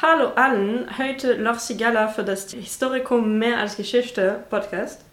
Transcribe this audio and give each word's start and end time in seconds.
Hallo 0.00 0.28
allen, 0.36 0.86
heute 0.98 1.34
Lorsi 1.34 1.74
Gala 1.74 2.08
für 2.08 2.22
das 2.22 2.52
Historikum 2.52 3.38
mehr 3.38 3.58
als 3.58 3.76
Geschichte 3.76 4.44
Podcast. 4.48 5.04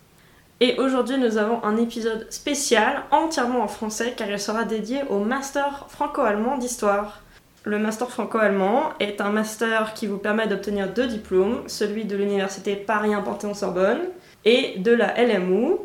Et 0.60 0.78
aujourd'hui, 0.78 1.18
nous 1.18 1.38
avons 1.38 1.64
un 1.64 1.78
épisode 1.78 2.32
spécial 2.32 3.04
entièrement 3.10 3.62
en 3.62 3.68
français 3.68 4.14
car 4.16 4.30
il 4.30 4.40
sera 4.40 4.64
dédié 4.64 5.02
au 5.10 5.20
master 5.20 5.86
franco-allemand 5.90 6.58
d'histoire. 6.58 7.22
Le 7.64 7.80
master 7.80 8.12
franco-allemand 8.12 8.94
est 9.00 9.20
un 9.22 9.32
master 9.32 9.96
qui 9.96 10.06
vous 10.06 10.20
permet 10.20 10.48
d'obtenir 10.48 10.94
deux 10.94 11.08
diplômes, 11.08 11.64
celui 11.68 12.06
de 12.06 12.16
l'université 12.16 12.76
Paris 12.76 13.14
1 13.14 13.22
Panthéon-Sorbonne 13.22 14.02
et 14.46 14.78
de 14.78 14.92
la 14.92 15.16
LMU. 15.20 15.78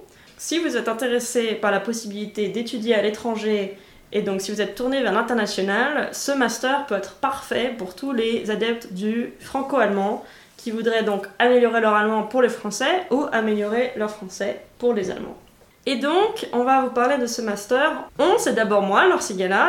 Si 0.43 0.59
vous 0.59 0.79
êtes 0.79 0.88
intéressé 0.88 1.48
par 1.48 1.70
la 1.70 1.80
possibilité 1.80 2.48
d'étudier 2.48 2.95
à 2.95 3.02
l'étranger 3.02 3.77
et 4.10 4.23
donc 4.23 4.41
si 4.41 4.51
vous 4.51 4.62
êtes 4.62 4.74
tourné 4.74 5.02
vers 5.02 5.12
l'international, 5.12 6.09
ce 6.12 6.32
master 6.32 6.87
peut 6.87 6.95
être 6.95 7.16
parfait 7.16 7.74
pour 7.77 7.95
tous 7.95 8.12
les 8.12 8.51
adeptes 8.51 8.95
du 8.95 9.34
franco-allemand 9.38 10.24
qui 10.56 10.70
voudraient 10.70 11.02
donc 11.02 11.27
améliorer 11.38 11.82
leur 11.82 11.92
allemand 11.92 12.23
pour 12.23 12.41
les 12.41 12.48
Français 12.48 13.02
ou 13.10 13.27
améliorer 13.32 13.92
leur 13.96 14.10
français 14.10 14.62
pour 14.79 14.95
les 14.95 15.10
Allemands. 15.10 15.37
Et 15.84 15.96
donc, 15.96 16.48
on 16.54 16.65
va 16.65 16.80
vous 16.80 16.91
parler 16.91 17.18
de 17.18 17.27
ce 17.27 17.43
master. 17.43 18.09
On, 18.18 18.38
c'est 18.38 18.54
d'abord 18.54 18.80
moi, 18.80 19.07
Laure 19.09 19.20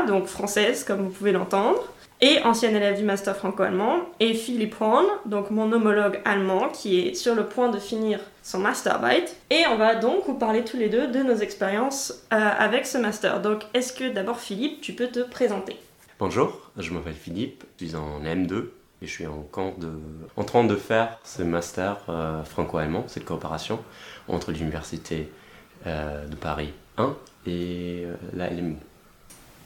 donc 0.07 0.27
française 0.27 0.85
comme 0.85 1.01
vous 1.01 1.09
pouvez 1.09 1.33
l'entendre, 1.33 1.83
et 2.21 2.39
ancienne 2.43 2.75
élève 2.75 2.97
du 2.97 3.03
master 3.03 3.35
franco-allemand, 3.35 4.01
et 4.19 4.35
Philippe 4.35 4.75
Horn, 4.79 5.05
donc 5.25 5.49
mon 5.49 5.71
homologue 5.71 6.21
allemand 6.23 6.69
qui 6.69 6.99
est 6.99 7.15
sur 7.15 7.33
le 7.33 7.45
point 7.45 7.69
de 7.69 7.79
finir 7.79 8.19
son 8.43 8.59
masterarbeit. 8.59 9.25
Et 9.49 9.63
on 9.67 9.77
va 9.77 9.95
donc 9.95 10.25
vous 10.27 10.35
parler 10.35 10.63
tous 10.63 10.77
les 10.77 10.87
deux 10.87 11.07
de 11.07 11.23
nos 11.23 11.35
expériences 11.35 12.23
euh, 12.31 12.37
avec 12.37 12.85
ce 12.85 12.99
master. 12.99 13.41
Donc, 13.41 13.63
est-ce 13.73 13.91
que 13.91 14.13
d'abord 14.13 14.39
Philippe, 14.39 14.81
tu 14.81 14.93
peux 14.93 15.07
te 15.07 15.19
présenter? 15.19 15.77
Bonjour, 16.19 16.71
je 16.77 16.93
m'appelle 16.93 17.15
Philippe, 17.15 17.63
je 17.79 17.87
suis 17.87 17.95
en 17.95 18.21
M2 18.21 18.65
et 19.01 19.07
je 19.07 19.11
suis 19.11 19.25
en, 19.25 19.43
de, 19.79 19.89
en 20.37 20.43
train 20.43 20.63
de 20.63 20.75
faire 20.75 21.17
ce 21.23 21.41
master 21.41 21.97
euh, 22.09 22.43
franco-allemand, 22.43 23.05
cette 23.07 23.25
coopération 23.25 23.79
entre 24.27 24.51
l'université 24.51 25.31
euh, 25.87 26.27
de 26.27 26.35
Paris 26.35 26.71
1 26.97 27.15
et 27.47 28.05
la 28.33 28.51
LMU. 28.51 28.75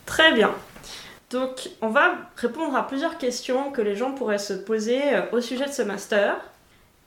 Très 0.06 0.34
bien. 0.34 0.52
Donc, 1.32 1.70
on 1.82 1.90
va 1.90 2.16
répondre 2.36 2.76
à 2.76 2.86
plusieurs 2.88 3.18
questions 3.18 3.72
que 3.72 3.82
les 3.82 3.96
gens 3.96 4.14
pourraient 4.14 4.38
se 4.38 4.54
poser 4.54 5.02
au 5.32 5.42
sujet 5.42 5.66
de 5.66 5.72
ce 5.72 5.82
master. 5.82 6.36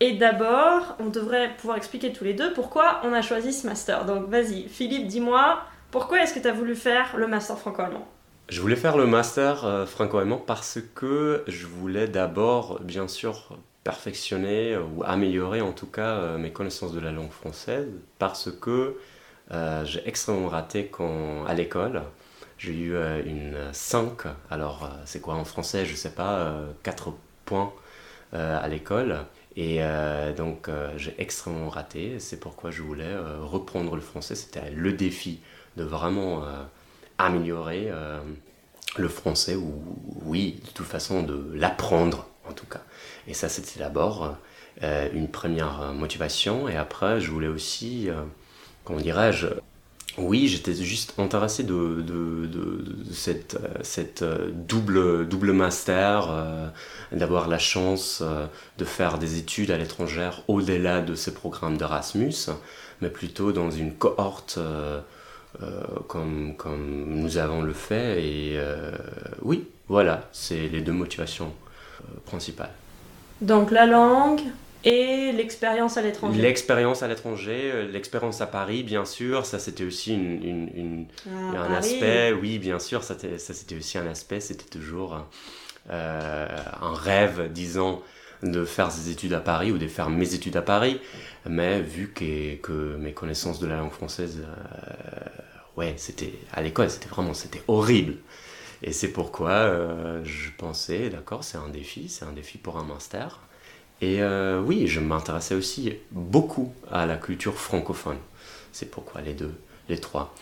Et 0.01 0.13
d'abord, 0.13 0.97
on 1.01 1.07
devrait 1.07 1.55
pouvoir 1.57 1.77
expliquer 1.77 2.13
tous 2.13 2.25
les 2.25 2.35
deux 2.35 2.53
pourquoi 2.53 3.01
on 3.05 3.13
a 3.13 3.23
choisi 3.23 3.53
ce 3.53 3.67
master. 3.67 4.05
Donc, 4.05 4.29
vas-y, 4.29 4.69
Philippe, 4.69 5.07
dis-moi, 5.07 5.61
pourquoi 5.91 6.23
est-ce 6.23 6.35
que 6.35 6.41
tu 6.41 6.47
as 6.47 6.53
voulu 6.53 6.77
faire 6.77 7.17
le 7.17 7.27
master 7.27 7.59
franco-allemand? 7.59 8.07
Je 8.49 8.61
voulais 8.61 8.77
faire 8.77 8.97
le 8.97 9.07
master 9.07 9.65
euh, 9.65 9.87
franco-allemand 9.87 10.43
parce 10.47 10.79
que 10.95 11.45
je 11.47 11.67
voulais 11.67 12.07
d'abord, 12.07 12.81
bien 12.81 13.09
sûr, 13.09 13.59
perfectionner 13.85 14.77
ou 14.77 15.03
améliorer 15.05 15.61
en 15.61 15.73
tout 15.73 15.87
cas 15.87 16.17
euh, 16.17 16.39
mes 16.39 16.53
connaissances 16.53 16.93
de 16.93 17.01
la 17.01 17.11
langue 17.11 17.31
française 17.31 17.89
parce 18.19 18.51
que 18.51 18.97
euh, 19.51 19.85
j'ai 19.85 20.07
extrêmement 20.07 20.49
raté 20.49 20.91
à 21.47 21.55
l'école. 21.55 22.03
J'ai 22.59 22.75
eu 22.75 22.97
une 23.25 23.57
5, 23.73 24.23
alors 24.51 24.91
c'est 25.05 25.21
quoi 25.21 25.35
en 25.35 25.45
français, 25.45 25.87
je 25.87 25.95
sais 25.95 26.11
pas, 26.11 26.55
4 26.83 27.13
points 27.45 27.73
à 28.33 28.67
l'école. 28.69 29.25
Et 29.57 29.81
donc 30.37 30.69
j'ai 30.97 31.15
extrêmement 31.19 31.69
raté, 31.69 32.19
c'est 32.19 32.41
pourquoi 32.41 32.73
je 32.73 32.83
voulais 32.83 33.17
reprendre 33.41 33.95
le 33.95 34.03
français, 34.03 34.35
c'était 34.35 34.71
le 34.71 34.93
défi 34.93 35.41
de 35.77 35.85
vraiment 35.85 36.43
améliorer 37.19 37.89
euh, 37.91 38.21
le 38.97 39.09
français, 39.09 39.57
ou 39.57 39.83
oui, 40.25 40.61
de 40.65 40.71
toute 40.71 40.87
façon, 40.87 41.23
de 41.23 41.53
l'apprendre 41.55 42.29
en 42.49 42.53
tout 42.53 42.67
cas. 42.67 42.81
Et 43.27 43.35
ça, 43.35 43.49
c'était 43.49 43.81
d'abord 43.81 44.37
euh, 44.83 45.09
une 45.13 45.29
première 45.29 45.93
motivation. 45.93 46.69
Et 46.69 46.77
après, 46.77 47.21
je 47.21 47.31
voulais 47.31 47.49
aussi, 47.49 48.09
euh, 48.09 48.23
comment 48.85 49.01
dirais-je, 49.01 49.49
oui, 50.19 50.49
j'étais 50.49 50.75
juste 50.75 51.15
intéressé 51.19 51.63
de, 51.63 52.05
cette, 53.13 53.59
cette 53.83 54.25
double, 54.25 55.29
double 55.29 55.53
master, 55.53 56.29
d'avoir 57.13 57.49
la 57.49 57.59
chance 57.59 58.23
de 58.79 58.85
faire 58.85 59.19
des 59.19 59.39
études 59.39 59.71
à 59.71 59.79
l'étranger 59.79 60.31
au-delà 60.49 61.01
de 61.01 61.15
ces 61.15 61.33
programmes 61.33 61.77
d'Erasmus, 61.77 62.35
mais 63.01 63.09
plutôt 63.09 63.53
dans 63.53 63.71
une 63.71 63.95
cohorte 63.95 64.59
euh, 65.63 65.81
comme, 66.07 66.55
comme 66.57 67.07
nous 67.09 67.39
avons 67.39 67.63
le 67.63 67.73
fait. 67.73 68.23
Et 68.23 68.53
euh, 68.57 68.93
oui, 69.43 69.67
voilà, 69.89 70.29
c'est 70.31 70.69
les 70.69 70.83
deux 70.83 70.93
motivations 70.93 71.53
euh, 72.01 72.05
principales. 72.27 72.73
Donc 73.41 73.71
la 73.71 73.87
langue 73.87 74.43
et 74.89 75.33
l'expérience 75.33 75.97
à 75.97 76.03
l'étranger. 76.03 76.41
L'expérience 76.41 77.03
à 77.03 77.09
l'étranger, 77.09 77.89
l'expérience 77.91 78.41
à 78.41 78.47
Paris, 78.47 78.83
bien 78.83 79.05
sûr, 79.05 79.47
ça 79.47 79.59
c'était 79.59 79.85
aussi 79.85 80.15
une, 80.15 80.43
une, 80.75 81.07
ah, 81.29 81.63
un 81.63 81.75
aspect, 81.75 82.33
oui, 82.33 82.59
bien 82.59 82.79
sûr, 82.79 83.03
ça 83.03 83.17
c'était 83.19 83.77
aussi 83.77 83.99
un 83.99 84.07
aspect, 84.07 84.41
c'était 84.41 84.69
toujours 84.69 85.27
un 85.91 86.95
rêve, 86.95 87.51
disons, 87.53 88.03
de 88.43 88.65
faire 88.65 88.89
des 88.89 89.11
études 89.11 89.33
à 89.33 89.41
Paris 89.41 89.73
ou 89.73 89.79
de 89.79 89.89
faire 89.89 90.11
mes 90.11 90.35
études 90.35 90.57
à 90.57 90.63
Paris. 90.63 91.01
Mais 91.47 91.81
vu 91.81 92.13
que, 92.13 92.57
que 92.57 92.97
mes 92.97 93.13
connaissances 93.13 93.59
de 93.59 93.67
la 93.67 93.77
langue 93.77 93.91
française, 93.91 94.43
euh, 94.45 95.29
ouais, 95.77 95.95
c'était 95.97 96.33
à 96.53 96.63
l'école, 96.63 96.91
c'était 96.91 97.09
vraiment, 97.09 97.35
c'était 97.35 97.63
horrible. 97.69 98.17
Et 98.83 98.93
c'est 98.93 99.13
pourquoi 99.13 99.51
euh, 99.51 100.23
je 100.25 100.51
pensais, 100.57 101.11
d'accord, 101.11 101.43
c'est 101.43 101.59
un 101.59 101.69
défi, 101.69 102.09
c'est 102.09 102.25
un 102.25 102.33
défi 102.33 102.59
pour 102.59 102.79
un 102.79 102.85
master. 102.85 103.41
Et 104.01 104.23
euh, 104.23 104.61
oui, 104.61 104.87
je 104.87 105.01
m'intéressais 105.01 105.55
aussi 105.55 105.93
beaucoup 106.13 106.73
à 106.91 107.07
la 107.07 107.17
culture 107.17 107.55
francophone. 107.55 108.19
C'est 108.73 108.91
pourquoi 108.91 109.21
les 109.21 109.35
deux, 109.35 109.55
les 109.89 109.99
trois. 109.99 110.35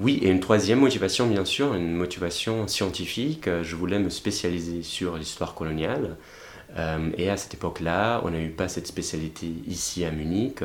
oui, 0.00 0.20
et 0.22 0.28
une 0.28 0.40
troisième 0.40 0.80
motivation, 0.80 1.26
bien 1.26 1.44
sûr, 1.44 1.74
une 1.74 1.94
motivation 1.94 2.68
scientifique. 2.68 3.48
Je 3.62 3.76
voulais 3.76 3.98
me 3.98 4.10
spécialiser 4.10 4.82
sur 4.82 5.16
l'histoire 5.16 5.54
coloniale. 5.54 6.16
Euh, 6.76 7.10
et 7.16 7.30
à 7.30 7.36
cette 7.36 7.54
époque-là, 7.54 8.20
on 8.24 8.30
n'a 8.30 8.40
eu 8.40 8.50
pas 8.50 8.68
cette 8.68 8.86
spécialité 8.86 9.46
ici 9.66 10.04
à 10.04 10.10
Munich. 10.10 10.62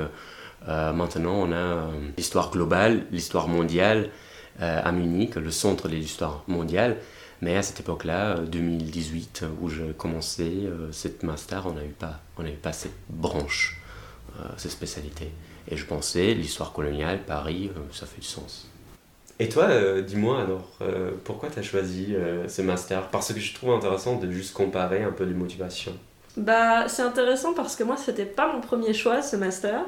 Euh, 0.68 0.94
maintenant, 0.94 1.36
on 1.36 1.52
a 1.52 1.56
euh, 1.56 1.92
l'histoire 2.18 2.52
globale, 2.52 3.06
l'histoire 3.12 3.48
mondiale 3.48 4.10
à 4.58 4.90
Munich, 4.94 5.36
le 5.36 5.52
centre 5.52 5.90
de 5.90 5.96
l'histoire 5.96 6.46
mondiale. 6.48 6.96
Mais 7.42 7.58
à 7.58 7.62
cette 7.62 7.80
époque-là, 7.80 8.38
2018, 8.40 9.46
où 9.62 9.70
je 9.70 9.92
commençais 9.92 10.54
cette 10.92 11.24
master, 11.24 11.68
on 11.68 11.74
n'a 11.74 11.84
eu 11.84 11.90
pas, 11.90 12.22
on 12.38 12.44
pas 12.62 12.74
cette 12.74 12.96
branche, 13.10 13.82
cette 14.58 14.72
spécialité. 14.72 15.32
Et 15.70 15.76
je 15.76 15.86
pensais, 15.86 16.34
l'histoire 16.34 16.72
coloniale, 16.72 17.24
Paris, 17.26 17.72
ça 17.92 18.06
fait 18.06 18.22
du 18.22 18.28
sens. 18.28 18.70
Et 19.38 19.50
toi, 19.50 19.66
euh, 19.66 20.02
dis-moi 20.02 20.40
alors, 20.40 20.70
euh, 20.82 21.12
pourquoi 21.26 21.50
tu 21.50 21.60
as 21.60 21.62
choisi 21.62 22.16
euh, 22.16 22.48
ce 22.48 22.62
master? 22.62 23.10
Parce 23.10 23.34
que 23.34 23.40
je 23.40 23.54
trouve 23.54 23.74
intéressant 23.74 24.16
de 24.16 24.32
juste 24.32 24.54
comparer 24.54 25.04
un 25.04 25.12
peu 25.12 25.26
les 25.26 25.34
motivations. 25.34 25.94
Bah, 26.38 26.88
c'est 26.88 27.02
intéressant 27.02 27.54
parce 27.54 27.76
que 27.76 27.84
moi, 27.84 27.98
c'était 27.98 28.26
pas 28.26 28.52
mon 28.52 28.62
premier 28.62 28.94
choix, 28.94 29.22
ce 29.22 29.36
master. 29.36 29.82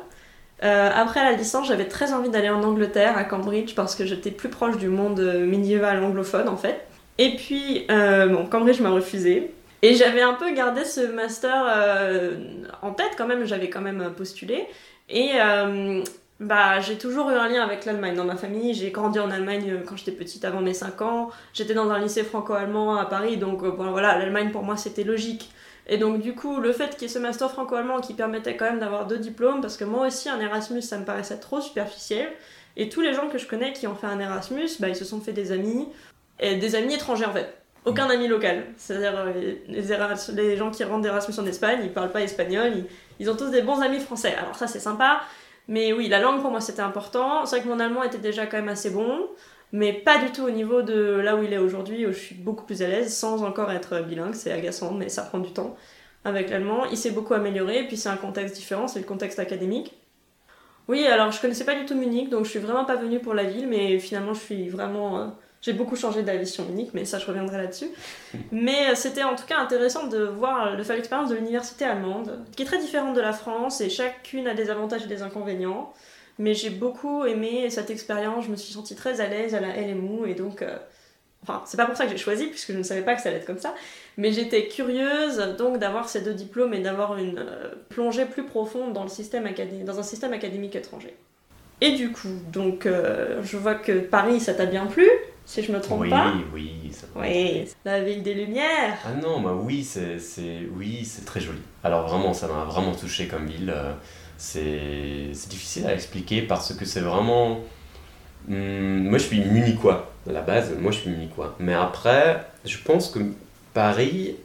après 0.59 1.23
la 1.23 1.33
licence, 1.33 1.67
j'avais 1.67 1.87
très 1.87 2.13
envie 2.13 2.29
d'aller 2.29 2.49
en 2.49 2.63
Angleterre, 2.63 3.17
à 3.17 3.23
Cambridge, 3.23 3.73
parce 3.75 3.95
que 3.95 4.05
j'étais 4.05 4.31
plus 4.31 4.49
proche 4.49 4.77
du 4.77 4.89
monde 4.89 5.21
médiéval 5.45 6.03
anglophone, 6.03 6.49
en 6.49 6.57
fait. 6.57 6.86
Et 7.17 7.35
puis, 7.35 7.85
bon, 7.87 8.45
Cambridge 8.45 8.79
m'a 8.81 8.89
refusé. 8.89 9.53
Et 9.83 9.93
j'avais 9.93 10.21
un 10.21 10.33
peu 10.33 10.51
gardé 10.53 10.85
ce 10.85 11.01
master 11.01 11.65
en 12.81 12.91
tête 12.91 13.11
quand 13.17 13.27
même, 13.27 13.45
j'avais 13.45 13.69
quand 13.69 13.81
même 13.81 14.11
postulé. 14.15 14.65
Et 15.09 15.33
bah, 16.39 16.79
j'ai 16.81 16.99
toujours 16.99 17.31
eu 17.31 17.33
un 17.33 17.47
lien 17.47 17.63
avec 17.63 17.85
l'Allemagne 17.85 18.15
dans 18.15 18.25
ma 18.25 18.35
famille. 18.35 18.73
J'ai 18.75 18.91
grandi 18.91 19.19
en 19.19 19.31
Allemagne 19.31 19.71
euh, 19.71 19.83
quand 19.83 19.97
j'étais 19.97 20.11
petite, 20.11 20.45
avant 20.45 20.61
mes 20.61 20.73
5 20.73 21.01
ans. 21.01 21.29
J'étais 21.53 21.73
dans 21.73 21.89
un 21.89 21.99
lycée 21.99 22.23
franco-allemand 22.23 22.95
à 22.95 23.05
Paris, 23.05 23.37
donc 23.37 23.63
euh, 23.63 23.69
voilà, 23.69 24.17
l'Allemagne 24.19 24.51
pour 24.51 24.61
moi 24.61 24.77
c'était 24.77 25.03
logique. 25.03 25.49
Et 25.87 25.97
donc 25.97 26.21
du 26.21 26.35
coup, 26.35 26.59
le 26.59 26.73
fait 26.73 26.91
qu'il 26.91 27.03
y 27.03 27.05
ait 27.05 27.13
ce 27.13 27.17
master 27.17 27.49
franco-allemand 27.49 28.01
qui 28.01 28.13
permettait 28.13 28.55
quand 28.55 28.65
même 28.65 28.79
d'avoir 28.79 29.07
deux 29.07 29.17
diplômes, 29.17 29.61
parce 29.61 29.77
que 29.77 29.85
moi 29.85 30.05
aussi 30.05 30.29
un 30.29 30.39
Erasmus 30.39 30.83
ça 30.83 30.99
me 30.99 31.05
paraissait 31.05 31.39
trop 31.39 31.59
superficiel. 31.59 32.27
Et 32.75 32.89
tous 32.89 33.01
les 33.01 33.13
gens 33.13 33.29
que 33.29 33.39
je 33.39 33.47
connais 33.47 33.73
qui 33.73 33.87
ont 33.87 33.95
fait 33.95 34.05
un 34.05 34.19
Erasmus, 34.19 34.69
bah, 34.79 34.89
ils 34.89 34.95
se 34.95 35.05
sont 35.05 35.19
fait 35.19 35.33
des 35.33 35.51
amis, 35.51 35.87
et 36.39 36.55
des 36.55 36.75
amis 36.75 36.93
étrangers 36.93 37.25
en 37.25 37.33
fait. 37.33 37.57
Aucun 37.85 38.09
ami 38.09 38.27
local. 38.27 38.65
C'est-à-dire 38.75 39.13
euh, 39.17 39.53
les, 39.67 40.57
gens 40.57 40.71
qui 40.71 40.83
rentrent 40.83 41.03
d'Erasmus 41.03 41.39
en 41.39 41.45
Espagne, 41.45 41.79
ils 41.83 41.93
parlent 41.93 42.11
pas 42.11 42.21
espagnol, 42.21 42.83
ils, 43.19 43.29
ont 43.29 43.35
tous 43.35 43.49
des 43.49 43.61
bons 43.61 43.81
amis 43.81 43.99
français. 43.99 44.35
Alors 44.35 44.55
ça 44.55 44.67
c'est 44.67 44.79
sympa, 44.79 45.21
mais 45.69 45.93
oui, 45.93 46.09
la 46.09 46.19
langue 46.19 46.41
pour 46.41 46.51
moi 46.51 46.59
c'était 46.59 46.81
important. 46.81 47.45
C'est 47.45 47.57
vrai 47.57 47.65
que 47.65 47.69
mon 47.69 47.79
allemand 47.79 48.03
était 48.03 48.17
déjà 48.17 48.45
quand 48.45 48.57
même 48.57 48.67
assez 48.67 48.89
bon, 48.89 49.27
mais 49.71 49.93
pas 49.93 50.17
du 50.17 50.31
tout 50.31 50.43
au 50.43 50.49
niveau 50.49 50.81
de 50.81 51.21
là 51.23 51.37
où 51.37 51.43
il 51.43 51.53
est 51.53 51.57
aujourd'hui, 51.57 52.05
où 52.05 52.11
je 52.11 52.17
suis 52.17 52.35
beaucoup 52.35 52.65
plus 52.65 52.81
à 52.81 52.87
l'aise, 52.87 53.15
sans 53.15 53.43
encore 53.43 53.71
être 53.71 54.01
bilingue. 54.01 54.33
C'est 54.33 54.51
agaçant, 54.51 54.93
mais 54.93 55.07
ça 55.07 55.21
prend 55.21 55.39
du 55.39 55.51
temps 55.51 55.77
avec 56.25 56.49
l'allemand. 56.49 56.83
Il 56.91 56.97
s'est 56.97 57.11
beaucoup 57.11 57.35
amélioré, 57.35 57.79
et 57.83 57.87
puis 57.87 57.95
c'est 57.95 58.09
un 58.09 58.17
contexte 58.17 58.55
différent, 58.55 58.89
c'est 58.89 58.99
le 58.99 59.05
contexte 59.05 59.39
académique. 59.39 59.93
Oui, 60.89 61.05
alors 61.05 61.31
je 61.31 61.39
connaissais 61.39 61.65
pas 61.65 61.75
du 61.75 61.85
tout 61.85 61.95
Munich, 61.95 62.29
donc 62.29 62.45
je 62.45 62.49
suis 62.49 62.59
vraiment 62.59 62.85
pas 62.85 62.95
venue 62.95 63.19
pour 63.19 63.33
la 63.33 63.43
ville, 63.43 63.67
mais 63.67 63.99
finalement 63.99 64.33
je 64.33 64.39
suis 64.39 64.67
vraiment. 64.69 65.33
Euh, 65.57 65.61
j'ai 65.61 65.73
beaucoup 65.73 65.95
changé 65.95 66.23
d'avis 66.23 66.47
sur 66.47 66.65
Munich, 66.65 66.89
mais 66.93 67.05
ça 67.05 67.19
je 67.19 67.25
reviendrai 67.25 67.57
là-dessus. 67.57 67.89
Mais 68.51 68.91
euh, 68.91 68.95
c'était 68.95 69.23
en 69.23 69.35
tout 69.35 69.45
cas 69.45 69.57
intéressant 69.57 70.07
de 70.07 70.23
voir, 70.23 70.77
de 70.77 70.83
faire 70.83 70.95
l'expérience 70.95 71.29
de 71.29 71.35
l'université 71.35 71.85
allemande, 71.85 72.39
qui 72.55 72.63
est 72.63 72.65
très 72.65 72.79
différente 72.79 73.15
de 73.15 73.21
la 73.21 73.33
France, 73.33 73.81
et 73.81 73.89
chacune 73.89 74.47
a 74.47 74.53
des 74.53 74.69
avantages 74.69 75.03
et 75.03 75.07
des 75.07 75.21
inconvénients. 75.21 75.93
Mais 76.39 76.53
j'ai 76.53 76.69
beaucoup 76.69 77.25
aimé 77.25 77.69
cette 77.69 77.89
expérience, 77.89 78.45
je 78.45 78.51
me 78.51 78.55
suis 78.55 78.73
sentie 78.73 78.95
très 78.95 79.21
à 79.21 79.27
l'aise 79.27 79.55
à 79.55 79.59
la 79.59 79.75
LMU, 79.75 80.29
et 80.29 80.35
donc. 80.35 80.61
euh, 80.61 80.77
Enfin, 81.43 81.61
c'est 81.65 81.77
pas 81.77 81.85
pour 81.85 81.95
ça 81.95 82.05
que 82.05 82.11
j'ai 82.11 82.17
choisi, 82.17 82.47
puisque 82.47 82.73
je 82.73 82.77
ne 82.77 82.83
savais 82.83 83.03
pas 83.03 83.15
que 83.15 83.21
ça 83.21 83.29
allait 83.29 83.37
être 83.37 83.45
comme 83.45 83.59
ça. 83.59 83.73
Mais 84.17 84.31
j'étais 84.31 84.67
curieuse 84.67 85.37
donc 85.57 85.77
d'avoir 85.77 86.09
ces 86.09 86.21
deux 86.21 86.33
diplômes 86.33 86.73
et 86.73 86.79
d'avoir 86.79 87.17
une 87.17 87.37
euh, 87.39 87.69
plongée 87.89 88.25
plus 88.25 88.43
profonde 88.43 88.93
dans, 88.93 89.03
le 89.03 89.09
système 89.09 89.47
dans 89.85 89.99
un 89.99 90.03
système 90.03 90.33
académique 90.33 90.75
étranger. 90.75 91.15
Et 91.79 91.91
du 91.91 92.11
coup, 92.11 92.33
donc 92.51 92.85
euh, 92.85 93.41
je 93.43 93.55
vois 93.55 93.75
que 93.75 93.99
Paris, 93.99 94.39
ça 94.39 94.55
t'a 94.55 94.65
bien 94.65 94.87
plu, 94.87 95.07
si 95.47 95.63
je 95.63 95.71
me 95.71 95.79
trompe 95.81 96.01
oui, 96.01 96.09
pas. 96.09 96.33
oui, 96.53 96.91
ça 96.91 97.07
va. 97.15 97.21
Oui, 97.21 97.65
la 97.85 98.03
ville 98.03 98.21
des 98.21 98.33
Lumières. 98.33 98.97
Ah 99.05 99.13
non, 99.13 99.41
bah 99.41 99.53
oui, 99.59 99.83
c'est, 99.83 100.17
oui, 100.75 101.05
c'est 101.05 101.25
très 101.25 101.39
joli. 101.39 101.61
Alors 101.83 102.07
vraiment, 102.07 102.33
ça 102.33 102.47
m'a 102.47 102.65
vraiment 102.65 102.93
touché 102.93 103.27
comme 103.27 103.47
ville. 103.47 103.71
euh, 103.73 103.93
C'est, 104.37 105.29
c'est 105.33 105.49
difficile 105.49 105.87
à 105.87 105.93
expliquer 105.93 106.41
parce 106.43 106.73
que 106.73 106.85
c'est 106.85 106.99
vraiment... 107.01 107.61
Hum, 108.49 109.03
moi, 109.09 109.17
je 109.17 109.23
suis 109.25 109.39
munichois, 109.41 110.11
à 110.29 110.31
la 110.33 110.41
base. 110.41 110.75
Moi, 110.77 110.91
je 110.91 110.99
suis 110.99 111.09
munichois. 111.09 111.55
Mais 111.59 111.73
après, 111.73 112.45
je 112.65 112.77
pense 112.79 113.09
que 113.09 113.19
Paris 113.73 114.35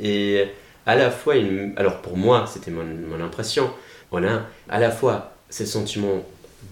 est 0.00 0.48
à 0.86 0.94
la 0.96 1.10
fois 1.10 1.36
une... 1.36 1.72
Alors 1.76 2.00
pour 2.00 2.16
moi, 2.16 2.46
c'était 2.46 2.70
mon, 2.70 2.84
mon 2.84 3.22
impression. 3.24 3.70
On 4.12 4.22
a 4.24 4.42
à 4.68 4.78
la 4.78 4.90
fois 4.90 5.32
ce 5.50 5.66
sentiment 5.66 6.22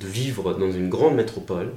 de 0.00 0.06
vivre 0.06 0.54
dans 0.54 0.70
une 0.72 0.88
grande 0.88 1.14
métropole 1.16 1.72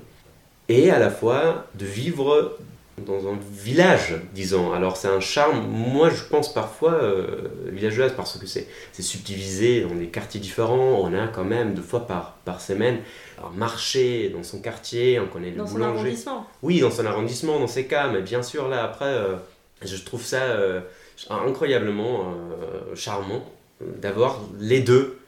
et 0.69 0.89
à 0.91 0.99
la 0.99 1.09
fois 1.09 1.65
de 1.75 1.85
vivre 1.85 2.57
dans 3.05 3.27
un 3.27 3.37
village, 3.51 4.15
disons. 4.33 4.71
Alors 4.71 4.95
c'est 4.95 5.09
un 5.09 5.19
charme, 5.19 5.67
moi 5.67 6.09
je 6.09 6.23
pense 6.23 6.53
parfois 6.53 6.93
euh, 6.93 7.25
villageoise 7.67 8.13
parce 8.15 8.37
que 8.37 8.47
c'est 8.47 8.67
subdivisé 9.01 9.81
dans 9.81 9.93
des 9.95 10.07
quartiers 10.07 10.39
différents. 10.39 11.01
On 11.01 11.13
a 11.13 11.27
quand 11.27 11.43
même 11.43 11.73
deux 11.73 11.81
fois 11.81 12.07
par, 12.07 12.37
par 12.45 12.61
semaine 12.61 12.99
un 13.43 13.49
marché 13.49 14.29
dans 14.29 14.43
son 14.43 14.61
quartier, 14.61 15.19
on 15.19 15.27
connaît 15.27 15.51
le 15.51 15.57
Dans 15.57 15.67
son 15.67 15.73
boulanger. 15.73 15.99
arrondissement. 15.99 16.47
Oui, 16.63 16.79
dans 16.79 16.89
son 16.91 17.05
arrondissement, 17.05 17.59
dans 17.59 17.67
ces 17.67 17.85
cas, 17.85 18.07
mais 18.07 18.21
bien 18.21 18.41
sûr 18.41 18.69
là 18.69 18.83
après, 18.85 19.05
euh, 19.13 19.35
je 19.83 19.97
trouve 19.97 20.23
ça 20.23 20.43
euh, 20.43 20.79
incroyablement 21.29 22.21
euh, 22.31 22.95
charmant 22.95 23.43
d'avoir 24.01 24.39
les 24.59 24.79
deux. 24.79 25.19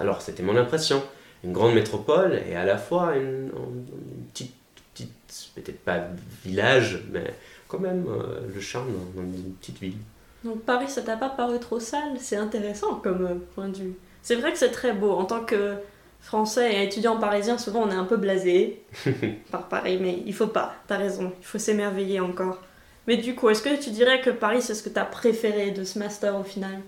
Alors 0.00 0.20
c'était 0.22 0.42
mon 0.42 0.56
impression, 0.56 1.02
une 1.44 1.52
grande 1.52 1.74
métropole 1.74 2.42
et 2.50 2.56
à 2.56 2.64
la 2.64 2.76
fois 2.76 3.14
une, 3.16 3.50
une 3.54 4.24
petite, 4.32 4.52
petite 4.96 5.50
peut-être 5.54 5.80
pas 5.80 6.00
village, 6.44 7.02
mais 7.10 7.34
quand 7.68 7.78
même 7.78 8.06
euh, 8.08 8.40
le 8.54 8.60
charme 8.60 8.88
dans 8.92 9.22
dans 9.22 9.28
une 9.28 9.52
petite 9.54 9.78
ville. 9.78 9.98
Donc 10.44 10.62
Paris, 10.62 10.88
ça 10.88 11.02
t'a 11.02 11.16
pas 11.16 11.28
paru 11.30 11.58
trop 11.58 11.80
sale? 11.80 12.14
C'est 12.18 12.36
intéressant 12.36 12.96
comme 12.96 13.26
euh, 13.26 13.34
point 13.54 13.68
de 13.68 13.76
vue. 13.76 13.94
C'est 14.22 14.36
vrai 14.36 14.52
que 14.52 14.58
c'est 14.58 14.70
très 14.70 14.92
beau. 14.92 15.10
En 15.12 15.24
tant 15.24 15.44
que 15.44 15.74
Français 16.20 16.74
et 16.74 16.84
étudiant 16.84 17.18
parisien, 17.18 17.58
souvent 17.58 17.82
on 17.82 17.90
est 17.90 17.94
un 17.94 18.04
peu 18.04 18.16
blasé 18.16 18.82
par 19.50 19.68
Paris, 19.68 19.98
mais 20.00 20.22
il 20.26 20.34
faut 20.34 20.46
pas. 20.46 20.74
T'as 20.86 20.96
raison, 20.98 21.32
il 21.40 21.44
faut 21.46 21.58
s'émerveiller 21.58 22.20
encore. 22.20 22.62
Mais 23.06 23.16
du 23.16 23.34
coup, 23.34 23.48
est-ce 23.48 23.62
que 23.62 23.80
tu 23.82 23.90
dirais 23.90 24.20
que 24.20 24.30
Paris, 24.30 24.62
c'est 24.62 24.74
ce 24.74 24.82
que 24.82 24.88
t'as 24.88 25.04
préféré 25.04 25.70
de 25.70 25.84
ce 25.84 25.98
master 25.98 26.36
au 26.36 26.42
final? 26.44 26.80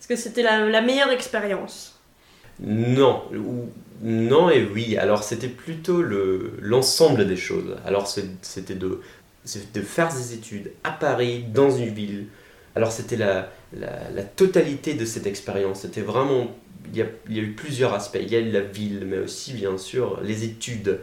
Est-ce 0.00 0.08
que 0.08 0.16
c'était 0.16 0.42
la, 0.42 0.68
la 0.68 0.80
meilleure 0.80 1.10
expérience? 1.10 2.00
Non, 2.64 3.24
ou- 3.34 3.70
non 4.02 4.50
et 4.50 4.64
oui. 4.64 4.96
Alors 4.96 5.22
c'était 5.24 5.48
plutôt 5.48 6.02
le 6.02 6.52
l'ensemble 6.60 7.26
des 7.26 7.36
choses. 7.36 7.76
Alors 7.84 8.06
c'était 8.08 8.74
de, 8.74 9.00
de 9.74 9.80
faire 9.82 10.12
des 10.12 10.34
études 10.34 10.72
à 10.84 10.92
Paris, 10.92 11.44
dans 11.52 11.70
une 11.70 11.92
ville. 11.92 12.26
Alors 12.74 12.92
c'était 12.92 13.16
la, 13.16 13.50
la, 13.78 14.10
la 14.10 14.22
totalité 14.22 14.94
de 14.94 15.04
cette 15.04 15.26
expérience. 15.26 15.80
C'était 15.80 16.00
vraiment, 16.02 16.54
il 16.88 16.96
y, 16.96 17.02
a, 17.02 17.06
il 17.28 17.36
y 17.36 17.40
a 17.40 17.42
eu 17.42 17.52
plusieurs 17.52 17.94
aspects. 17.94 18.18
Il 18.20 18.30
y 18.30 18.36
a 18.36 18.40
eu 18.40 18.50
la 18.50 18.60
ville, 18.62 19.04
mais 19.06 19.18
aussi 19.18 19.52
bien 19.54 19.76
sûr 19.76 20.20
les 20.22 20.44
études, 20.44 21.00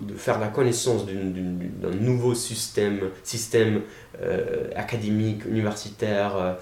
de 0.00 0.14
faire 0.14 0.38
la 0.38 0.48
connaissance 0.48 1.04
d'un 1.06 1.90
nouveau 1.90 2.34
système, 2.34 3.10
système 3.22 3.82
euh, 4.20 4.68
académique, 4.74 5.44
universitaire, 5.44 6.36
euh, 6.36 6.54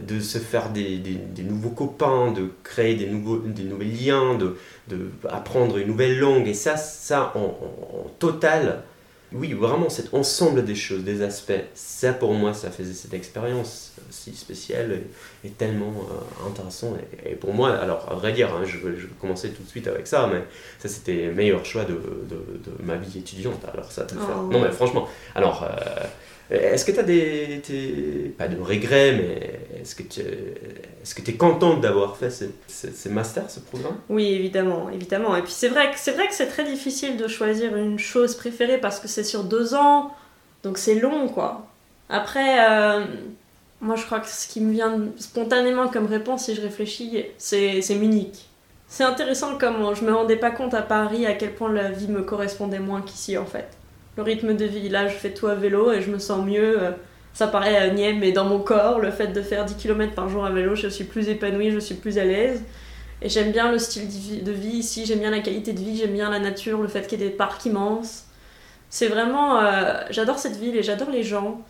de 0.00 0.20
se 0.20 0.38
faire 0.38 0.70
des, 0.70 0.98
nouveaux 1.42 1.70
copains, 1.70 2.32
de 2.32 2.48
créer 2.62 2.94
des 2.94 3.06
nouveaux, 3.06 3.38
des 3.38 3.64
nouveaux 3.64 3.82
liens, 3.82 4.34
de, 4.34 4.56
de 4.88 5.10
une 5.78 5.86
nouvelle 5.88 6.18
langue. 6.18 6.48
Et 6.48 6.54
ça, 6.54 6.76
ça 6.76 7.32
en- 7.34 7.40
en 7.40 8.08
total, 8.18 8.82
oui, 9.32 9.52
vraiment 9.52 9.88
cet 9.88 10.12
ensemble 10.14 10.64
des 10.64 10.74
choses, 10.74 11.04
des 11.04 11.22
aspects, 11.22 11.52
ça 11.74 12.12
pour 12.12 12.34
moi, 12.34 12.54
ça 12.54 12.70
faisait 12.70 12.94
cette 12.94 13.14
expérience 13.14 13.89
si 14.10 14.34
spéciale 14.34 14.92
et, 14.92 15.48
et 15.48 15.50
tellement 15.50 15.92
euh, 16.10 16.48
intéressant. 16.48 16.96
Et, 17.24 17.32
et 17.32 17.34
pour 17.34 17.52
moi, 17.54 17.70
alors 17.76 18.06
à 18.10 18.14
vrai 18.14 18.32
dire, 18.32 18.48
hein, 18.54 18.62
je, 18.64 18.78
je 18.78 19.06
vais 19.06 19.14
commencer 19.20 19.50
tout 19.50 19.62
de 19.62 19.68
suite 19.68 19.86
avec 19.88 20.06
ça, 20.06 20.28
mais 20.32 20.42
ça 20.78 20.88
c'était 20.88 21.26
le 21.26 21.34
meilleur 21.34 21.64
choix 21.64 21.84
de, 21.84 21.94
de, 21.94 22.36
de 22.36 22.82
ma 22.84 22.96
vie 22.96 23.18
étudiante. 23.18 23.62
Alors 23.72 23.90
ça. 23.90 24.06
Oh. 24.12 24.42
Non 24.52 24.60
mais 24.60 24.70
franchement, 24.72 25.08
alors. 25.34 25.64
euh, 25.64 26.04
est-ce 26.52 26.84
que 26.84 26.90
tu 26.90 26.98
as 26.98 27.04
des, 27.04 28.34
Pas 28.36 28.48
de 28.48 28.60
regrets, 28.60 29.12
mais 29.12 29.60
est-ce 29.80 29.94
que 29.94 30.02
tu 30.02 30.20
est-ce 30.20 31.14
que 31.14 31.30
es 31.30 31.34
contente 31.34 31.80
d'avoir 31.80 32.16
fait 32.16 32.28
ce, 32.28 32.46
ce, 32.66 32.90
ce 32.90 33.08
master, 33.08 33.48
ce 33.48 33.60
programme? 33.60 33.98
Oui, 34.08 34.26
évidemment, 34.34 34.90
évidemment. 34.90 35.36
Et 35.36 35.42
puis 35.42 35.52
c'est 35.52 35.68
vrai 35.68 35.92
que 35.92 35.96
c'est 35.96 36.10
vrai 36.10 36.26
que 36.26 36.34
c'est 36.34 36.48
très 36.48 36.64
difficile 36.64 37.16
de 37.16 37.28
choisir 37.28 37.76
une 37.76 38.00
chose 38.00 38.34
préférée 38.34 38.78
parce 38.78 38.98
que 38.98 39.06
c'est 39.06 39.22
sur 39.22 39.44
deux 39.44 39.74
ans, 39.74 40.10
donc 40.64 40.76
c'est 40.78 40.96
long, 40.96 41.28
quoi. 41.28 41.68
Après, 42.08 42.68
euh, 42.68 43.04
moi 43.80 43.96
je 43.96 44.04
crois 44.04 44.20
que 44.20 44.28
ce 44.28 44.48
qui 44.48 44.60
me 44.60 44.72
vient 44.72 44.98
spontanément 45.18 45.88
comme 45.88 46.06
réponse, 46.06 46.44
si 46.44 46.54
je 46.54 46.60
réfléchis, 46.62 47.24
c'est 47.38 47.82
Munich. 47.96 48.46
C'est 48.88 49.04
intéressant 49.04 49.56
comme 49.56 49.94
je 49.94 50.04
me 50.04 50.12
rendais 50.12 50.36
pas 50.36 50.50
compte 50.50 50.74
à 50.74 50.82
Paris 50.82 51.24
à 51.26 51.34
quel 51.34 51.54
point 51.54 51.72
la 51.72 51.90
vie 51.90 52.08
me 52.08 52.22
correspondait 52.22 52.80
moins 52.80 53.02
qu'ici 53.02 53.38
en 53.38 53.46
fait. 53.46 53.68
Le 54.16 54.22
rythme 54.24 54.54
de 54.54 54.64
vie, 54.64 54.88
là 54.88 55.06
je 55.08 55.14
fais 55.14 55.32
tout 55.32 55.46
à 55.46 55.54
vélo 55.54 55.92
et 55.92 56.02
je 56.02 56.10
me 56.10 56.18
sens 56.18 56.44
mieux. 56.44 56.82
euh, 56.82 56.90
Ça 57.32 57.46
paraît 57.46 57.92
niais, 57.92 58.12
mais 58.14 58.32
dans 58.32 58.44
mon 58.44 58.58
corps, 58.60 58.98
le 58.98 59.10
fait 59.12 59.28
de 59.28 59.40
faire 59.42 59.64
10 59.64 59.76
km 59.76 60.14
par 60.14 60.28
jour 60.28 60.44
à 60.44 60.50
vélo, 60.50 60.74
je 60.74 60.88
suis 60.88 61.04
plus 61.04 61.28
épanouie, 61.28 61.70
je 61.70 61.78
suis 61.78 61.94
plus 61.94 62.18
à 62.18 62.24
l'aise. 62.24 62.62
Et 63.22 63.28
j'aime 63.28 63.52
bien 63.52 63.70
le 63.70 63.78
style 63.78 64.08
de 64.08 64.12
vie- 64.12 64.42
de 64.42 64.52
vie 64.52 64.78
ici, 64.78 65.06
j'aime 65.06 65.20
bien 65.20 65.30
la 65.30 65.40
qualité 65.40 65.72
de 65.72 65.78
vie, 65.80 65.96
j'aime 65.96 66.12
bien 66.14 66.30
la 66.30 66.38
nature, 66.40 66.80
le 66.82 66.88
fait 66.88 67.06
qu'il 67.06 67.20
y 67.20 67.24
ait 67.24 67.28
des 67.30 67.34
parcs 67.36 67.64
immenses. 67.66 68.24
C'est 68.90 69.08
vraiment. 69.08 69.60
euh, 69.62 69.94
j'adore 70.10 70.38
cette 70.38 70.56
ville 70.56 70.76
et 70.76 70.82
j'adore 70.82 71.10
les 71.10 71.22
gens. 71.22 71.60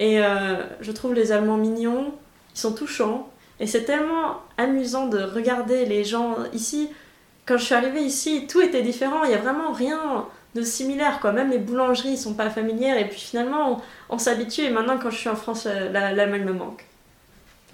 Et 0.00 0.20
euh, 0.20 0.56
je 0.80 0.90
trouve 0.92 1.14
les 1.14 1.30
Allemands 1.30 1.56
mignons, 1.58 2.12
ils 2.54 2.58
sont 2.58 2.72
touchants. 2.72 3.28
Et 3.60 3.66
c'est 3.68 3.84
tellement 3.84 4.38
amusant 4.58 5.06
de 5.06 5.22
regarder 5.22 5.86
les 5.86 6.02
gens 6.04 6.34
ici. 6.52 6.88
Quand 7.46 7.58
je 7.58 7.64
suis 7.64 7.74
arrivée 7.74 8.00
ici, 8.02 8.46
tout 8.48 8.60
était 8.62 8.82
différent, 8.82 9.22
il 9.24 9.28
n'y 9.28 9.34
a 9.34 9.38
vraiment 9.38 9.72
rien 9.72 10.26
de 10.56 10.62
similaire. 10.62 11.20
Quoi. 11.20 11.32
Même 11.32 11.50
les 11.50 11.58
boulangeries 11.58 12.16
sont 12.16 12.34
pas 12.34 12.50
familières. 12.50 12.98
Et 12.98 13.06
puis 13.08 13.20
finalement, 13.20 13.82
on, 14.08 14.14
on 14.14 14.18
s'habitue. 14.18 14.62
Et 14.62 14.70
maintenant, 14.70 14.98
quand 14.98 15.10
je 15.10 15.18
suis 15.18 15.28
en 15.28 15.36
France, 15.36 15.66
euh, 15.66 15.90
la- 15.92 16.12
l'Allemagne 16.12 16.44
me 16.44 16.52
manque. 16.54 16.86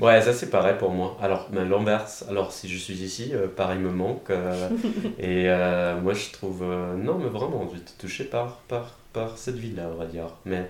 Ouais, 0.01 0.21
ça 0.21 0.33
c'est 0.35 0.51
pareil 0.51 0.75
pour 0.79 0.91
moi. 0.91 1.17
Alors, 1.23 1.49
ben, 1.51 1.67
l'inverse, 1.69 2.25
alors 2.29 2.53
si 2.53 2.69
je 2.69 2.77
suis 2.77 2.95
ici, 3.03 3.31
euh, 3.33 3.47
Paris 3.49 3.79
me 3.79 3.91
manque. 3.91 4.29
euh, 4.31 4.69
et 5.19 5.49
euh, 5.49 5.99
moi 6.01 6.13
je 6.13 6.31
trouve. 6.33 6.63
non, 6.65 7.17
mais 7.19 7.29
vraiment, 7.29 7.65
été 7.75 7.93
touché 7.99 8.25
par, 8.25 8.57
par, 8.69 8.99
par 9.15 9.39
cette 9.39 9.57
ville-là, 9.57 9.85
on 9.95 9.97
va 9.97 10.05
dire. 10.07 10.27
Mais, 10.45 10.69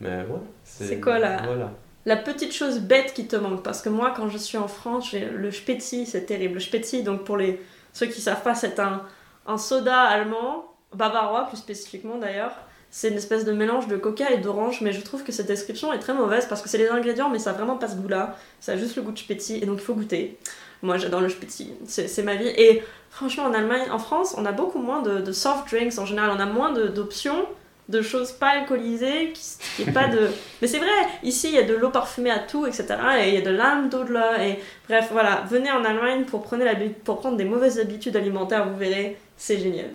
mais 0.00 0.18
ouais. 0.18 0.40
C'est 0.64 1.00
quoi, 1.00 1.18
là 1.18 1.42
Voilà. 1.44 1.70
La 2.04 2.16
petite 2.16 2.52
chose 2.52 2.78
bête 2.80 3.14
qui 3.14 3.26
te 3.26 3.34
manque, 3.36 3.62
parce 3.64 3.82
que 3.82 3.88
moi, 3.88 4.12
quand 4.16 4.28
je 4.28 4.38
suis 4.38 4.58
en 4.58 4.68
France, 4.68 5.10
j'ai 5.10 5.24
le 5.24 5.50
Spätzli, 5.50 6.06
c'est 6.06 6.22
terrible. 6.26 6.54
Le 6.54 6.60
Spätzli, 6.60 7.02
donc 7.02 7.24
pour 7.24 7.36
les 7.36 7.60
ceux 7.92 8.06
qui 8.06 8.20
savent 8.20 8.42
pas, 8.42 8.54
c'est 8.54 8.78
un, 8.78 9.02
un 9.46 9.58
soda 9.58 9.98
allemand, 10.02 10.66
bavarois 10.94 11.46
plus 11.48 11.56
spécifiquement 11.56 12.18
d'ailleurs. 12.18 12.52
C'est 12.90 13.08
une 13.08 13.16
espèce 13.16 13.44
de 13.44 13.52
mélange 13.52 13.88
de 13.88 13.96
coca 13.96 14.30
et 14.30 14.38
d'orange, 14.38 14.80
mais 14.82 14.92
je 14.92 15.00
trouve 15.00 15.24
que 15.24 15.32
cette 15.32 15.48
description 15.48 15.92
est 15.92 15.98
très 15.98 16.14
mauvaise 16.14 16.46
parce 16.46 16.62
que 16.62 16.68
c'est 16.68 16.78
les 16.78 16.88
ingrédients, 16.88 17.28
mais 17.28 17.40
ça 17.40 17.50
a 17.50 17.52
vraiment 17.54 17.76
pas 17.76 17.88
ce 17.88 17.96
goût-là. 17.96 18.36
Ça 18.60 18.72
a 18.72 18.76
juste 18.76 18.94
le 18.96 19.02
goût 19.02 19.10
de 19.12 19.18
Spätzli, 19.18 19.56
et 19.62 19.66
donc 19.66 19.78
il 19.80 19.84
faut 19.84 19.94
goûter. 19.94 20.38
Moi, 20.82 20.98
j'adore 20.98 21.20
le 21.22 21.28
Spätzli, 21.28 21.72
c'est 21.86 22.22
ma 22.22 22.36
vie. 22.36 22.46
Et 22.48 22.82
franchement, 23.10 23.44
en 23.44 23.52
Allemagne, 23.54 23.90
en 23.90 23.98
France, 23.98 24.34
on 24.38 24.44
a 24.46 24.52
beaucoup 24.52 24.78
moins 24.78 25.02
de, 25.02 25.20
de 25.20 25.32
soft 25.32 25.68
drinks 25.70 25.98
en 25.98 26.06
général. 26.06 26.30
On 26.36 26.38
a 26.40 26.46
moins 26.46 26.72
de- 26.72 26.86
d'options 26.86 27.46
de 27.88 28.02
choses 28.02 28.32
pas 28.32 28.48
alcoolisées, 28.48 29.32
qui, 29.32 29.42
qui 29.76 29.82
est 29.88 29.92
pas 29.92 30.08
de... 30.08 30.30
Mais 30.62 30.68
c'est 30.68 30.78
vrai, 30.78 30.88
ici 31.22 31.48
il 31.48 31.54
y 31.54 31.58
a 31.58 31.62
de 31.62 31.74
l'eau 31.74 31.90
parfumée 31.90 32.30
à 32.30 32.40
tout, 32.40 32.66
etc. 32.66 32.86
Et 33.20 33.28
il 33.28 33.34
y 33.34 33.38
a 33.38 33.42
de 33.42 33.50
l'âme 33.50 33.88
d'au-delà. 33.88 34.44
Et 34.44 34.58
bref, 34.88 35.08
voilà, 35.12 35.44
venez 35.48 35.70
en 35.70 35.84
Allemagne 35.84 36.24
pour, 36.24 36.42
prendre 36.42 37.36
des 37.36 37.44
mauvaises 37.44 37.78
habitudes 37.78 38.16
alimentaires, 38.16 38.68
vous 38.68 38.76
verrez, 38.76 39.16
c'est 39.36 39.58
génial. 39.58 39.90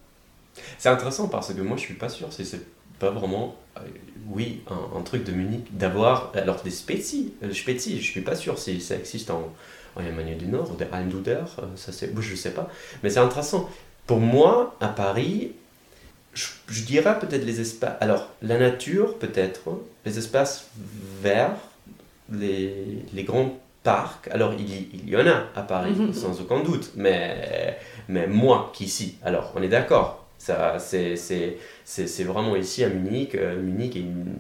C'est 0.77 0.89
intéressant 0.89 1.27
parce 1.27 1.53
que 1.53 1.62
moi 1.62 1.77
je 1.77 1.81
suis 1.81 1.93
pas 1.93 2.10
sûr 2.10 2.31
si 2.31 2.45
c'est 2.45 2.65
pas 3.00 3.10
vraiment, 3.10 3.55
euh, 3.77 3.81
oui, 4.29 4.62
un, 4.69 5.00
un 5.00 5.01
truc 5.01 5.24
de 5.24 5.31
Munich, 5.31 5.65
d'avoir, 5.75 6.31
alors 6.36 6.62
des 6.62 6.69
Spezi, 6.69 7.33
euh, 7.43 7.51
Spezi, 7.51 8.00
je 8.00 8.05
suis 8.12 8.21
pas 8.21 8.36
sûr 8.36 8.60
si 8.60 8.79
ça 8.79 8.95
existe 8.95 9.31
en, 9.31 9.51
en 9.95 10.01
Allemagne 10.01 10.38
du 10.38 10.45
Nord, 10.45 10.71
ou 10.71 10.75
des 10.75 10.86
Almduder, 10.91 11.43
euh, 11.60 11.63
ça 11.75 11.91
c'est, 11.91 12.12
je 12.19 12.36
sais 12.36 12.51
pas, 12.51 12.69
mais 13.01 13.10
c'est 13.10 13.19
intéressant. 13.19 13.69
pour 14.05 14.19
moi, 14.19 14.75
à 14.79 14.88
Paris, 14.88 15.53
je, 16.33 16.83
dirais 16.83 17.19
peut-être 17.19 17.45
les 17.45 17.59
espaces. 17.59 17.95
Alors, 18.00 18.29
la 18.41 18.57
nature, 18.57 19.17
peut-être, 19.17 19.61
les 20.05 20.17
espaces 20.17 20.69
verts, 21.21 21.57
les, 22.31 23.03
les 23.13 23.23
grands 23.23 23.59
parcs. 23.83 24.27
Alors, 24.29 24.53
il, 24.53 24.69
il, 24.93 25.09
y 25.09 25.17
en 25.17 25.27
a 25.27 25.47
à 25.55 25.63
Paris, 25.63 25.95
sans 26.13 26.39
aucun 26.39 26.61
doute, 26.61 26.91
mais, 26.95 27.77
mais 28.07 28.27
moins 28.27 28.69
qu'ici. 28.73 29.17
Alors, 29.23 29.51
on 29.55 29.61
est 29.61 29.69
d'accord. 29.69 30.21
C'est, 30.38 32.23
vraiment 32.23 32.55
ici 32.55 32.83
à 32.83 32.89
Munich. 32.89 33.35
Euh, 33.35 33.61
Munich 33.61 33.95
est 33.95 34.00
une, 34.00 34.35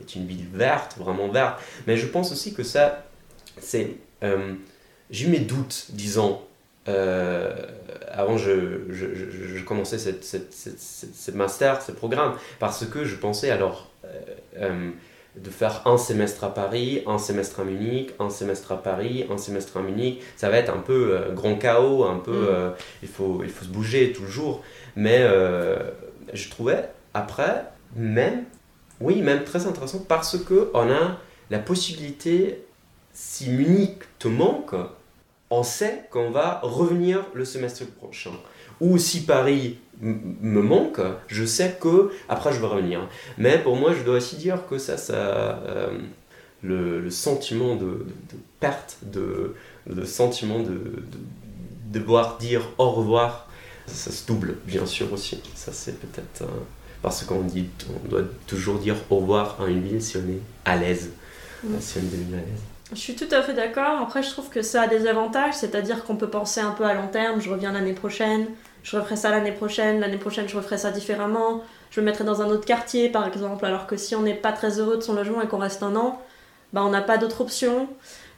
est 0.00 0.14
une, 0.14 0.26
ville 0.26 0.46
verte, 0.52 0.96
vraiment 0.98 1.28
verte. 1.28 1.60
Mais 1.86 1.96
je 1.96 2.06
pense 2.06 2.32
aussi 2.32 2.52
que 2.52 2.62
ça, 2.62 3.04
c'est. 3.58 3.96
Euh, 4.22 4.54
j'ai 5.10 5.26
eu 5.26 5.30
mes 5.30 5.38
doutes, 5.38 5.86
disons, 5.90 6.40
euh, 6.88 7.52
avant 8.10 8.38
je, 8.38 8.80
je, 8.90 9.06
je, 9.14 9.64
commençais 9.64 9.98
cette, 9.98 10.24
cette, 10.24 10.52
cette, 10.52 10.78
cette, 10.78 11.34
master, 11.34 11.82
ce 11.82 11.92
programme, 11.92 12.34
parce 12.58 12.86
que 12.86 13.04
je 13.04 13.16
pensais 13.16 13.50
alors 13.50 13.90
de 14.54 15.50
faire 15.50 15.82
un 15.84 15.98
semestre 15.98 16.44
à 16.44 16.54
Paris, 16.54 17.02
un 17.06 17.18
semestre 17.18 17.60
à 17.60 17.64
Munich, 17.64 18.12
un 18.20 18.30
semestre 18.30 18.72
à 18.72 18.82
Paris, 18.82 19.26
un 19.30 19.36
semestre 19.36 19.76
à 19.76 19.82
Munich. 19.82 20.22
Ça 20.36 20.48
va 20.48 20.56
être 20.56 20.72
un 20.72 20.78
peu 20.78 21.18
grand 21.34 21.56
chaos, 21.56 22.04
un 22.04 22.18
peu. 22.18 22.52
Mm. 22.52 22.72
il, 23.02 23.08
faut, 23.08 23.40
il 23.42 23.50
faut 23.50 23.64
se 23.64 23.70
bouger 23.70 24.12
toujours. 24.12 24.62
Mais 24.96 25.18
euh, 25.20 25.76
je 26.32 26.48
trouvais 26.48 26.88
après, 27.14 27.64
même, 27.94 28.44
oui, 29.00 29.20
même 29.20 29.44
très 29.44 29.66
intéressant 29.66 30.04
parce 30.08 30.38
que 30.38 30.70
on 30.74 30.90
a 30.90 31.18
la 31.50 31.58
possibilité, 31.58 32.64
si 33.12 33.50
Munich 33.50 33.98
te 34.18 34.28
manque, 34.28 34.74
on 35.50 35.62
sait 35.62 36.04
qu'on 36.10 36.30
va 36.30 36.60
revenir 36.62 37.24
le 37.34 37.44
semestre 37.44 37.86
prochain. 37.86 38.32
Ou 38.80 38.98
si 38.98 39.24
Paris 39.24 39.78
me 40.00 40.60
manque, 40.60 41.00
je 41.28 41.44
sais 41.44 41.76
que 41.80 42.10
après 42.28 42.52
je 42.52 42.60
vais 42.60 42.66
revenir. 42.66 43.08
Mais 43.38 43.58
pour 43.58 43.76
moi, 43.76 43.94
je 43.94 44.02
dois 44.02 44.16
aussi 44.16 44.36
dire 44.36 44.66
que 44.68 44.78
ça, 44.78 44.98
ça 44.98 45.14
euh, 45.14 45.98
le, 46.62 47.08
sentiment 47.10 47.76
de, 47.76 48.06
perte, 48.60 48.98
de, 49.02 49.54
le 49.86 50.04
sentiment 50.04 50.58
de, 50.58 50.74
de 50.74 51.18
devoir 51.92 52.36
dire 52.38 52.68
au 52.76 52.90
revoir 52.90 53.46
ça 53.86 54.10
se 54.10 54.26
double, 54.26 54.56
bien 54.66 54.86
sûr 54.86 55.12
aussi. 55.12 55.40
Ça, 55.54 55.72
c'est 55.72 55.98
peut-être 55.98 56.42
euh, 56.42 56.46
parce 57.02 57.24
qu'on 57.24 57.42
dit, 57.42 57.68
on 58.04 58.08
doit 58.08 58.24
toujours 58.46 58.78
dire 58.78 58.96
au 59.10 59.18
revoir 59.18 59.60
à 59.60 59.68
une 59.68 59.82
ville 59.82 60.02
si 60.02 60.16
on 60.16 60.28
est 60.28 60.40
à 60.64 60.76
l'aise, 60.76 61.10
si 61.80 61.98
on 61.98 62.00
est 62.00 62.34
à 62.34 62.40
l'aise. 62.40 62.75
Je 62.92 62.98
suis 62.98 63.16
tout 63.16 63.28
à 63.32 63.42
fait 63.42 63.52
d'accord. 63.52 64.00
Après, 64.00 64.22
je 64.22 64.30
trouve 64.30 64.48
que 64.48 64.62
ça 64.62 64.82
a 64.82 64.86
des 64.86 65.08
avantages, 65.08 65.54
c'est-à-dire 65.54 66.04
qu'on 66.04 66.16
peut 66.16 66.30
penser 66.30 66.60
un 66.60 66.70
peu 66.70 66.84
à 66.84 66.94
long 66.94 67.08
terme. 67.08 67.40
Je 67.40 67.50
reviens 67.50 67.72
l'année 67.72 67.94
prochaine, 67.94 68.46
je 68.84 68.96
referai 68.96 69.16
ça 69.16 69.30
l'année 69.30 69.52
prochaine, 69.52 69.98
l'année 69.98 70.18
prochaine, 70.18 70.48
je 70.48 70.56
referai 70.56 70.78
ça 70.78 70.92
différemment. 70.92 71.62
Je 71.90 72.00
me 72.00 72.06
mettrai 72.06 72.22
dans 72.22 72.42
un 72.42 72.48
autre 72.48 72.64
quartier, 72.64 73.08
par 73.08 73.26
exemple. 73.26 73.64
Alors 73.64 73.88
que 73.88 73.96
si 73.96 74.14
on 74.14 74.22
n'est 74.22 74.34
pas 74.34 74.52
très 74.52 74.78
heureux 74.78 74.96
de 74.96 75.02
son 75.02 75.14
logement 75.14 75.42
et 75.42 75.48
qu'on 75.48 75.58
reste 75.58 75.82
un 75.82 75.96
an, 75.96 76.22
bah, 76.72 76.82
on 76.84 76.90
n'a 76.90 77.02
pas 77.02 77.18
d'autre 77.18 77.40
option. 77.40 77.88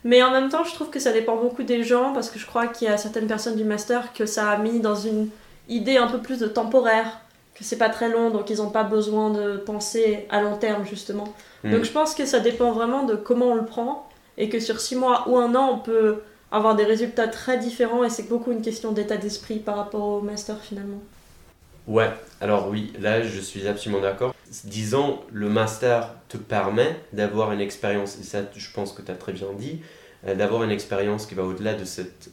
Mais 0.04 0.22
en 0.22 0.30
même 0.30 0.48
temps, 0.48 0.64
je 0.64 0.72
trouve 0.72 0.88
que 0.88 1.00
ça 1.00 1.12
dépend 1.12 1.36
beaucoup 1.36 1.62
des 1.62 1.82
gens 1.82 2.14
parce 2.14 2.30
que 2.30 2.38
je 2.38 2.46
crois 2.46 2.68
qu'il 2.68 2.88
y 2.88 2.90
a 2.90 2.96
certaines 2.96 3.26
personnes 3.26 3.56
du 3.56 3.64
master 3.64 4.14
que 4.14 4.24
ça 4.24 4.48
a 4.48 4.56
mis 4.56 4.80
dans 4.80 4.94
une 4.94 5.28
idée 5.68 5.98
un 5.98 6.06
peu 6.06 6.18
plus 6.18 6.38
de 6.38 6.46
temporaire, 6.46 7.20
que 7.54 7.64
c'est 7.64 7.76
pas 7.76 7.90
très 7.90 8.08
long, 8.08 8.30
donc 8.30 8.48
ils 8.48 8.58
n'ont 8.58 8.70
pas 8.70 8.84
besoin 8.84 9.30
de 9.30 9.58
penser 9.58 10.26
à 10.30 10.40
long 10.40 10.56
terme 10.56 10.86
justement. 10.86 11.34
Hmm. 11.64 11.72
Donc 11.72 11.84
je 11.84 11.90
pense 11.90 12.14
que 12.14 12.24
ça 12.24 12.40
dépend 12.40 12.72
vraiment 12.72 13.02
de 13.02 13.16
comment 13.16 13.46
on 13.46 13.54
le 13.56 13.66
prend 13.66 14.07
et 14.38 14.48
que 14.48 14.60
sur 14.60 14.80
six 14.80 14.96
mois 14.96 15.28
ou 15.28 15.36
un 15.36 15.54
an, 15.54 15.72
on 15.74 15.78
peut 15.78 16.22
avoir 16.50 16.76
des 16.76 16.84
résultats 16.84 17.28
très 17.28 17.58
différents 17.58 18.04
et 18.04 18.08
c'est 18.08 18.28
beaucoup 18.28 18.52
une 18.52 18.62
question 18.62 18.92
d'état 18.92 19.18
d'esprit 19.18 19.58
par 19.58 19.76
rapport 19.76 20.04
au 20.04 20.20
master 20.22 20.58
finalement. 20.60 21.02
Ouais, 21.86 22.10
alors 22.40 22.68
oui, 22.68 22.92
là 23.00 23.22
je 23.22 23.40
suis 23.40 23.66
absolument 23.66 24.00
d'accord. 24.00 24.34
Disons, 24.64 25.20
le 25.32 25.48
master 25.48 26.14
te 26.28 26.36
permet 26.36 26.96
d'avoir 27.12 27.52
une 27.52 27.60
expérience, 27.60 28.18
et 28.18 28.22
ça 28.22 28.40
je 28.54 28.70
pense 28.72 28.92
que 28.92 29.02
tu 29.02 29.10
as 29.10 29.14
très 29.14 29.32
bien 29.32 29.48
dit, 29.58 29.80
euh, 30.26 30.34
d'avoir 30.34 30.64
une 30.64 30.70
expérience 30.70 31.26
qui 31.26 31.34
va 31.34 31.44
au-delà 31.44 31.74
de 31.74 31.84
cette, 31.84 32.30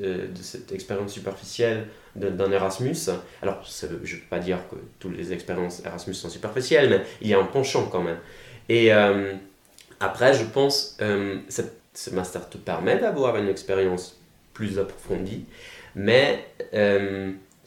euh, 0.00 0.26
expérience 0.72 1.12
superficielle 1.12 1.86
d'un 2.14 2.50
Erasmus. 2.50 2.96
Alors, 3.42 3.62
je 3.64 3.86
ne 3.86 3.92
veux 3.92 4.18
pas 4.28 4.40
dire 4.40 4.58
que 4.70 4.76
toutes 4.98 5.16
les 5.16 5.32
expériences 5.32 5.82
Erasmus 5.84 6.14
sont 6.14 6.28
superficielles, 6.28 6.90
mais 6.90 7.02
il 7.20 7.28
y 7.28 7.34
a 7.34 7.38
un 7.38 7.44
penchant 7.44 7.86
quand 7.86 8.02
même. 8.02 8.18
Et 8.68 8.92
euh, 8.92 9.32
après, 10.00 10.34
je 10.34 10.44
pense 10.44 10.96
que 10.98 11.40
ce 11.94 12.10
master 12.10 12.48
te 12.48 12.58
permet 12.58 12.98
d'avoir 12.98 13.36
une 13.36 13.48
expérience 13.48 14.20
plus 14.54 14.78
approfondie, 14.78 15.44
mais 15.94 16.44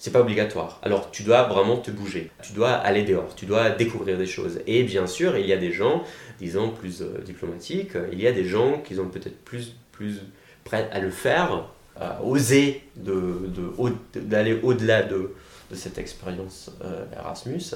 c'est 0.02 0.10
pas 0.10 0.22
obligatoire. 0.22 0.80
Alors 0.82 1.12
tu 1.12 1.22
dois 1.22 1.44
vraiment 1.44 1.78
te 1.78 1.92
bouger, 1.92 2.32
tu 2.42 2.54
dois 2.54 2.72
aller 2.72 3.04
dehors, 3.04 3.36
tu 3.36 3.46
dois 3.46 3.70
découvrir 3.70 4.18
des 4.18 4.26
choses. 4.26 4.60
Et 4.66 4.82
bien 4.82 5.06
sûr, 5.06 5.38
il 5.38 5.46
y 5.46 5.54
a 5.54 5.58
des 5.58 5.72
gens, 5.72 6.04
disons 6.40 6.72
plus 6.72 7.04
euh, 7.04 7.20
diplomatiques, 7.24 7.92
il 8.12 8.20
y 8.20 8.26
a 8.26 8.32
des 8.32 8.46
gens 8.46 8.80
qui 8.80 8.96
sont 8.96 9.06
peut-être 9.10 9.38
plus, 9.46 9.76
plus 9.92 10.22
prêts 10.64 10.90
à 10.92 11.00
le 11.00 11.12
faire, 11.12 11.68
à 12.00 12.24
oser 12.24 12.82
d'aller 12.96 14.56
de, 14.56 14.60
au-delà 14.64 15.04
de, 15.04 15.36
cette 15.72 16.00
expérience 16.00 16.72
euh, 16.84 17.06
Erasmus. 17.16 17.76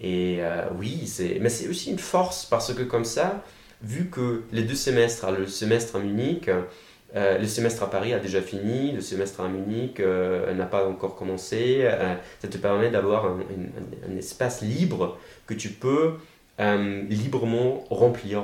Et 0.00 0.36
euh, 0.38 0.62
oui, 0.78 1.12
mais 1.40 1.48
c'est 1.48 1.66
aussi 1.66 1.90
une 1.90 1.98
force 1.98 2.44
parce 2.44 2.72
que 2.72 2.84
comme 2.84 3.04
ça, 3.04 3.42
vu 3.82 4.06
que 4.06 4.42
les 4.52 4.62
deux 4.62 4.74
semestres, 4.74 5.30
le 5.30 5.46
semestre 5.46 5.96
à 5.96 5.98
Munich, 6.00 6.48
euh, 7.16 7.38
le 7.38 7.46
semestre 7.46 7.82
à 7.82 7.90
Paris 7.90 8.12
a 8.12 8.18
déjà 8.18 8.42
fini, 8.42 8.92
le 8.92 9.00
semestre 9.00 9.40
à 9.40 9.48
Munich 9.48 9.98
euh, 9.98 10.52
n'a 10.52 10.66
pas 10.66 10.86
encore 10.86 11.16
commencé. 11.16 11.80
Euh, 11.82 12.14
ça 12.40 12.48
te 12.48 12.58
permet 12.58 12.90
d'avoir 12.90 13.26
un, 13.26 14.16
espace 14.18 14.62
libre 14.62 15.18
que 15.46 15.54
tu 15.54 15.70
peux 15.70 16.14
librement 16.58 17.84
remplir. 17.88 18.42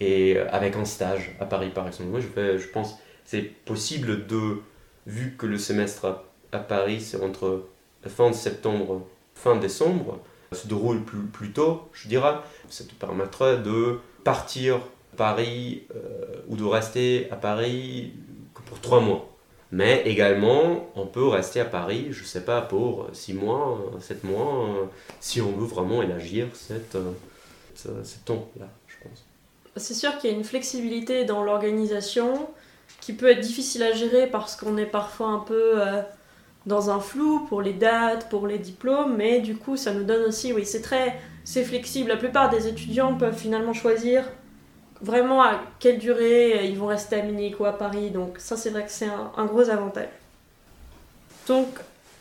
Et 0.00 0.38
avec 0.38 0.74
un 0.74 0.84
stage 0.84 1.36
à 1.38 1.44
Paris, 1.44 1.70
par 1.72 1.86
exemple. 1.86 2.10
Moi, 2.10 2.20
je, 2.20 2.58
je 2.58 2.68
pense 2.68 2.98
c'est 3.24 3.42
possible 3.42 4.26
de, 4.26 4.62
vu 5.06 5.36
que 5.38 5.46
le 5.46 5.58
semestre 5.58 6.22
à, 6.52 6.58
Paris, 6.58 7.00
c'est 7.00 7.22
entre 7.22 7.68
fin 8.06 8.32
septembre, 8.32 9.06
fin 9.34 9.56
décembre, 9.56 10.20
se 10.52 10.66
déroule 10.66 11.02
plus, 11.02 11.20
plus 11.20 11.52
tôt, 11.52 11.88
je 11.92 12.08
dirais, 12.08 12.34
ça 12.68 12.84
te 12.84 12.92
permettrait 12.92 13.58
de 13.58 14.00
partir 14.24 14.80
Paris 15.16 15.82
euh, 15.94 16.42
ou 16.48 16.56
de 16.56 16.64
rester 16.64 17.28
à 17.30 17.36
Paris 17.36 18.12
pour 18.66 18.80
trois 18.80 19.00
mois. 19.00 19.28
Mais 19.70 20.02
également, 20.04 20.90
on 20.96 21.06
peut 21.06 21.26
rester 21.26 21.60
à 21.60 21.64
Paris, 21.64 22.08
je 22.10 22.24
sais 22.24 22.44
pas, 22.44 22.60
pour 22.60 23.08
six 23.14 23.32
mois, 23.32 23.78
sept 24.00 24.22
mois, 24.22 24.90
si 25.18 25.40
on 25.40 25.52
veut 25.52 25.66
vraiment 25.66 26.02
élargir 26.02 26.48
cette, 26.52 26.94
euh, 26.96 27.12
ce 27.74 28.18
temps-là, 28.24 28.66
je 28.86 28.96
pense. 29.02 29.24
C'est 29.76 29.94
sûr 29.94 30.18
qu'il 30.18 30.30
y 30.30 30.34
a 30.34 30.36
une 30.36 30.44
flexibilité 30.44 31.24
dans 31.24 31.42
l'organisation 31.42 32.50
qui 33.00 33.14
peut 33.14 33.30
être 33.30 33.40
difficile 33.40 33.82
à 33.82 33.92
gérer 33.92 34.26
parce 34.26 34.56
qu'on 34.56 34.76
est 34.76 34.86
parfois 34.86 35.28
un 35.28 35.38
peu 35.38 35.80
euh, 35.80 36.02
dans 36.66 36.90
un 36.90 37.00
flou 37.00 37.46
pour 37.48 37.62
les 37.62 37.72
dates, 37.72 38.28
pour 38.28 38.46
les 38.46 38.58
diplômes, 38.58 39.16
mais 39.16 39.40
du 39.40 39.56
coup, 39.56 39.76
ça 39.76 39.92
nous 39.92 40.04
donne 40.04 40.24
aussi, 40.24 40.52
oui, 40.52 40.66
c'est 40.66 40.82
très, 40.82 41.18
c'est 41.44 41.64
flexible. 41.64 42.08
La 42.08 42.16
plupart 42.16 42.50
des 42.50 42.68
étudiants 42.68 43.14
peuvent 43.14 43.36
finalement 43.36 43.72
choisir 43.72 44.24
vraiment 45.00 45.42
à 45.42 45.60
quelle 45.80 45.98
durée 45.98 46.66
ils 46.66 46.78
vont 46.78 46.86
rester 46.86 47.16
à 47.16 47.22
Munich 47.22 47.58
ou 47.60 47.64
à 47.64 47.76
Paris. 47.76 48.10
Donc 48.10 48.36
ça 48.38 48.56
c'est 48.56 48.70
vrai 48.70 48.84
que 48.84 48.90
c'est 48.90 49.08
un, 49.36 49.44
gros 49.46 49.68
avantage. 49.68 50.08
Donc 51.48 51.68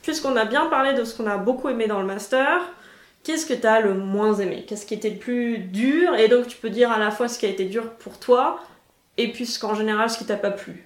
puisqu'on 0.01 0.35
a 0.35 0.45
bien 0.45 0.65
parlé 0.65 0.93
de 0.93 1.03
ce 1.03 1.15
qu'on 1.15 1.27
a 1.27 1.37
beaucoup 1.37 1.69
aimé 1.69 1.87
dans 1.87 2.01
le 2.01 2.07
master, 2.07 2.61
qu'est-ce 3.23 3.45
que 3.45 3.53
tu 3.53 3.67
as 3.67 3.81
le 3.81 3.93
moins 3.93 4.33
aimé? 4.35 4.65
Qu'est-ce 4.67 4.85
qui 4.85 4.95
était 4.95 5.11
le 5.11 5.17
plus 5.17 5.59
dur? 5.59 6.15
Et 6.15 6.27
donc 6.27 6.47
tu 6.47 6.57
peux 6.57 6.69
dire 6.71 6.91
à 6.91 6.97
la 6.97 7.11
fois 7.11 7.27
ce 7.27 7.37
qui 7.37 7.45
a 7.45 7.49
été 7.49 7.65
dur 7.65 7.89
pour 7.91 8.17
toi 8.17 8.59
et 9.17 9.31
puis 9.31 9.45
général 9.75 10.09
ce 10.09 10.17
qui 10.17 10.25
t'a 10.25 10.37
pas 10.37 10.51
plu. 10.51 10.83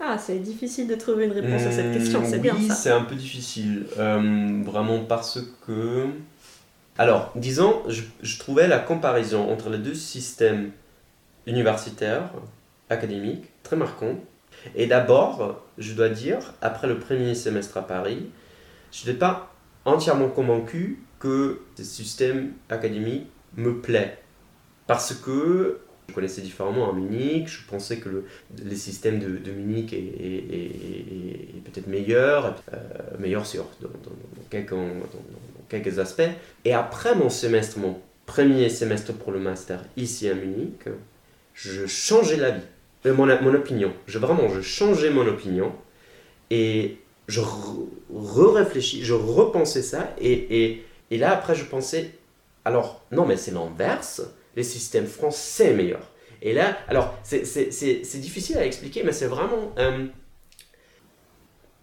Ah, 0.00 0.16
c'est 0.16 0.38
difficile 0.38 0.86
de 0.86 0.94
trouver 0.94 1.24
une 1.24 1.32
réponse 1.32 1.62
à 1.62 1.72
cette 1.72 1.92
question, 1.92 2.22
c'est 2.24 2.38
bien 2.38 2.54
ça. 2.68 2.74
c'est 2.74 2.90
un 2.90 3.02
peu 3.02 3.16
difficile. 3.16 3.86
Euh, 3.98 4.62
vraiment 4.64 5.00
parce 5.00 5.40
que 5.66 6.06
alors, 6.98 7.30
disons, 7.36 7.84
je, 7.88 8.38
trouvais 8.38 8.66
la 8.66 8.80
comparaison 8.80 9.48
entre 9.52 9.70
les 9.70 9.78
deux 9.78 9.94
systèmes 9.94 10.72
universitaires, 11.46 12.32
académiques, 12.90 13.44
très 13.62 13.76
marquant. 13.76 14.16
Et 14.74 14.88
d'abord, 14.88 15.64
je 15.78 15.92
dois 15.92 16.08
dire, 16.08 16.54
après 16.60 16.88
le 16.88 16.98
premier 16.98 17.36
semestre 17.36 17.76
à 17.76 17.86
Paris, 17.86 18.30
je 18.90 19.06
n'étais 19.06 19.18
pas 19.18 19.54
entièrement 19.84 20.28
convaincu 20.28 20.98
que 21.20 21.60
ce 21.76 21.84
système 21.84 22.52
académique 22.68 23.28
me 23.56 23.80
plaît. 23.80 24.18
Parce 24.88 25.14
que 25.14 25.78
je 26.08 26.14
connaissais 26.14 26.40
différemment 26.40 26.90
à 26.90 26.92
Munich, 26.92 27.46
je 27.48 27.64
pensais 27.68 27.98
que 27.98 28.08
le, 28.08 28.24
les 28.64 28.76
systèmes 28.76 29.20
de, 29.20 29.52
Munich 29.52 29.92
est, 29.92 31.62
peut-être 31.64 31.86
meilleur, 31.86 32.56
euh, 32.72 32.78
meilleur 33.18 33.46
sur 33.46 33.66
dans, 33.80 33.90
quelques, 34.50 34.72
quelques 35.68 35.98
aspects. 35.98 36.30
Et 36.64 36.72
après 36.72 37.14
mon 37.14 37.30
semestre, 37.30 37.78
mon 37.78 38.00
premier 38.26 38.68
semestre 38.68 39.12
pour 39.14 39.32
le 39.32 39.38
master 39.38 39.84
ici 39.96 40.28
à 40.28 40.34
Munich, 40.34 40.88
je 41.54 41.86
changeais 41.86 42.36
la 42.36 42.50
vie, 42.50 42.62
euh, 43.06 43.14
mon, 43.14 43.26
mon 43.42 43.54
opinion. 43.54 43.92
Je, 44.06 44.18
vraiment, 44.18 44.48
je 44.48 44.60
changeais 44.60 45.10
mon 45.10 45.26
opinion. 45.26 45.72
Et 46.50 46.98
je 47.28 47.40
re-réfléchis, 47.40 49.04
je 49.04 49.14
repensais 49.14 49.82
ça, 49.82 50.14
et, 50.18 50.32
et, 50.32 50.86
et, 51.10 51.18
là 51.18 51.32
après 51.32 51.54
je 51.54 51.64
pensais, 51.64 52.10
alors 52.64 53.02
non 53.12 53.26
mais 53.26 53.36
c'est 53.36 53.50
l'inverse, 53.50 54.22
les 54.56 54.62
systèmes 54.62 55.06
français 55.06 55.74
meilleurs. 55.74 56.10
Et 56.40 56.54
là, 56.54 56.78
alors 56.88 57.14
c'est 57.22 58.20
difficile 58.20 58.56
à 58.58 58.64
expliquer, 58.64 59.02
mais 59.02 59.12
c'est 59.12 59.26
vraiment... 59.26 59.74
Euh, 59.78 60.06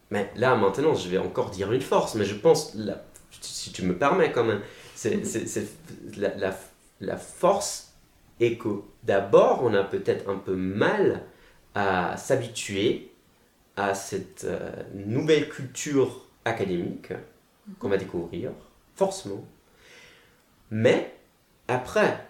mais 0.10 0.32
là 0.36 0.56
maintenant 0.56 0.96
je 0.96 1.10
vais 1.10 1.18
encore 1.18 1.52
dire 1.52 1.72
une 1.72 1.82
force, 1.82 2.16
mais 2.16 2.26
je 2.26 2.36
pense, 2.36 2.74
là, 2.74 3.06
si 3.42 3.72
tu 3.72 3.84
me 3.84 3.98
permets 3.98 4.32
quand 4.32 4.44
même, 4.44 4.62
c'est 4.96 5.22
la, 6.18 6.36
la, 6.36 6.58
la 7.02 7.18
force 7.18 7.94
est 8.40 8.58
que 8.58 8.82
d'abord 9.04 9.64
on 9.64 9.74
a 9.74 9.84
peut-être 9.84 10.30
un 10.30 10.38
peu 10.38 10.56
mal 10.56 11.24
à 11.74 12.18
s'habituer 12.18 13.12
à 13.76 13.94
cette 13.94 14.46
euh, 14.46 14.72
nouvelle 14.94 15.50
culture 15.50 16.26
académique 16.46 17.12
qu'on 17.80 17.90
va 17.90 17.98
découvrir, 17.98 18.52
forcément. 18.96 19.46
Mais 20.72 21.14
après 21.68 22.26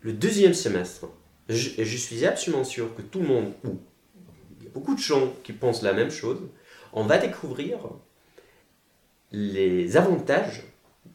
le 0.00 0.12
deuxième 0.12 0.54
semestre, 0.54 1.06
je, 1.48 1.82
je 1.82 1.96
suis 1.96 2.24
absolument 2.24 2.64
sûr 2.64 2.94
que 2.94 3.02
tout 3.02 3.20
le 3.20 3.26
monde, 3.26 3.52
ou 3.64 3.78
il 4.58 4.64
y 4.64 4.68
a 4.68 4.70
beaucoup 4.70 4.94
de 4.94 5.00
gens 5.00 5.32
qui 5.42 5.52
pensent 5.52 5.82
la 5.82 5.92
même 5.92 6.10
chose, 6.10 6.40
on 6.92 7.04
va 7.04 7.18
découvrir 7.18 7.78
les 9.32 9.96
avantages 9.96 10.64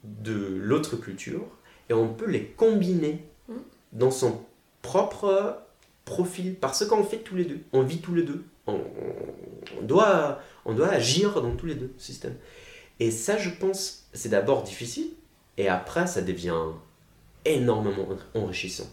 de 0.03 0.57
l'autre 0.62 0.95
culture 0.95 1.45
et 1.89 1.93
on 1.93 2.13
peut 2.13 2.29
les 2.29 2.45
combiner 2.45 3.24
mm. 3.48 3.53
dans 3.93 4.12
son 4.12 4.41
propre 4.81 5.57
profil 6.05 6.55
parce 6.55 6.86
qu'on 6.86 7.03
fait 7.03 7.17
tous 7.17 7.36
les 7.36 7.45
deux, 7.45 7.60
on 7.74 7.81
vit 7.81 8.00
tous 8.00 8.13
les 8.13 8.24
deux, 8.24 8.43
on, 8.67 8.79
doit, 9.81 10.39
on 10.65 10.74
doit 10.74 10.89
agir 10.89 11.41
dans 11.41 11.55
tous 11.55 11.65
les 11.65 11.75
deux 11.75 11.93
systèmes. 11.98 12.36
Et 13.00 13.12
ça, 13.12 13.38
je 13.38 13.50
pense, 13.50 14.07
c'est 14.13 14.29
d'abord 14.29 14.63
difficile 14.63 15.10
et 15.57 15.67
après, 15.67 16.07
ça 16.07 16.22
devient 16.22 16.55
énormément 17.43 18.07
enrichissant. 18.34 18.88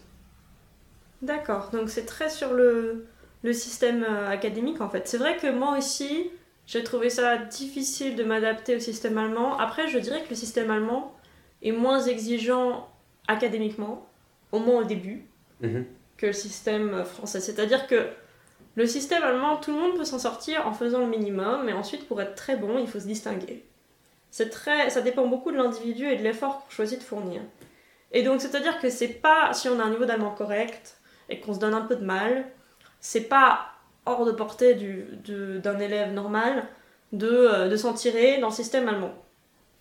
D'accord, 1.23 1.71
donc 1.73 1.89
c'est 1.89 2.05
très 2.05 2.29
sur 2.29 2.53
le, 2.53 3.07
le 3.43 3.53
système 3.53 4.03
euh, 4.03 4.29
académique 4.29 4.81
en 4.81 4.89
fait. 4.89 5.07
C'est 5.07 5.19
vrai 5.19 5.37
que 5.37 5.51
moi 5.51 5.79
aussi, 5.79 6.31
j'ai 6.67 6.85
trouvé 6.85 7.11
ça 7.11 7.37
difficile 7.37 8.17
de 8.17 8.25
m'adapter 8.25 8.77
au 8.77 8.81
système 8.81 9.19
allemand. 9.19 9.59
Après, 9.59 9.89
je 9.89 9.99
dirais 9.99 10.23
que 10.23 10.31
le 10.31 10.37
système 10.37 10.71
allemand 10.71 11.15
est 11.63 11.73
moins 11.73 12.01
exigeant 12.01 12.89
académiquement, 13.29 14.09
au 14.53 14.59
moins 14.59 14.83
au 14.83 14.85
début, 14.85 15.27
mhm. 15.61 15.85
que 16.17 16.27
le 16.27 16.33
système 16.33 17.05
français. 17.05 17.41
C'est-à-dire 17.41 17.87
que 17.87 18.09
le 18.75 18.87
système 18.87 19.23
allemand, 19.23 19.57
tout 19.59 19.73
le 19.73 19.79
monde 19.79 19.97
peut 19.97 20.05
s'en 20.05 20.19
sortir 20.19 20.67
en 20.67 20.73
faisant 20.73 21.01
le 21.01 21.07
minimum, 21.07 21.65
mais 21.65 21.73
ensuite, 21.73 22.09
pour 22.09 22.21
être 22.23 22.35
très 22.35 22.57
bon, 22.57 22.79
il 22.79 22.87
faut 22.87 23.01
se 23.01 23.07
distinguer. 23.07 23.65
C'est 24.31 24.49
très, 24.49 24.89
ça 24.89 25.03
dépend 25.03 25.27
beaucoup 25.27 25.53
de 25.53 25.59
l'individu 25.59 26.07
et 26.07 26.17
de 26.17 26.23
l'effort 26.23 26.65
qu'on 26.65 26.71
choisit 26.71 26.99
de 26.99 27.05
fournir. 27.05 27.43
Et 28.13 28.23
donc, 28.23 28.41
c'est-à-dire 28.41 28.79
que 28.81 28.89
c'est 28.89 29.09
pas, 29.09 29.53
si 29.53 29.69
on 29.69 29.79
a 29.79 29.83
un 29.83 29.91
niveau 29.91 30.07
d'allemand 30.07 30.31
correct 30.31 30.99
et 31.29 31.39
qu'on 31.39 31.53
se 31.53 31.59
donne 31.59 31.75
un 31.75 31.83
peu 31.83 31.97
de 31.97 32.05
mal, 32.05 32.47
c'est 33.01 33.29
pas 33.29 33.72
hors 34.07 34.25
de 34.25 34.33
portée 34.33 34.75
d'un 34.75 35.79
élève 35.79 36.13
normal 36.13 36.65
de, 37.13 37.29
euh, 37.29 37.69
de 37.69 37.77
s'en 37.77 37.93
tirer 37.93 38.39
dans 38.39 38.49
le 38.49 38.55
système 38.55 38.89
allemand. 38.89 39.15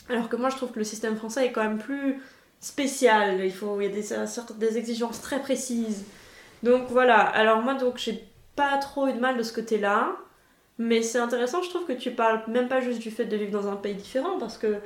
Alors 0.09 0.29
que 0.29 0.35
moi, 0.35 0.49
je 0.49 0.57
trouve 0.57 0.71
que 0.71 0.79
le 0.79 0.85
système 0.85 1.15
français 1.15 1.47
est 1.47 1.51
quand 1.51 1.63
même 1.63 1.77
plus 1.77 2.21
spécial. 2.59 3.43
Il, 3.43 3.53
faut, 3.53 3.79
il 3.79 3.85
y 3.85 4.13
a 4.13 4.25
des, 4.57 4.77
exigences 4.77 5.21
très 5.21 5.39
précises. 5.39 6.05
Donc 6.63 6.87
voilà. 6.89 7.19
Alors 7.19 7.61
moi, 7.61 7.75
donc, 7.75 7.97
j'ai 7.97 8.23
pas 8.55 8.77
trop 8.77 9.07
eu 9.07 9.13
de 9.13 9.19
mal 9.19 9.37
de 9.37 9.43
ce 9.43 9.53
côté-là. 9.53 10.15
Mais 10.77 11.03
c'est 11.03 11.19
intéressant, 11.19 11.61
je 11.61 11.69
trouve 11.69 11.85
que 11.85 11.93
tu 11.93 12.11
parles 12.11 12.41
même 12.47 12.67
pas 12.67 12.81
juste 12.81 12.99
du 12.99 13.11
fait 13.11 13.25
de 13.25 13.35
vivre 13.37 13.51
dans 13.51 13.69
un 13.69 13.75
pays 13.75 13.93
différent, 13.93 14.39
parce 14.39 14.57
que 14.57 14.77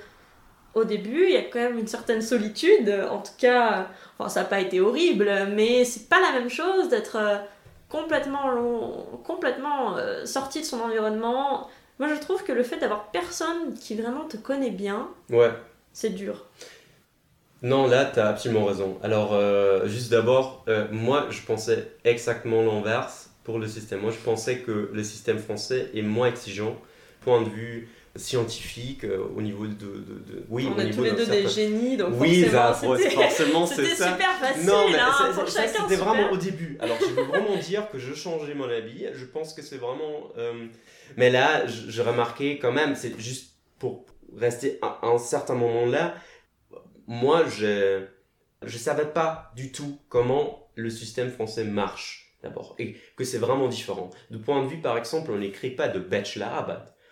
au 0.74 0.84
début, 0.84 1.24
il 1.24 1.32
y 1.32 1.38
a 1.38 1.44
quand 1.44 1.60
même 1.60 1.80
une 1.80 1.88
certaine 1.88 2.22
solitude. 2.22 2.90
En 3.10 3.20
tout 3.20 3.32
cas, 3.38 3.88
ça 4.28 4.42
n'a 4.42 4.46
pas 4.46 4.60
été 4.60 4.82
horrible, 4.82 5.32
mais 5.54 5.86
c'est 5.86 6.10
pas 6.10 6.20
la 6.20 6.38
même 6.38 6.50
chose 6.50 6.90
d'être 6.90 7.18
complètement, 7.90 9.06
complètement 9.24 9.98
euh, 9.98 10.26
sorti 10.26 10.62
de 10.62 10.66
son 10.66 10.80
environnement. 10.80 11.70
Moi, 12.00 12.10
je 12.14 12.20
trouve 12.20 12.44
que 12.44 12.52
le 12.52 12.64
fait 12.64 12.78
d'avoir 12.78 13.12
personne 13.12 13.74
qui 13.80 13.96
vraiment 13.96 14.26
te 14.26 14.38
connaît 14.38 14.72
bien, 14.72 15.10
ouais. 15.30 15.52
c'est 15.94 16.10
dur. 16.10 16.46
Non, 17.62 17.88
là, 17.88 18.06
tu 18.06 18.20
as 18.20 18.28
absolument 18.28 18.66
raison. 18.66 19.00
Alors, 19.02 19.34
euh, 19.34 19.88
juste 19.88 20.12
d'abord, 20.12 20.64
euh, 20.68 20.88
moi, 20.92 21.28
je 21.30 21.42
pensais 21.42 21.92
exactement 22.04 22.62
l'inverse 22.62 23.32
pour 23.44 23.60
le 23.60 23.68
système. 23.68 24.02
Moi, 24.02 24.12
je 24.12 24.24
pensais 24.24 24.60
que 24.60 24.90
le 24.94 25.04
système 25.04 25.40
français 25.40 25.90
est 25.94 26.02
moins 26.02 26.28
exigeant, 26.28 26.76
point 27.22 27.42
de 27.42 27.50
vue 27.50 27.90
scientifique 28.16 29.04
euh, 29.04 29.28
au 29.36 29.42
niveau 29.42 29.68
de, 29.68 29.74
de, 29.74 29.76
de, 29.76 30.46
oui 30.50 30.70
on 30.74 30.80
est 30.80 30.92
tous 30.92 31.04
les 31.04 31.12
deux 31.12 31.26
des 31.26 31.48
génies 31.50 31.98
donc 31.98 32.14
oui 32.18 32.46
forcément 32.46 33.66
c'est 33.66 33.86
ça. 33.86 34.12
super 34.14 34.32
facile 34.40 34.66
non 34.66 34.90
mais 34.90 34.98
hein, 34.98 35.12
c'était 35.46 35.96
vraiment 35.98 36.32
au 36.32 36.38
début. 36.38 36.78
Alors 36.80 36.98
je 37.00 37.14
veux 37.14 37.24
vraiment 37.24 37.58
dire 37.58 37.90
que 37.90 38.00
je 38.00 38.14
changeais 38.14 38.54
mon 38.54 38.70
avis 38.70 39.08
je 39.14 39.26
pense 39.26 39.54
que 39.54 39.62
c'est 39.62 39.78
vraiment 39.78 40.32
euh, 40.38 40.68
mais 41.18 41.30
là 41.30 41.68
je, 41.68 42.02
remarquais 42.02 42.58
quand 42.58 42.72
même 42.72 42.96
c'est 42.96 43.20
juste 43.20 43.56
pour 43.80 44.06
rester 44.38 44.80
à 44.82 45.00
un 45.04 45.18
certain 45.18 45.56
moment 45.56 45.86
là 45.86 46.16
moi 47.08 47.44
je 47.50 48.06
je 48.64 48.78
savais 48.78 49.06
pas 49.06 49.52
du 49.56 49.72
tout 49.74 50.00
comment 50.08 50.70
le 50.76 50.90
système 50.90 51.30
français 51.30 51.66
marche 51.66 52.38
d'abord 52.42 52.76
et 52.80 52.96
que 53.18 53.24
c'est 53.24 53.38
vraiment 53.40 53.68
différent. 53.68 54.10
Du 54.32 54.38
point 54.40 54.64
de 54.64 54.68
vue 54.68 54.80
par 54.80 54.98
exemple 54.98 55.32
on 55.32 55.38
n'écrit 55.38 55.72
pas 55.72 55.90
de 55.90 56.00
bachelor 56.00 56.66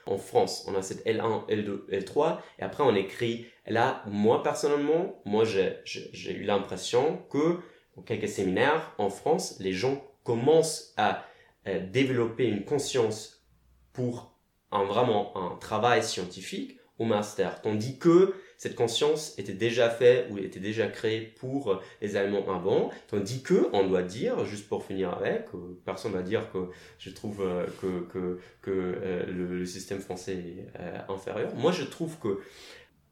en 0.06 0.18
France, 0.18 0.66
on 0.68 0.76
a 0.76 0.82
cette 0.82 1.06
L1, 1.06 1.48
L2, 1.48 1.90
L3, 1.90 2.38
et 2.60 2.64
après 2.64 2.84
on 2.84 2.96
écrit. 2.96 3.48
Là, 3.66 4.04
moi 4.08 4.44
personnellement, 4.44 5.22
moi 5.26 5.46
j'ai 5.46 6.32
eu 6.32 6.44
l'impression 6.44 7.24
que 7.30 7.60
dans 7.96 8.02
quelques 8.02 8.28
séminaires 8.28 8.94
en 8.98 9.10
France, 9.10 9.58
les 9.60 9.72
gens 9.72 10.04
commencent 10.24 10.94
à 10.98 11.26
euh, 11.68 11.80
développer 11.92 12.46
une 12.46 12.66
conscience 12.66 13.46
pour 13.94 14.38
un, 14.72 14.84
vraiment 14.84 15.38
un 15.38 15.56
travail 15.58 16.04
scientifique 16.04 16.78
au 17.00 17.06
master, 17.06 17.62
tandis 17.62 17.98
que 17.98 18.34
cette 18.64 18.76
conscience 18.76 19.38
était 19.38 19.52
déjà 19.52 19.90
faite 19.90 20.28
ou 20.30 20.38
était 20.38 20.62
déjà 20.62 20.88
créée 20.88 21.20
pour 21.20 21.82
les 22.00 22.16
Allemands 22.16 22.50
avant, 22.50 22.92
tandis 23.10 23.44
que 23.44 23.68
on 23.74 23.86
doit 23.86 24.04
dire, 24.04 24.46
juste 24.46 24.70
pour 24.70 24.86
finir 24.86 25.14
avec, 25.14 25.48
euh, 25.54 25.82
personne 25.84 26.14
va 26.14 26.22
dire 26.22 26.50
que 26.50 26.70
je 26.98 27.10
trouve 27.10 27.42
euh, 27.42 27.66
que, 27.82 28.08
que, 28.08 28.40
que 28.62 28.72
euh, 28.72 29.26
le, 29.26 29.66
système 29.66 30.00
français 30.00 30.36
est 30.36 31.12
inférieur. 31.12 31.54
Moi, 31.56 31.74
je 31.74 31.84
trouve 31.84 32.18
que 32.20 32.40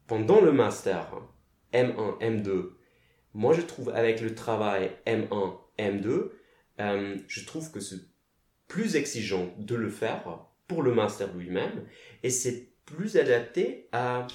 pendant 0.06 0.40
le 0.40 0.52
master 0.52 1.20
M1, 1.74 2.18
M2, 2.20 2.70
moi, 3.34 3.52
je 3.52 3.60
trouve 3.60 3.90
avec 3.90 4.22
le 4.22 4.34
travail 4.34 4.90
M1, 5.06 5.58
M2, 5.78 6.30
je 7.28 7.44
trouve 7.44 7.70
que 7.70 7.80
c'est 7.80 8.00
plus 8.68 8.96
exigeant 8.96 9.52
de 9.58 9.74
le 9.74 9.90
faire 9.90 10.46
pour 10.66 10.82
le 10.82 10.94
master 10.94 11.34
lui-même 11.34 11.84
et 12.22 12.30
c'est 12.30 12.72
plus 12.86 13.18
adapté 13.18 13.90
à 13.92 14.26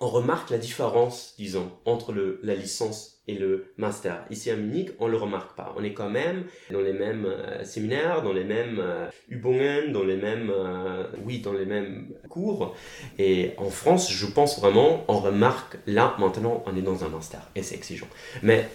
on 0.00 0.08
remarque 0.08 0.50
la 0.50 0.58
différence, 0.58 1.34
disons, 1.38 1.70
entre 1.84 2.14
la 2.42 2.54
licence 2.54 3.18
et 3.26 3.34
le 3.34 3.72
master. 3.76 4.24
Ici 4.30 4.50
à 4.50 4.56
Munich, 4.56 4.90
on 4.98 5.06
le 5.06 5.16
remarque 5.16 5.54
pas. 5.54 5.74
On 5.76 5.84
est 5.84 5.92
quand 5.92 6.08
même 6.08 6.44
dans 6.70 6.80
les 6.80 6.92
mêmes 6.92 7.26
euh, 7.26 7.64
séminaires, 7.64 8.22
dans 8.22 8.32
les 8.32 8.44
mêmes 8.44 8.78
euh, 8.80 9.06
Übungen, 9.28 9.92
dans 9.92 10.04
les 10.04 10.16
mêmes, 10.16 10.50
euh, 10.50 11.04
oui, 11.24 11.40
dans 11.40 11.52
les 11.52 11.66
mêmes 11.66 12.08
cours. 12.28 12.74
Et 13.18 13.52
en 13.58 13.70
France, 13.70 14.10
je 14.10 14.26
pense 14.26 14.58
vraiment, 14.60 15.04
on 15.08 15.18
remarque 15.18 15.76
là, 15.86 16.16
maintenant, 16.18 16.62
on 16.66 16.76
est 16.76 16.82
dans 16.82 17.04
un 17.04 17.08
master 17.08 17.42
et 17.54 17.62
c'est 17.62 17.74
exigeant. 17.74 18.08
Mais 18.42 18.68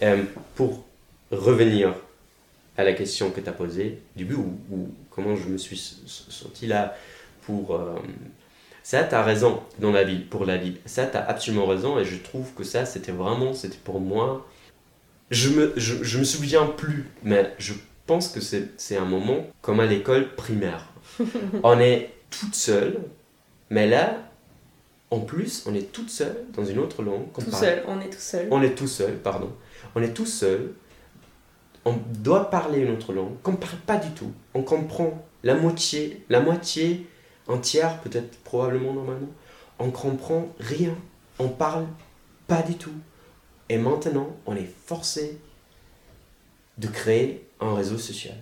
pour 0.55 0.83
revenir 1.31 1.95
à 2.77 2.83
la 2.83 2.93
question 2.93 3.31
que 3.31 3.39
tu 3.39 3.49
as 3.49 3.53
posée, 3.53 3.99
du 4.15 4.25
début, 4.25 4.35
ou, 4.35 4.57
ou, 4.71 4.89
comment 5.09 5.35
je 5.35 5.47
me 5.47 5.57
suis 5.57 5.77
senti 5.77 6.67
là 6.67 6.95
pour 7.41 7.79
ça, 8.83 9.05
tu 9.05 9.15
as 9.15 9.23
raison 9.23 9.61
dans 9.79 9.91
la 9.91 10.03
vie, 10.03 10.19
pour 10.19 10.45
la 10.45 10.57
vie. 10.57 10.75
Ça, 10.85 11.05
tu 11.05 11.15
as 11.15 11.25
absolument 11.25 11.65
raison 11.65 11.97
et 11.97 12.03
je 12.03 12.17
trouve 12.17 12.53
que 12.53 12.65
ça, 12.65 12.85
c'était 12.85 13.13
vraiment, 13.13 13.53
c'était 13.53 13.79
pour 13.81 14.01
moi. 14.01 14.45
Je 15.31 15.49
me, 15.49 15.73
je, 15.77 16.03
je, 16.03 16.19
me 16.19 16.25
souviens 16.25 16.65
plus, 16.65 17.09
mais 17.23 17.55
je 17.57 17.73
pense 18.05 18.27
que 18.27 18.41
c'est 18.41 18.97
un 18.97 19.05
moment 19.05 19.47
comme 19.61 19.79
à 19.79 19.85
l'école 19.85 20.35
primaire. 20.35 20.89
on 21.63 21.79
est 21.79 22.11
toute 22.29 22.55
seule, 22.55 22.99
mais 23.69 23.87
là, 23.87 24.17
en 25.11 25.21
plus, 25.21 25.63
on 25.65 25.73
est 25.73 25.91
toute 25.93 26.09
seule 26.09 26.43
dans 26.53 26.65
une 26.65 26.79
autre 26.79 27.03
langue. 27.03 27.31
Tout 27.33 27.51
seul, 27.51 27.83
on 27.87 28.01
est 28.01 28.09
tout 28.09 28.19
seul. 28.19 28.47
On 28.51 28.61
est 28.61 28.75
tout 28.75 28.87
seul, 28.87 29.13
pardon. 29.13 29.51
On 29.95 30.01
est 30.01 30.13
tout 30.13 30.25
seul. 30.25 30.73
On 31.85 31.95
doit 32.15 32.49
parler 32.49 32.79
une 32.79 32.91
autre 32.91 33.13
langue 33.13 33.41
qu'on 33.43 33.53
ne 33.53 33.57
parle 33.57 33.77
pas 33.85 33.97
du 33.97 34.11
tout. 34.11 34.31
On 34.53 34.61
comprend 34.61 35.25
la 35.43 35.55
moitié, 35.55 36.25
la 36.29 36.41
moitié 36.41 37.07
un 37.47 37.57
tiers 37.57 37.99
peut-être 38.01 38.37
probablement 38.43 38.93
normalement, 38.93 39.29
on 39.79 39.91
comprend 39.91 40.47
rien, 40.59 40.95
on 41.39 41.49
parle 41.49 41.87
pas 42.47 42.61
du 42.61 42.75
tout. 42.75 42.93
Et 43.69 43.77
maintenant, 43.77 44.35
on 44.45 44.55
est 44.55 44.69
forcé 44.85 45.39
de 46.77 46.87
créer 46.87 47.47
un 47.59 47.75
réseau 47.75 47.97
social. 47.97 48.35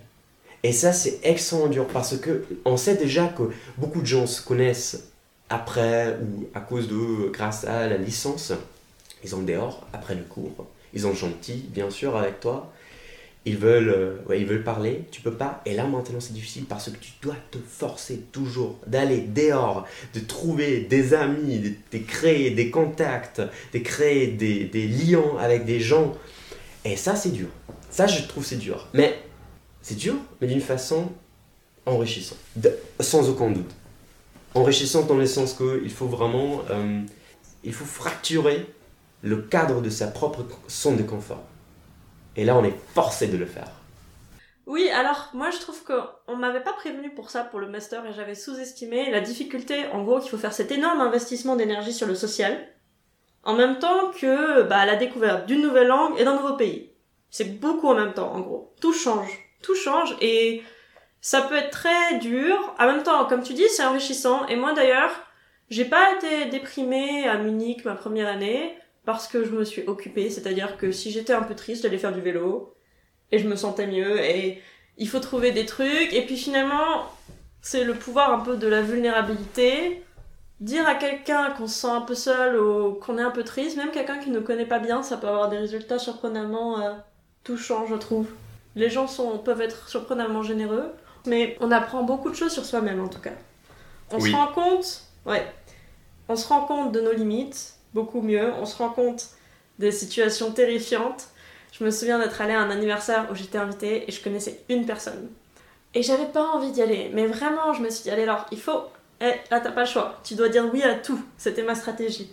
Et 0.62 0.72
ça, 0.72 0.92
c'est 0.92 1.20
extrêmement 1.22 1.68
dur 1.68 1.86
parce 1.88 2.16
que 2.16 2.44
on 2.64 2.76
sait 2.76 2.96
déjà 2.96 3.26
que 3.28 3.50
beaucoup 3.78 4.00
de 4.00 4.06
gens 4.06 4.26
se 4.26 4.42
connaissent 4.42 5.08
après, 5.48 6.18
ou 6.22 6.48
à 6.54 6.60
cause 6.60 6.88
de, 6.88 7.28
grâce 7.30 7.64
à 7.64 7.86
la 7.88 7.98
licence, 7.98 8.52
ils 9.22 9.30
sont 9.30 9.42
dehors 9.42 9.86
après 9.92 10.14
le 10.14 10.22
cours. 10.22 10.66
Ils 10.94 11.02
sont 11.02 11.14
gentils, 11.14 11.64
bien 11.68 11.90
sûr, 11.90 12.16
avec 12.16 12.40
toi. 12.40 12.71
Ils 13.44 13.56
veulent, 13.56 13.88
euh, 13.88 14.36
ils 14.36 14.46
veulent 14.46 14.62
parler, 14.62 15.04
tu 15.10 15.20
peux 15.20 15.32
pas. 15.32 15.62
Et 15.66 15.74
là, 15.74 15.84
maintenant, 15.84 16.20
c'est 16.20 16.32
difficile 16.32 16.64
parce 16.64 16.90
que 16.90 16.96
tu 16.96 17.12
dois 17.20 17.36
te 17.50 17.58
forcer 17.58 18.18
toujours 18.30 18.78
d'aller 18.86 19.20
dehors, 19.20 19.84
de 20.14 20.20
trouver 20.20 20.80
des 20.80 21.12
amis, 21.12 21.76
de, 21.92 21.98
créer 21.98 22.50
des 22.50 22.70
contacts, 22.70 23.42
de 23.74 23.78
créer 23.80 24.28
des, 24.28 24.64
des 24.66 24.86
liens 24.86 25.36
avec 25.40 25.64
des 25.64 25.80
gens. 25.80 26.14
Et 26.84 26.96
ça, 26.96 27.16
c'est 27.16 27.32
dur. 27.32 27.48
Ça, 27.90 28.06
je 28.06 28.22
trouve, 28.22 28.44
c'est 28.44 28.56
dur. 28.56 28.88
Mais 28.94 29.18
c'est 29.82 29.96
dur, 29.96 30.14
mais 30.40 30.46
d'une 30.46 30.60
façon 30.60 31.10
enrichissante, 31.84 32.38
sans 33.00 33.28
aucun 33.28 33.50
doute. 33.50 33.70
Enrichissante 34.54 35.08
dans 35.08 35.16
le 35.16 35.26
sens 35.26 35.54
qu'il 35.54 35.90
faut 35.90 36.06
vraiment, 36.06 36.62
euh, 36.70 37.00
il 37.64 37.72
faut 37.72 37.84
fracturer 37.84 38.66
le 39.22 39.38
cadre 39.38 39.80
de 39.80 39.90
sa 39.90 40.06
propre 40.06 40.44
zone 40.70 40.96
de 40.96 41.02
confort. 41.02 41.42
Et 42.36 42.44
là, 42.44 42.56
on 42.56 42.64
est 42.64 42.76
forcé 42.94 43.28
de 43.28 43.36
le 43.36 43.46
faire. 43.46 43.68
Oui, 44.66 44.88
alors 44.90 45.30
moi 45.34 45.50
je 45.50 45.58
trouve 45.58 45.82
qu'on 45.82 46.36
m'avait 46.36 46.62
pas 46.62 46.72
prévenu 46.72 47.10
pour 47.10 47.30
ça 47.30 47.42
pour 47.42 47.58
le 47.58 47.68
master 47.68 48.06
et 48.06 48.12
j'avais 48.12 48.36
sous-estimé 48.36 49.10
la 49.10 49.20
difficulté, 49.20 49.86
en 49.92 50.02
gros, 50.04 50.20
qu'il 50.20 50.30
faut 50.30 50.38
faire 50.38 50.52
cet 50.52 50.70
énorme 50.70 51.00
investissement 51.00 51.56
d'énergie 51.56 51.92
sur 51.92 52.06
le 52.06 52.14
social, 52.14 52.68
en 53.42 53.54
même 53.54 53.80
temps 53.80 54.12
que 54.12 54.62
bah, 54.62 54.86
la 54.86 54.94
découverte 54.94 55.46
d'une 55.46 55.62
nouvelle 55.62 55.88
langue 55.88 56.18
et 56.18 56.24
d'un 56.24 56.36
nouveau 56.36 56.54
pays. 56.54 56.92
C'est 57.28 57.58
beaucoup 57.58 57.88
en 57.88 57.94
même 57.94 58.14
temps, 58.14 58.32
en 58.32 58.40
gros. 58.40 58.72
Tout 58.80 58.92
change, 58.92 59.30
tout 59.62 59.74
change 59.74 60.14
et 60.20 60.62
ça 61.20 61.42
peut 61.42 61.56
être 61.56 61.70
très 61.70 62.18
dur. 62.18 62.74
En 62.78 62.86
même 62.86 63.02
temps, 63.02 63.24
comme 63.26 63.42
tu 63.42 63.54
dis, 63.54 63.68
c'est 63.68 63.84
enrichissant. 63.84 64.46
Et 64.46 64.56
moi 64.56 64.74
d'ailleurs, 64.74 65.10
j'ai 65.70 65.84
pas 65.84 66.14
été 66.14 66.46
déprimée 66.46 67.26
à 67.26 67.36
Munich 67.38 67.84
ma 67.84 67.94
première 67.94 68.28
année 68.28 68.78
parce 69.04 69.26
que 69.26 69.44
je 69.44 69.50
me 69.50 69.64
suis 69.64 69.82
occupée, 69.86 70.30
c'est-à-dire 70.30 70.76
que 70.76 70.92
si 70.92 71.10
j'étais 71.10 71.32
un 71.32 71.42
peu 71.42 71.54
triste, 71.54 71.82
j'allais 71.82 71.98
faire 71.98 72.12
du 72.12 72.20
vélo 72.20 72.74
et 73.30 73.38
je 73.38 73.48
me 73.48 73.56
sentais 73.56 73.86
mieux 73.86 74.20
et 74.20 74.60
il 74.98 75.08
faut 75.08 75.20
trouver 75.20 75.52
des 75.52 75.66
trucs 75.66 76.12
et 76.12 76.24
puis 76.24 76.36
finalement 76.36 77.06
c'est 77.62 77.84
le 77.84 77.94
pouvoir 77.94 78.32
un 78.32 78.40
peu 78.40 78.56
de 78.56 78.66
la 78.66 78.82
vulnérabilité. 78.82 80.04
Dire 80.60 80.86
à 80.86 80.94
quelqu'un 80.94 81.50
qu'on 81.50 81.66
se 81.66 81.80
sent 81.80 81.88
un 81.88 82.02
peu 82.02 82.14
seul 82.14 82.60
ou 82.60 82.94
qu'on 82.94 83.18
est 83.18 83.22
un 83.22 83.30
peu 83.30 83.42
triste, 83.42 83.76
même 83.76 83.90
quelqu'un 83.90 84.18
qui 84.18 84.30
ne 84.30 84.38
connaît 84.38 84.66
pas 84.66 84.78
bien, 84.78 85.02
ça 85.02 85.16
peut 85.16 85.26
avoir 85.26 85.48
des 85.48 85.58
résultats 85.58 85.98
surprenamment 85.98 86.80
euh, 86.80 86.92
touchants, 87.42 87.86
je 87.86 87.96
trouve. 87.96 88.28
Les 88.76 88.88
gens 88.88 89.08
sont, 89.08 89.38
peuvent 89.38 89.60
être 89.60 89.88
surprenamment 89.88 90.42
généreux, 90.44 90.92
mais 91.26 91.56
on 91.60 91.72
apprend 91.72 92.04
beaucoup 92.04 92.30
de 92.30 92.36
choses 92.36 92.52
sur 92.52 92.64
soi-même 92.64 93.00
en 93.00 93.08
tout 93.08 93.20
cas. 93.20 93.32
On 94.12 94.20
se 94.20 94.30
rend 94.30 94.48
compte, 94.48 95.02
ouais, 95.26 95.44
on 96.28 96.36
se 96.36 96.46
rend 96.46 96.62
compte 96.62 96.92
de 96.92 97.00
nos 97.00 97.12
limites, 97.12 97.74
beaucoup 97.94 98.20
mieux. 98.20 98.52
On 98.60 98.66
se 98.66 98.76
rend 98.76 98.90
compte 98.90 99.28
des 99.78 99.92
situations 99.92 100.52
terrifiantes. 100.52 101.28
Je 101.72 101.84
me 101.84 101.90
souviens 101.90 102.18
d'être 102.18 102.40
allée 102.40 102.54
à 102.54 102.60
un 102.60 102.70
anniversaire 102.70 103.28
où 103.30 103.34
j'étais 103.34 103.58
invitée 103.58 104.04
et 104.08 104.12
je 104.12 104.22
connaissais 104.22 104.62
une 104.68 104.86
personne. 104.86 105.30
Et 105.94 106.02
j'avais 106.02 106.26
pas 106.26 106.44
envie 106.44 106.72
d'y 106.72 106.82
aller, 106.82 107.10
mais 107.12 107.26
vraiment, 107.26 107.72
je 107.72 107.82
me 107.82 107.90
suis 107.90 108.04
dit, 108.04 108.10
allez, 108.10 108.22
alors, 108.22 108.46
il 108.50 108.60
faut. 108.60 108.82
Eh, 109.20 109.34
là, 109.50 109.60
t'as 109.60 109.72
pas 109.72 109.82
le 109.82 109.86
choix. 109.86 110.20
Tu 110.24 110.34
dois 110.34 110.48
dire 110.48 110.68
oui 110.72 110.82
à 110.82 110.94
tout. 110.94 111.22
C'était 111.36 111.62
ma 111.62 111.74
stratégie. 111.74 112.30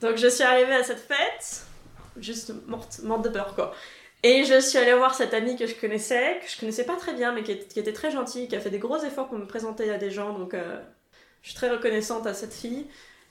Donc, 0.00 0.16
je 0.16 0.28
suis 0.28 0.42
arrivée 0.42 0.74
à 0.74 0.82
cette 0.82 0.98
fête, 0.98 1.64
juste 2.16 2.52
morte, 2.66 3.00
morte 3.02 3.22
de 3.22 3.28
peur, 3.28 3.54
quoi. 3.54 3.72
Et 4.22 4.44
je 4.44 4.60
suis 4.60 4.78
allée 4.78 4.94
voir 4.94 5.14
cette 5.14 5.32
amie 5.32 5.56
que 5.56 5.66
je 5.66 5.74
connaissais, 5.74 6.40
que 6.42 6.50
je 6.50 6.58
connaissais 6.58 6.84
pas 6.84 6.96
très 6.96 7.14
bien, 7.14 7.32
mais 7.32 7.42
qui, 7.42 7.52
était 7.52 7.92
très 7.92 8.10
gentille, 8.10 8.48
qui 8.48 8.56
a 8.56 8.60
fait 8.60 8.70
des 8.70 8.78
gros 8.78 8.98
efforts 8.98 9.28
pour 9.28 9.38
me 9.38 9.46
présenter 9.46 9.90
à 9.90 9.96
des 9.96 10.10
gens, 10.10 10.38
donc 10.38 10.52
euh, 10.52 10.78
je 11.42 11.48
suis 11.48 11.56
très 11.56 11.70
reconnaissante 11.70 12.26
à 12.26 12.34
cette 12.34 12.52
fille. 12.52 12.86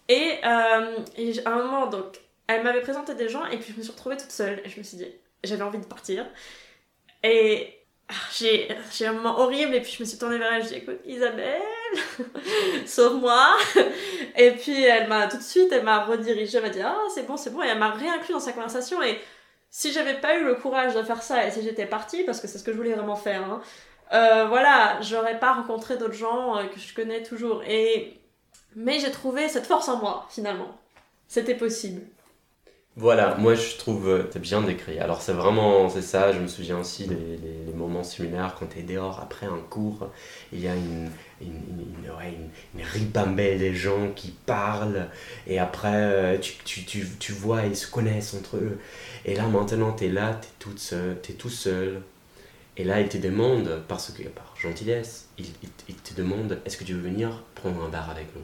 Et, 0.09 0.39
euh, 0.43 0.97
à 1.45 1.49
un 1.51 1.55
moment, 1.63 1.87
donc, 1.87 2.19
elle 2.47 2.63
m'avait 2.63 2.81
présenté 2.81 3.13
des 3.13 3.29
gens 3.29 3.45
et 3.45 3.57
puis 3.57 3.71
je 3.73 3.77
me 3.77 3.83
suis 3.83 3.91
retrouvée 3.91 4.17
toute 4.17 4.31
seule. 4.31 4.61
Et 4.65 4.69
je 4.69 4.77
me 4.79 4.83
suis 4.83 4.97
dit, 4.97 5.07
j'avais 5.43 5.61
envie 5.61 5.77
de 5.77 5.85
partir. 5.85 6.25
Et 7.23 7.79
ah, 8.09 8.13
j'ai, 8.35 8.67
j'ai 8.91 9.05
un 9.05 9.13
moment 9.13 9.39
horrible 9.39 9.75
et 9.75 9.81
puis 9.81 9.91
je 9.91 10.01
me 10.01 10.07
suis 10.07 10.17
tournée 10.17 10.39
vers 10.39 10.51
elle. 10.51 10.63
Je 10.63 10.69
dit, 10.69 10.75
écoute, 10.75 10.99
Isabelle, 11.05 11.61
sauve-moi. 12.85 13.55
Et 14.35 14.51
puis 14.51 14.83
elle 14.83 15.07
m'a 15.07 15.27
tout 15.27 15.37
de 15.37 15.43
suite, 15.43 15.71
elle 15.71 15.83
m'a 15.83 16.05
redirigée, 16.05 16.57
elle 16.57 16.63
m'a 16.63 16.69
dit, 16.69 16.81
ah, 16.81 16.97
c'est 17.13 17.27
bon, 17.27 17.37
c'est 17.37 17.51
bon. 17.51 17.61
Et 17.61 17.67
elle 17.67 17.77
m'a 17.77 17.91
réinclus 17.91 18.33
dans 18.33 18.39
sa 18.39 18.53
conversation. 18.53 19.01
Et 19.03 19.19
si 19.69 19.91
j'avais 19.91 20.15
pas 20.15 20.37
eu 20.37 20.43
le 20.43 20.55
courage 20.55 20.95
de 20.95 21.03
faire 21.03 21.21
ça 21.21 21.45
et 21.45 21.51
si 21.51 21.61
j'étais 21.61 21.85
partie, 21.85 22.23
parce 22.23 22.39
que 22.39 22.47
c'est 22.47 22.57
ce 22.57 22.63
que 22.63 22.71
je 22.71 22.77
voulais 22.77 22.93
vraiment 22.93 23.15
faire, 23.15 23.43
hein, 23.43 23.61
euh, 24.13 24.45
voilà, 24.47 24.99
j'aurais 25.01 25.39
pas 25.39 25.53
rencontré 25.53 25.97
d'autres 25.97 26.13
gens 26.13 26.57
euh, 26.57 26.63
que 26.65 26.79
je 26.79 26.93
connais 26.95 27.21
toujours. 27.21 27.63
Et 27.67 28.19
mais 28.75 28.99
j'ai 28.99 29.11
trouvé 29.11 29.49
cette 29.49 29.65
force 29.65 29.89
en 29.89 29.97
moi, 29.99 30.25
finalement. 30.29 30.77
C'était 31.27 31.55
possible. 31.55 32.01
Voilà, 32.99 33.35
moi 33.35 33.53
je 33.55 33.77
trouve, 33.77 34.09
euh, 34.09 34.23
t'as 34.29 34.39
bien 34.39 34.61
décrit. 34.61 34.99
Alors 34.99 35.21
c'est 35.21 35.31
vraiment, 35.31 35.87
c'est 35.89 36.01
ça, 36.01 36.33
je 36.33 36.39
me 36.39 36.47
souviens 36.47 36.79
aussi 36.79 37.05
des, 37.07 37.73
moments 37.73 38.03
similaires 38.03 38.57
quand 38.59 38.65
t'es 38.65 38.81
dehors 38.81 39.21
après 39.21 39.45
un 39.45 39.59
cours, 39.69 40.09
il 40.51 40.59
y 40.59 40.67
a 40.67 40.75
une, 40.75 41.09
ouais, 41.41 42.37
une, 42.75 42.83
ribambelle 42.83 43.59
des 43.59 43.73
gens 43.73 44.11
qui 44.13 44.31
parlent, 44.31 45.07
et 45.47 45.59
après 45.59 45.93
euh, 45.93 46.37
tu, 46.39 46.55
tu, 46.65 46.83
tu, 46.83 47.07
tu, 47.19 47.31
vois, 47.31 47.63
ils 47.63 47.77
se 47.77 47.89
connaissent 47.89 48.33
entre 48.33 48.57
eux. 48.57 48.79
Et 49.23 49.33
là 49.33 49.47
maintenant 49.47 49.93
t'es 49.93 50.09
là, 50.09 50.33
t'es 50.33 50.49
toute 50.59 50.79
seule, 50.79 51.21
t'es 51.21 51.33
tout 51.33 51.49
seul. 51.49 52.01
Et 52.75 52.83
là 52.83 52.99
ils 52.99 53.07
te 53.07 53.17
demandent, 53.17 53.81
parce 53.87 54.11
que 54.11 54.23
par 54.23 54.53
gentillesse, 54.61 55.29
ils, 55.37 55.45
ils 55.63 55.69
te 56.19 56.25
demandent, 56.27 56.59
est-ce 56.65 56.77
que 56.77 56.83
tu 56.83 56.93
veux 56.93 57.01
venir 57.01 57.29
prendre 57.55 57.83
un 57.83 57.89
bar 57.89 58.09
avec 58.09 58.35
nous? 58.35 58.41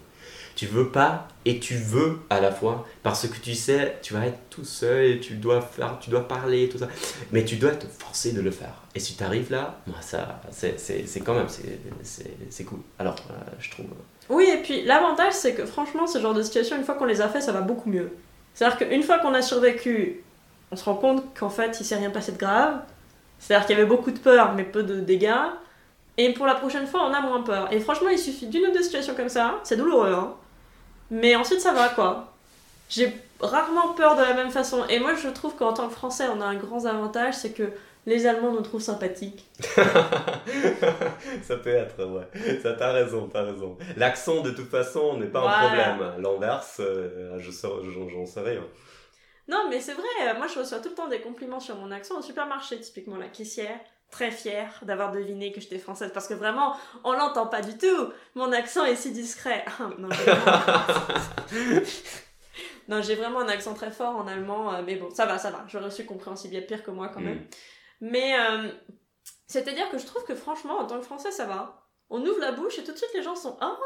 Tu 0.56 0.68
veux 0.68 0.90
pas 0.90 1.28
et 1.44 1.60
tu 1.60 1.76
veux 1.76 2.20
à 2.30 2.40
la 2.40 2.50
fois 2.50 2.88
parce 3.04 3.28
que 3.28 3.38
tu 3.38 3.54
sais, 3.56 3.98
tu 4.02 4.14
vas 4.14 4.26
être 4.26 4.40
tout 4.50 4.64
seul 4.64 5.04
et 5.04 5.20
tu 5.20 5.34
dois 5.34 5.62
faire, 5.62 6.00
tu 6.00 6.10
dois 6.10 6.28
parler, 6.28 6.70
tout 6.70 6.78
ça. 6.78 6.88
Mais 7.34 7.44
tu 7.44 7.58
dois 7.58 7.72
te 7.72 7.86
forcer 7.88 8.32
de 8.32 8.40
le 8.40 8.52
faire. 8.52 8.82
Et 8.96 9.00
si 9.02 9.18
tu 9.18 9.24
arrives 9.24 9.52
là, 9.52 9.80
moi, 9.86 9.98
ça, 10.00 10.42
c'est, 10.52 10.78
quand 11.26 11.34
même, 11.34 11.48
c'est, 11.50 12.64
cool. 12.64 12.80
Alors, 13.00 13.16
euh, 13.30 13.34
je 13.60 13.70
trouve. 13.70 13.88
Oui, 14.30 14.50
et 14.50 14.62
puis 14.62 14.84
l'avantage, 14.84 15.34
c'est 15.34 15.56
que 15.56 15.66
franchement, 15.66 16.08
ce 16.08 16.20
genre 16.20 16.34
de 16.34 16.42
situation, 16.42 16.78
une 16.78 16.86
fois 16.86 16.96
qu'on 16.96 17.06
les 17.06 17.20
a 17.20 17.28
fait, 17.28 17.42
ça 17.42 17.52
va 17.52 17.62
beaucoup 17.62 17.90
mieux. 17.90 18.12
C'est-à-dire 18.54 18.78
qu'une 18.78 19.04
fois 19.04 19.20
qu'on 19.20 19.34
a 19.34 19.42
survécu, 19.42 20.24
on 20.72 20.78
se 20.78 20.86
rend 20.86 20.96
compte 20.96 21.38
qu'en 21.38 21.50
fait, 21.50 21.78
il 21.82 21.86
s'est 21.86 21.98
rien 21.98 22.12
passé 22.12 22.32
de 22.32 22.38
grave. 22.38 22.80
C'est-à-dire 23.40 23.68
qu'il 23.68 23.76
y 23.76 23.80
avait 23.80 23.90
beaucoup 23.90 24.12
de 24.12 24.20
peur, 24.20 24.54
mais 24.54 24.64
peu 24.64 24.84
de 24.84 25.02
dégâts. 25.02 25.34
Et 26.17 26.34
pour 26.34 26.45
la 26.45 26.56
prochaine 26.56 26.88
fois, 26.88 27.01
on 27.04 27.13
a 27.13 27.21
moins 27.21 27.41
peur. 27.41 27.71
Et 27.71 27.80
franchement, 27.80 28.10
il 28.10 28.19
suffit 28.19 28.47
d'une 28.47 28.67
ou 28.67 28.71
deux 28.71 28.84
situations 28.84 29.15
comme 29.15 29.30
ça. 29.30 29.60
C'est 29.63 29.75
douloureux, 29.75 30.13
hein. 30.13 30.36
Mais 31.12 31.36
ensuite, 31.36 31.60
ça 31.60 31.73
va 31.73 31.89
quoi. 31.89 32.34
J'ai 32.89 33.13
rarement 33.39 33.89
peur 33.93 34.15
de 34.15 34.21
la 34.21 34.34
même 34.34 34.49
façon. 34.49 34.86
Et 34.88 34.99
moi, 34.99 35.15
je 35.15 35.28
trouve 35.30 35.56
qu'en 35.56 35.73
tant 35.73 35.88
que 35.88 35.93
Français, 35.93 36.25
on 36.34 36.41
a 36.41 36.45
un 36.45 36.56
grand 36.56 36.86
avantage, 36.86 37.34
c'est 37.36 37.51
que 37.51 37.69
les 38.06 38.28
Allemands 38.28 38.54
nous 38.54 38.62
trouvent 38.62 38.82
sympathiques. 38.82 39.45
ça 41.43 41.58
peut 41.58 41.69
être, 41.69 42.06
ouais. 42.06 42.60
Ça, 42.62 42.73
t'as 42.73 42.91
raison, 42.91 43.28
t'as 43.32 43.43
raison. 43.43 43.78
L'accent, 43.97 44.41
de 44.41 44.51
toute 44.51 44.69
façon, 44.69 45.17
n'est 45.17 45.28
pas 45.28 45.41
un 45.41 45.67
problème. 45.67 46.13
L'inverse, 46.19 46.78
euh, 46.80 47.38
je 47.39 47.51
j'en 47.51 48.25
sais 48.25 48.41
rien. 48.41 48.63
Non, 49.47 49.67
mais 49.69 49.80
c'est 49.80 49.93
vrai. 49.93 50.38
Moi, 50.38 50.47
je 50.47 50.60
reçois 50.60 50.80
tout 50.80 50.89
le 50.89 50.95
temps 50.95 51.08
des 51.08 51.21
compliments 51.21 51.60
sur 51.60 51.75
mon 51.75 51.91
accent 51.91 52.17
au 52.17 52.21
supermarché, 52.21 52.80
typiquement 52.80 53.17
la 53.17 53.28
caissière 53.28 53.80
très 54.12 54.32
fière 54.32 54.80
d'avoir 54.84 55.12
deviné 55.12 55.52
que 55.52 55.60
j'étais 55.60 55.78
française 55.78 56.12
parce 56.13 56.28
que 56.28 56.34
vraiment 56.34 56.76
on 57.04 57.13
l'entend 57.13 57.48
pas 57.48 57.62
du 57.62 57.78
tout. 57.78 58.12
Mon 58.36 58.52
accent 58.52 58.86
est 58.86 58.96
si 58.96 59.12
discret. 59.12 59.65
Non 62.88 63.02
j'ai 63.02 63.15
vraiment... 63.15 63.39
un 63.39 63.48
accent 63.48 63.74
très 63.74 63.91
fort 63.91 64.15
en 64.15 64.28
allemand 64.28 64.74
euh, 64.74 64.82
mais 64.86 64.96
bon 64.96 65.10
ça 65.10 65.26
va 65.26 65.38
ça 65.38 65.52
va. 65.52 65.65
J'aurais 65.68 65.91
su 65.91 66.06
compréhensible 66.06 66.54
il 66.54 66.60
y 66.60 66.63
a 66.63 66.65
pire 66.65 66.84
que 66.84 66.91
moi 66.91 67.10
quand 67.10 67.20
même. 67.20 67.39
Mm. 67.39 67.48
mais 68.02 68.39
euh, 68.39 68.70
c'est 69.48 69.68
à 69.68 69.74
dire 69.74 69.89
que 69.89 69.98
je 69.98 70.06
trouve 70.06 70.24
que 70.24 70.36
franchement 70.36 70.80
en 70.80 70.86
tant 70.86 71.00
que 71.00 71.06
français 71.06 71.32
ça 71.32 71.46
va. 71.46 71.82
On 72.10 72.22
ouvre 72.22 72.39
la 72.39 72.52
bouche 72.52 72.78
et 72.78 72.84
tout 72.84 72.91
de 72.91 72.98
suite 72.98 73.10
les 73.15 73.24
gens 73.24 73.36
sont 73.36 73.58
ah 73.60 73.78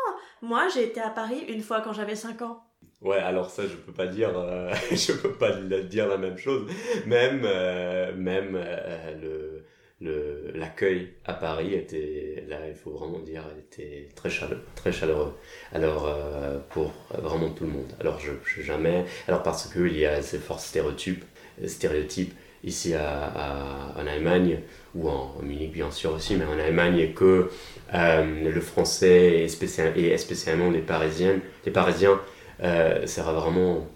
moi 0.41 0.67
j'ai 0.67 0.83
été 0.83 1.01
à 1.01 1.09
Paris 1.09 1.45
une 1.47 1.61
fois 1.61 1.81
quand 1.81 1.93
j'avais 1.93 2.15
5 2.15 2.41
ans 2.41 2.63
Ouais, 3.01 3.17
alors 3.17 3.49
ça, 3.49 3.65
je 3.65 3.75
peux 3.75 3.93
pas 3.93 4.07
dire, 4.07 4.37
euh, 4.37 4.73
je 4.91 5.13
peux 5.13 5.31
pas 5.31 5.53
dire 5.53 6.07
la 6.07 6.17
même 6.17 6.37
chose. 6.37 6.69
Même, 7.05 7.41
même 8.17 8.57
le, 9.21 9.65
l'accueil 10.01 11.09
à 11.25 11.33
Paris 11.33 11.73
était, 11.73 12.43
là, 12.47 12.57
il 12.67 12.75
faut 12.75 12.91
vraiment 12.91 13.19
dire, 13.19 13.43
était 13.57 14.07
très 14.15 14.29
chaleureux. 14.29 14.61
Très 14.75 14.91
chaleureux. 14.91 15.33
Alors, 15.73 16.07
euh, 16.07 16.57
pour 16.69 16.93
vraiment 17.11 17.49
tout 17.49 17.65
le 17.65 17.71
monde. 17.71 17.91
Alors, 17.99 18.19
je, 18.19 18.31
je 18.45 18.61
jamais. 18.61 19.05
Alors, 19.27 19.43
parce 19.43 19.71
qu'il 19.71 19.97
y 19.97 20.05
a 20.05 20.21
ces 20.21 20.37
forts 20.37 20.61
stéréotypes, 20.61 21.25
stéréotypes 21.65 22.33
ici 22.63 22.93
à, 22.93 23.93
en 23.97 24.07
Allemagne, 24.07 24.59
ou 24.95 25.09
en, 25.09 25.35
Munich 25.41 25.71
bien 25.71 25.91
sûr 25.91 26.13
aussi, 26.13 26.35
mais 26.35 26.45
en 26.45 26.59
Allemagne, 26.59 27.13
que 27.13 27.49
euh, 27.93 28.51
le 28.51 28.61
français, 28.61 29.41
et, 29.41 29.47
spécial, 29.49 29.97
et 29.97 30.17
spécialement 30.17 30.69
les 30.69 30.81
Parisiennes, 30.81 31.41
les 31.65 31.71
Parisiens, 31.71 32.19
euh, 32.63 33.05
sera 33.05 33.33
vraiment, 33.33 33.87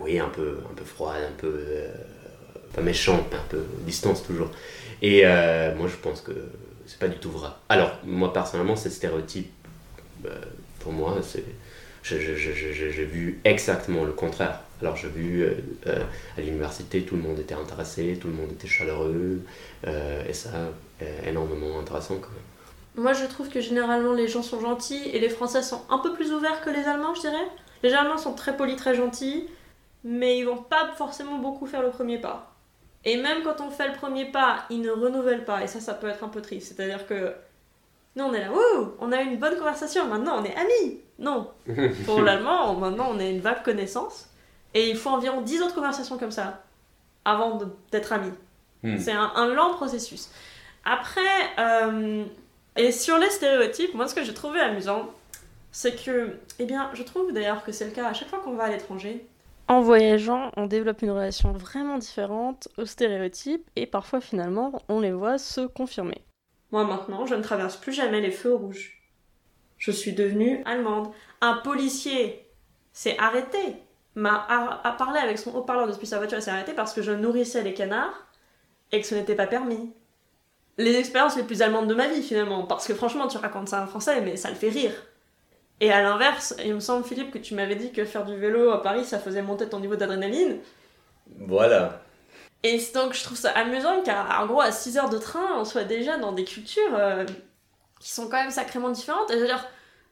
oui, 0.00 0.18
un 0.18 0.28
peu, 0.28 0.58
un 0.70 0.74
peu 0.74 0.84
froid, 0.84 1.12
un 1.12 1.32
peu, 1.38 1.58
pas 2.74 2.82
méchant, 2.82 3.26
un 3.32 3.48
peu 3.48 3.64
distance 3.84 4.22
toujours. 4.22 4.50
Et 5.02 5.22
euh, 5.24 5.74
moi, 5.74 5.88
je 5.88 5.96
pense 5.96 6.20
que 6.20 6.32
c'est 6.86 6.98
pas 6.98 7.08
du 7.08 7.18
tout 7.18 7.30
vrai. 7.30 7.50
Alors, 7.68 7.92
moi, 8.04 8.32
personnellement, 8.32 8.76
ce 8.76 8.88
stéréotype, 8.88 9.52
euh, 10.24 10.30
pour 10.80 10.92
moi, 10.92 11.18
j'ai 12.02 13.04
vu 13.04 13.40
exactement 13.44 14.04
le 14.04 14.12
contraire. 14.12 14.60
Alors 14.82 14.94
j'ai 14.94 15.08
vu 15.08 15.42
euh, 15.42 16.04
à 16.36 16.40
l'université, 16.40 17.02
tout 17.02 17.16
le 17.16 17.22
monde 17.22 17.38
était 17.38 17.54
intéressé, 17.54 18.18
tout 18.20 18.28
le 18.28 18.34
monde 18.34 18.52
était 18.52 18.68
chaleureux, 18.68 19.40
et 19.84 20.32
ça, 20.34 20.50
énormément 21.26 21.80
intéressant 21.80 22.16
quand 22.16 22.28
même. 22.28 23.02
Moi 23.02 23.14
je 23.14 23.24
trouve 23.24 23.48
que 23.48 23.60
généralement 23.60 24.12
les 24.12 24.28
gens 24.28 24.42
sont 24.42 24.60
gentils 24.60 25.02
et 25.12 25.18
les 25.18 25.30
Français 25.30 25.62
sont 25.62 25.80
un 25.88 25.98
peu 25.98 26.12
plus 26.12 26.32
ouverts 26.32 26.62
que 26.62 26.70
les 26.70 26.84
Allemands, 26.84 27.14
je 27.14 27.22
dirais. 27.22 27.48
Les 27.82 27.94
Allemands 27.94 28.18
sont 28.18 28.34
très 28.34 28.54
polis, 28.54 28.76
très 28.76 28.94
gentils, 28.94 29.48
mais 30.04 30.38
ils 30.38 30.44
vont 30.44 30.58
pas 30.58 30.92
forcément 30.96 31.38
beaucoup 31.38 31.66
faire 31.66 31.82
le 31.82 31.90
premier 31.90 32.18
pas. 32.18 32.55
Et 33.06 33.16
même 33.16 33.44
quand 33.44 33.60
on 33.60 33.70
fait 33.70 33.86
le 33.86 33.94
premier 33.94 34.26
pas, 34.26 34.64
ils 34.68 34.80
ne 34.80 34.90
renouvellent 34.90 35.44
pas, 35.44 35.62
et 35.62 35.68
ça, 35.68 35.78
ça 35.78 35.94
peut 35.94 36.08
être 36.08 36.24
un 36.24 36.28
peu 36.28 36.42
triste. 36.42 36.74
C'est-à-dire 36.76 37.06
que 37.06 37.32
nous 38.16 38.24
on 38.24 38.34
est 38.34 38.40
là, 38.40 38.52
ouh, 38.52 38.94
on 38.98 39.12
a 39.12 39.22
eu 39.22 39.26
une 39.26 39.38
bonne 39.38 39.56
conversation, 39.56 40.06
maintenant 40.08 40.40
on 40.40 40.44
est 40.44 40.56
amis. 40.56 41.00
Non. 41.20 41.52
Pour 42.04 42.20
l'allemand, 42.20 42.74
maintenant 42.74 43.12
on 43.12 43.20
est 43.20 43.30
une 43.30 43.40
vague 43.40 43.62
connaissance. 43.62 44.28
Et 44.74 44.90
il 44.90 44.96
faut 44.96 45.10
environ 45.10 45.40
10 45.40 45.62
autres 45.62 45.74
conversations 45.74 46.18
comme 46.18 46.32
ça 46.32 46.64
avant 47.24 47.60
d'être 47.92 48.12
amis. 48.12 48.32
Hmm. 48.82 48.98
C'est 48.98 49.12
un, 49.12 49.46
lent 49.54 49.74
processus. 49.74 50.28
Après, 50.84 51.20
euh, 51.58 52.24
et 52.74 52.90
sur 52.90 53.18
les 53.18 53.30
stéréotypes, 53.30 53.94
moi 53.94 54.08
ce 54.08 54.16
que 54.16 54.24
j'ai 54.24 54.34
trouvé 54.34 54.60
amusant, 54.60 55.10
c'est 55.70 55.94
que, 55.94 56.36
eh 56.58 56.64
bien, 56.64 56.90
je 56.92 57.04
trouve 57.04 57.32
d'ailleurs 57.32 57.64
que 57.64 57.70
c'est 57.70 57.84
le 57.84 57.92
cas 57.92 58.08
à 58.08 58.14
chaque 58.14 58.28
fois 58.28 58.40
qu'on 58.40 58.54
va 58.54 58.64
à 58.64 58.70
l'étranger. 58.70 59.24
En 59.68 59.80
voyageant, 59.80 60.52
on 60.56 60.66
développe 60.66 61.02
une 61.02 61.10
relation 61.10 61.52
vraiment 61.52 61.98
différente 61.98 62.68
aux 62.78 62.86
stéréotypes 62.86 63.68
et 63.74 63.86
parfois 63.86 64.20
finalement 64.20 64.80
on 64.88 65.00
les 65.00 65.12
voit 65.12 65.38
se 65.38 65.62
confirmer. 65.62 66.24
Moi 66.70 66.84
maintenant, 66.84 67.26
je 67.26 67.34
ne 67.34 67.42
traverse 67.42 67.76
plus 67.76 67.92
jamais 67.92 68.20
les 68.20 68.30
feux 68.30 68.54
rouges. 68.54 69.02
Je 69.76 69.90
suis 69.90 70.12
devenue 70.12 70.62
allemande. 70.64 71.08
Un 71.40 71.54
policier 71.54 72.46
s'est 72.92 73.18
arrêté, 73.18 73.58
m'a 74.14 74.46
parlé 74.98 75.18
avec 75.18 75.38
son 75.38 75.54
haut-parleur 75.54 75.88
depuis 75.88 76.06
sa 76.06 76.18
voiture 76.18 76.38
et 76.38 76.40
s'est 76.40 76.50
arrêté 76.50 76.72
parce 76.72 76.92
que 76.92 77.02
je 77.02 77.12
nourrissais 77.12 77.62
les 77.62 77.74
canards 77.74 78.26
et 78.92 79.00
que 79.00 79.06
ce 79.06 79.16
n'était 79.16 79.34
pas 79.34 79.48
permis. 79.48 79.92
Les 80.78 80.94
expériences 80.94 81.36
les 81.36 81.42
plus 81.42 81.62
allemandes 81.62 81.88
de 81.88 81.94
ma 81.94 82.06
vie 82.06 82.22
finalement, 82.22 82.64
parce 82.64 82.86
que 82.86 82.94
franchement 82.94 83.26
tu 83.26 83.38
racontes 83.38 83.70
ça 83.70 83.82
en 83.82 83.86
français 83.88 84.20
mais 84.20 84.36
ça 84.36 84.48
le 84.48 84.56
fait 84.56 84.68
rire. 84.68 84.92
Et 85.80 85.92
à 85.92 86.02
l'inverse, 86.02 86.54
il 86.64 86.74
me 86.74 86.80
semble 86.80 87.04
Philippe 87.04 87.30
que 87.30 87.38
tu 87.38 87.54
m'avais 87.54 87.76
dit 87.76 87.92
que 87.92 88.04
faire 88.04 88.24
du 88.24 88.36
vélo 88.36 88.70
à 88.70 88.82
Paris 88.82 89.04
ça 89.04 89.18
faisait 89.18 89.42
monter 89.42 89.68
ton 89.68 89.80
niveau 89.80 89.96
d'adrénaline. 89.96 90.58
Voilà. 91.40 92.00
Et 92.62 92.80
donc 92.94 93.12
je 93.12 93.22
trouve 93.22 93.36
ça 93.36 93.50
amusant 93.50 94.02
qu'en 94.02 94.46
gros 94.46 94.60
à 94.60 94.72
6 94.72 94.98
heures 94.98 95.10
de 95.10 95.18
train 95.18 95.58
on 95.58 95.64
soit 95.64 95.84
déjà 95.84 96.16
dans 96.16 96.32
des 96.32 96.44
cultures 96.44 96.94
euh, 96.94 97.24
qui 98.00 98.10
sont 98.10 98.28
quand 98.28 98.38
même 98.42 98.50
sacrément 98.50 98.88
différentes. 98.88 99.30
Et 99.30 99.36
dire 99.36 99.66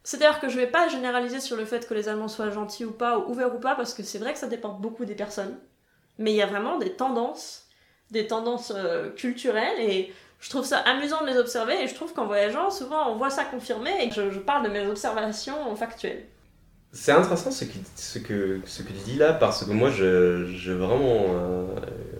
c'est 0.04 0.18
d'ailleurs 0.18 0.38
que 0.38 0.50
je 0.50 0.56
vais 0.56 0.66
pas 0.66 0.88
généraliser 0.88 1.40
sur 1.40 1.56
le 1.56 1.64
fait 1.64 1.88
que 1.88 1.94
les 1.94 2.10
Allemands 2.10 2.28
soient 2.28 2.50
gentils 2.50 2.84
ou 2.84 2.92
pas, 2.92 3.18
ou 3.18 3.30
ouverts 3.30 3.54
ou 3.54 3.58
pas, 3.58 3.74
parce 3.74 3.94
que 3.94 4.02
c'est 4.02 4.18
vrai 4.18 4.34
que 4.34 4.38
ça 4.38 4.46
dépend 4.46 4.68
beaucoup 4.68 5.06
des 5.06 5.14
personnes. 5.14 5.58
Mais 6.18 6.32
il 6.32 6.36
y 6.36 6.42
a 6.42 6.46
vraiment 6.46 6.76
des 6.78 6.92
tendances, 6.92 7.66
des 8.10 8.26
tendances 8.26 8.70
euh, 8.76 9.10
culturelles, 9.10 9.80
et 9.80 10.12
je 10.44 10.50
trouve 10.50 10.66
ça 10.66 10.76
amusant 10.80 11.22
de 11.22 11.30
les 11.30 11.38
observer, 11.38 11.82
et 11.82 11.88
je 11.88 11.94
trouve 11.94 12.12
qu'en 12.12 12.26
voyageant, 12.26 12.70
souvent 12.70 13.10
on 13.10 13.16
voit 13.16 13.30
ça 13.30 13.44
confirmé, 13.44 13.90
et 14.02 14.10
je, 14.10 14.30
je 14.30 14.38
parle 14.38 14.64
de 14.64 14.68
mes 14.68 14.86
observations 14.86 15.74
factuelles. 15.74 16.26
C'est 16.92 17.12
intéressant 17.12 17.50
ce 17.50 17.64
que, 18.18 18.60
tu 18.60 18.92
dis 19.06 19.16
là, 19.16 19.32
parce 19.32 19.64
que 19.64 19.70
moi, 19.72 19.90
je, 19.90 20.70
vraiment. 20.72 21.24
Euh, 21.30 21.64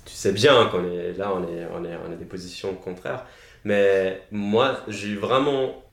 tu 0.06 0.14
sais 0.14 0.32
bien 0.32 0.66
qu'on 0.66 0.90
est 0.90 1.12
là, 1.12 1.34
on, 1.34 1.42
est, 1.42 1.68
on, 1.74 1.84
est, 1.84 1.92
a 1.92 2.16
des 2.18 2.24
positions 2.24 2.74
contraires, 2.74 3.26
mais 3.62 4.22
moi, 4.30 4.80
j'ai 4.88 5.16
vraiment 5.16 5.84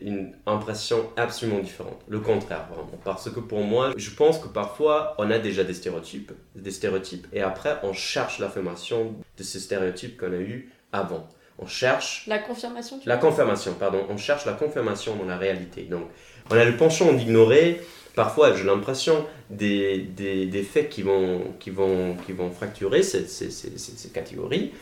une 0.00 0.34
impression 0.46 1.10
absolument 1.18 1.60
différente. 1.60 2.00
Le 2.08 2.20
contraire, 2.20 2.66
vraiment. 2.70 2.98
Parce 3.04 3.30
que 3.30 3.38
pour 3.38 3.60
moi, 3.60 3.92
je 3.98 4.10
pense 4.10 4.38
que 4.38 4.48
parfois, 4.48 5.14
on 5.18 5.30
a 5.30 5.38
déjà 5.38 5.62
des 5.62 5.74
stéréotypes, 5.74 6.32
des 6.54 6.70
stéréotypes, 6.70 7.26
et 7.34 7.42
après, 7.42 7.78
on 7.82 7.92
cherche 7.92 8.38
l'affirmation 8.38 9.14
de 9.36 9.42
ces 9.42 9.60
stéréotypes 9.60 10.18
qu'on 10.18 10.32
a 10.32 10.36
eu 10.36 10.72
avant. 10.90 11.28
On 11.58 11.66
cherche... 11.66 12.24
La 12.26 12.38
confirmation 12.38 13.00
La 13.06 13.16
confirmation, 13.16 13.74
pardon. 13.74 14.04
On 14.10 14.16
cherche 14.16 14.44
la 14.44 14.52
confirmation 14.52 15.16
dans 15.16 15.24
la 15.24 15.38
réalité. 15.38 15.82
Donc, 15.82 16.08
on 16.50 16.56
a 16.56 16.64
le 16.64 16.76
penchant 16.76 17.12
d'ignorer, 17.12 17.80
parfois, 18.14 18.54
j'ai 18.54 18.64
l'impression, 18.64 19.26
des, 19.50 19.98
des, 19.98 20.46
des, 20.46 20.62
faits 20.62 20.88
qui 20.88 21.02
vont, 21.02 21.54
qui 21.58 21.70
vont, 21.70 22.16
qui 22.26 22.32
vont 22.32 22.50
fracturer 22.50 23.02
ces, 23.02 23.26
ces, 23.26 23.50
ces, 23.50 23.76
ces 23.78 24.08
catégories. 24.10 24.72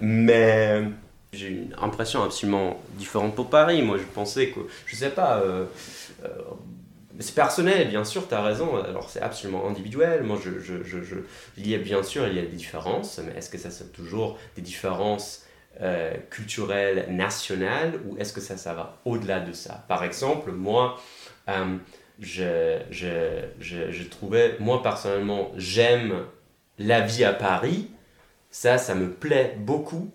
Mais 0.00 0.82
j'ai 1.32 1.48
une 1.48 1.74
impression 1.80 2.22
absolument 2.22 2.80
différente 2.98 3.34
pour 3.34 3.50
Paris. 3.50 3.82
Moi, 3.82 3.98
je 3.98 4.04
pensais 4.04 4.48
que, 4.48 4.60
je 4.86 4.96
sais 4.96 5.10
pas, 5.10 5.38
euh, 5.38 5.66
euh, 6.24 6.28
c'est 7.18 7.34
personnel, 7.34 7.88
bien 7.88 8.04
sûr, 8.04 8.26
tu 8.28 8.34
as 8.34 8.42
raison. 8.42 8.76
Alors, 8.76 9.10
c'est 9.10 9.20
absolument 9.20 9.66
individuel. 9.68 10.22
Moi, 10.22 10.38
je, 10.42 10.60
je, 10.60 10.82
je, 10.82 11.16
il 11.56 11.68
y 11.68 11.74
a 11.74 11.78
bien 11.78 12.02
sûr, 12.02 12.26
il 12.26 12.34
y 12.34 12.38
a 12.38 12.42
des 12.42 12.48
différences, 12.48 13.20
mais 13.24 13.38
est-ce 13.38 13.50
que 13.50 13.58
ça, 13.58 13.70
c'est 13.70 13.92
toujours 13.92 14.38
des 14.56 14.62
différences 14.62 15.41
euh, 15.80 16.14
culturelles, 16.30 17.06
nationales, 17.10 18.00
ou 18.06 18.16
est-ce 18.18 18.32
que 18.32 18.40
ça, 18.40 18.56
ça 18.56 18.74
va 18.74 18.98
au-delà 19.04 19.40
de 19.40 19.52
ça? 19.52 19.84
Par 19.88 20.04
exemple, 20.04 20.52
moi, 20.52 21.00
je, 22.20 22.78
je, 22.90 23.44
je, 23.58 23.90
je 23.90 24.02
trouvais, 24.04 24.56
moi 24.60 24.82
personnellement, 24.82 25.50
j'aime 25.56 26.24
la 26.78 27.00
vie 27.00 27.24
à 27.24 27.32
Paris. 27.32 27.90
Ça, 28.50 28.78
ça 28.78 28.94
me 28.94 29.10
plaît 29.10 29.56
beaucoup 29.58 30.12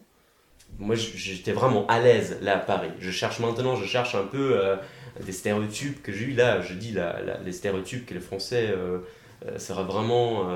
moi 0.80 0.96
j'étais 0.96 1.52
vraiment 1.52 1.88
à 1.88 2.00
l'aise 2.00 2.38
là 2.41 2.58
à 2.58 2.60
Paris. 2.60 2.91
Je 3.00 3.12
cherche 3.12 3.39
maintenant, 3.39 3.76
je 3.76 3.86
cherche 3.86 4.15
un 4.15 4.26
peu 4.26 4.60
euh, 4.60 4.76
des 5.22 5.32
stéréotypes 5.32 6.04
que 6.04 6.12
j'ai 6.12 6.26
eu 6.26 6.34
là. 6.34 6.62
Je 6.62 6.74
dis 6.74 6.91
la, 6.91 7.39
les 7.43 7.52
stéréotypes 7.52 8.06
que 8.06 8.13
les 8.13 8.20
Français 8.20 8.67
euh, 8.70 9.00
euh 9.46 9.58
seraient 9.58 9.84
vraiment. 9.84 10.50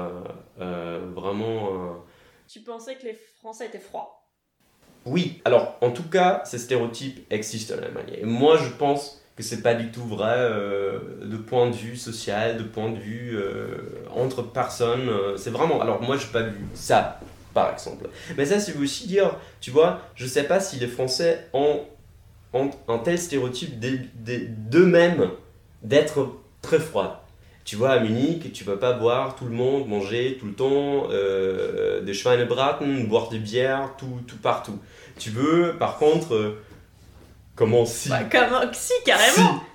Euh, 0.59 0.99
vraiment 1.13 2.03
tu 2.47 2.59
pensais 2.61 2.95
que 2.95 3.05
les 3.05 3.17
Français 3.39 3.67
étaient 3.67 3.79
froids? 3.79 4.20
Oui, 5.05 5.41
alors 5.45 5.77
en 5.81 5.91
tout 5.91 6.07
cas, 6.09 6.41
ces 6.45 6.57
stéréotypes 6.57 7.25
existent 7.31 7.75
en 7.75 7.83
Allemagne. 7.83 8.13
Et 8.19 8.25
moi 8.25 8.57
je 8.57 8.69
pense 8.69 9.21
que 9.35 9.43
c'est 9.43 9.61
pas 9.61 9.73
du 9.73 9.91
tout 9.91 10.03
vrai 10.03 10.49
de 11.21 11.37
point 11.37 11.69
de 11.69 11.75
vue 11.75 11.95
social, 11.95 12.57
de 12.57 12.63
point 12.63 12.91
de 12.91 12.99
vue 12.99 13.37
entre 14.15 14.43
personnes. 14.43 15.09
c'est 15.37 15.49
vraiment. 15.49 15.81
Alors 15.81 16.01
moi 16.01 16.17
j'ai 16.17 16.27
pas 16.27 16.43
vu 16.43 16.57
ça 16.73 17.19
par 17.53 17.71
exemple. 17.71 18.09
Mais 18.37 18.45
ça, 18.45 18.57
veut 18.71 18.83
aussi 18.83 19.07
dire, 19.07 19.35
tu 19.59 19.71
vois, 19.71 20.01
je 20.15 20.25
sais 20.25 20.43
pas 20.43 20.59
si 20.59 20.77
les 20.77 20.87
Français 20.87 21.47
ont, 21.53 21.81
un 22.87 22.97
tel 22.99 23.17
stéréotype 23.17 23.79
d'eux-mêmes 23.79 25.29
d'être 25.83 26.33
très 26.61 26.79
froids. 26.79 27.25
Tu 27.63 27.75
vois, 27.75 27.91
à 27.91 27.99
Munich, 27.99 28.51
tu 28.53 28.63
vas 28.63 28.77
pas 28.77 28.93
voir 28.93 29.35
tout 29.35 29.45
le 29.45 29.51
monde 29.51 29.87
manger 29.87 30.37
tout 30.39 30.47
le 30.47 30.53
temps 30.53 31.07
euh, 31.11 32.01
des 32.01 32.13
Schweinebraten, 32.13 33.07
boire 33.07 33.29
des 33.29 33.37
bières, 33.39 33.95
tout, 33.97 34.19
tout 34.27 34.37
partout. 34.37 34.79
Tu 35.19 35.29
veux, 35.29 35.75
par 35.77 35.97
contre, 35.97 36.33
euh, 36.33 36.63
comment 37.55 37.85
si? 37.85 38.09
Bah, 38.09 38.21
Si, 38.23 38.29
carrément 38.29 38.73
si, 38.73 38.93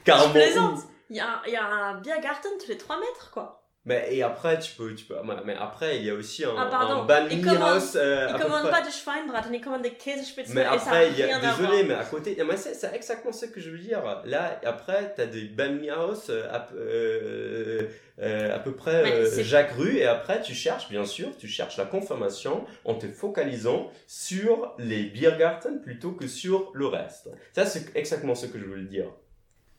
carrément. 0.04 0.28
Je 0.28 0.32
plaisante 0.32 0.80
Il 1.10 1.16
y 1.16 1.20
a, 1.20 1.42
y 1.46 1.56
a 1.56 1.64
un 1.64 2.00
Biergarten 2.00 2.50
tous 2.60 2.68
les 2.68 2.76
3 2.76 2.98
mètres, 2.98 3.30
quoi. 3.32 3.65
Mais 3.86 4.08
et 4.10 4.22
après, 4.24 4.58
tu 4.58 4.72
peux, 4.72 4.92
tu 4.96 5.04
peux. 5.04 5.14
Mais 5.44 5.54
après, 5.54 5.98
il 5.98 6.04
y 6.04 6.10
a 6.10 6.14
aussi 6.14 6.44
un, 6.44 6.54
ah, 6.58 6.66
pardon. 6.68 7.02
un 7.02 7.04
Banh 7.04 7.28
Mi 7.28 7.34
euh, 7.34 8.28
il 8.28 8.42
commande 8.42 8.68
pas 8.68 8.82
de 8.82 8.90
Schweinbraten, 8.90 9.54
il 9.54 9.60
commande 9.60 9.82
des 9.82 9.92
Käsespitzen. 9.92 10.54
Mais 10.54 10.64
après, 10.64 11.10
il 11.10 11.18
y 11.18 11.22
a, 11.22 11.38
désolé, 11.38 11.84
mais 11.84 11.94
à 11.94 12.04
côté, 12.04 12.36
mais 12.44 12.56
c'est, 12.56 12.74
c'est 12.74 12.92
exactement 12.92 13.32
ce 13.32 13.46
que 13.46 13.60
je 13.60 13.70
veux 13.70 13.78
dire. 13.78 14.02
Là, 14.24 14.60
après, 14.64 15.14
t'as 15.16 15.26
des 15.26 15.48
House 15.88 16.30
euh, 16.30 16.48
à, 16.50 16.68
euh, 16.74 17.82
euh, 18.20 18.56
à 18.56 18.58
peu 18.58 18.72
près 18.72 19.24
Jacques 19.44 19.72
Rue, 19.72 19.98
et 19.98 20.06
après, 20.06 20.42
tu 20.42 20.52
cherches, 20.52 20.88
bien 20.88 21.04
sûr, 21.04 21.36
tu 21.36 21.46
cherches 21.46 21.76
la 21.76 21.84
confirmation 21.84 22.64
en 22.84 22.94
te 22.94 23.06
focalisant 23.06 23.92
sur 24.08 24.74
les 24.78 25.04
Biergarten 25.04 25.80
plutôt 25.80 26.10
que 26.10 26.26
sur 26.26 26.72
le 26.74 26.88
reste. 26.88 27.30
Ça, 27.52 27.66
c'est 27.66 27.94
exactement 27.94 28.34
ce 28.34 28.46
que 28.46 28.58
je 28.58 28.64
veux 28.64 28.82
dire. 28.82 29.06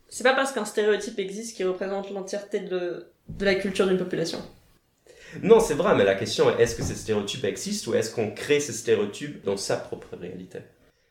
C'est 0.08 0.24
pas 0.24 0.34
parce 0.34 0.52
qu'un 0.52 0.64
stéréotype 0.64 1.18
existe 1.18 1.56
qui 1.56 1.64
représente 1.64 2.10
l'entièreté 2.10 2.60
de 2.60 3.06
de 3.28 3.44
la 3.44 3.54
culture 3.54 3.86
d'une 3.86 3.98
population. 3.98 4.38
Non, 5.42 5.60
c'est 5.60 5.74
vrai, 5.74 5.94
mais 5.94 6.04
la 6.04 6.14
question 6.14 6.50
est 6.50 6.62
est-ce 6.62 6.74
que 6.74 6.82
ces 6.82 6.94
stéréotypes 6.94 7.44
existent 7.44 7.90
ou 7.90 7.94
est-ce 7.94 8.14
qu'on 8.14 8.30
crée 8.30 8.60
ces 8.60 8.72
stéréotypes 8.72 9.44
dans 9.44 9.56
sa 9.56 9.76
propre 9.76 10.16
réalité? 10.16 10.60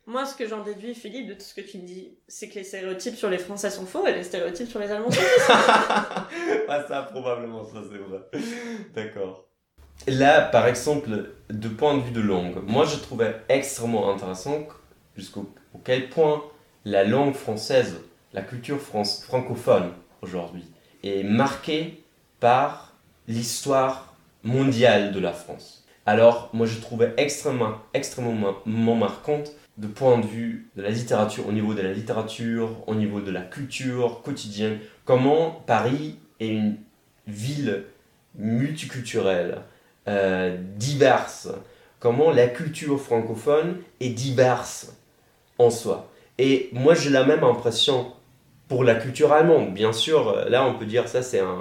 Moi, 0.08 0.26
ce 0.26 0.36
que 0.36 0.48
j'en 0.48 0.64
déduis, 0.64 0.96
Philippe, 0.96 1.28
de 1.28 1.34
tout 1.34 1.42
ce 1.42 1.54
que 1.54 1.62
tu 1.62 1.78
me 1.78 1.86
dis, 1.86 2.18
c'est 2.28 2.48
que 2.48 2.56
les 2.56 2.64
stéréotypes 2.64 3.16
sur 3.16 3.30
les 3.30 3.38
Français 3.38 3.70
sont 3.70 3.86
faux 3.86 4.08
et 4.08 4.14
les 4.14 4.24
stéréotypes 4.24 4.70
sur 4.70 4.80
les 4.80 4.90
Allemands 4.90 5.12
sont 5.12 5.22
faux. 5.22 5.54
ah, 6.70 6.86
ça, 6.88 7.04
probablement, 7.12 7.66
ça, 7.66 7.82
c'est 7.92 7.98
vrai. 7.98 8.22
D'accord. 8.96 9.48
Là, 10.08 10.42
par 10.42 10.66
exemple, 10.66 11.10
de 11.50 11.68
point 11.68 11.98
de 11.98 12.02
vue 12.02 12.12
de 12.12 12.22
langue, 12.22 12.64
moi, 12.66 12.86
je 12.86 12.96
trouvais 12.98 13.36
extrêmement 13.50 14.12
intéressant 14.12 14.68
jusqu'au 15.16 15.52
quel 15.84 16.10
point 16.10 16.42
la 16.86 17.04
langue 17.04 17.34
française, 17.34 17.98
la 18.34 18.42
culture 18.42 18.80
francophone 18.80 19.92
aujourd'hui, 20.22 20.66
est 21.04 21.24
marqué 21.24 22.04
par 22.40 22.94
l'histoire 23.28 24.16
mondiale 24.44 25.12
de 25.12 25.20
la 25.20 25.34
France. 25.34 25.86
Alors, 26.06 26.50
moi, 26.54 26.66
je 26.66 26.80
trouvais 26.80 27.14
extrêmement, 27.18 27.76
extrêmement 27.94 28.96
marquante 28.96 29.52
de 29.78 29.88
point 29.88 30.18
de 30.18 30.26
vue 30.26 30.70
de 30.76 30.82
la 30.82 30.90
littérature, 30.90 31.48
au 31.48 31.52
niveau 31.52 31.74
de 31.74 31.82
la 31.82 31.94
littérature, 31.94 32.70
au 32.88 32.96
niveau 32.96 33.22
de 33.22 33.32
la 33.32 33.42
culture 33.42 34.22
quotidienne, 34.24 34.80
comment 35.06 35.52
Paris 35.68 36.18
est 36.40 36.48
une 36.48 36.78
ville 37.28 37.84
multiculturelle, 38.36 39.62
euh, 40.08 40.58
diverse, 40.78 41.50
comment 42.00 42.32
la 42.32 42.48
culture 42.48 43.00
francophone 43.00 43.78
est 44.00 44.10
diverse 44.10 44.94
en 45.60 45.70
soi. 45.70 46.10
Et 46.38 46.70
moi 46.72 46.94
j'ai 46.94 47.10
la 47.10 47.26
même 47.26 47.44
impression 47.44 48.14
pour 48.68 48.84
la 48.84 48.96
culture 48.96 49.32
allemande. 49.32 49.74
Bien 49.74 49.94
sûr, 49.94 50.30
euh, 50.30 50.50
là 50.50 50.66
on 50.66 50.78
peut 50.78 50.86
dire 50.86 51.08
ça 51.08 51.22
c'est 51.22 51.40
un, 51.40 51.60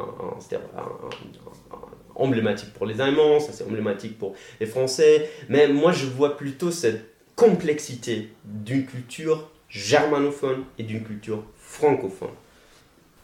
emblématique 2.14 2.72
pour 2.72 2.86
les 2.86 3.00
Allemands, 3.00 3.40
ça 3.40 3.52
c'est 3.52 3.64
emblématique 3.64 4.18
pour 4.18 4.34
les 4.60 4.66
Français, 4.66 5.30
mais 5.48 5.68
moi 5.68 5.92
je 5.92 6.06
vois 6.06 6.36
plutôt 6.36 6.70
cette 6.70 7.04
complexité 7.34 8.30
d'une 8.44 8.86
culture 8.86 9.50
germanophone 9.68 10.64
et 10.78 10.82
d'une 10.82 11.02
culture 11.02 11.42
francophone. 11.58 12.30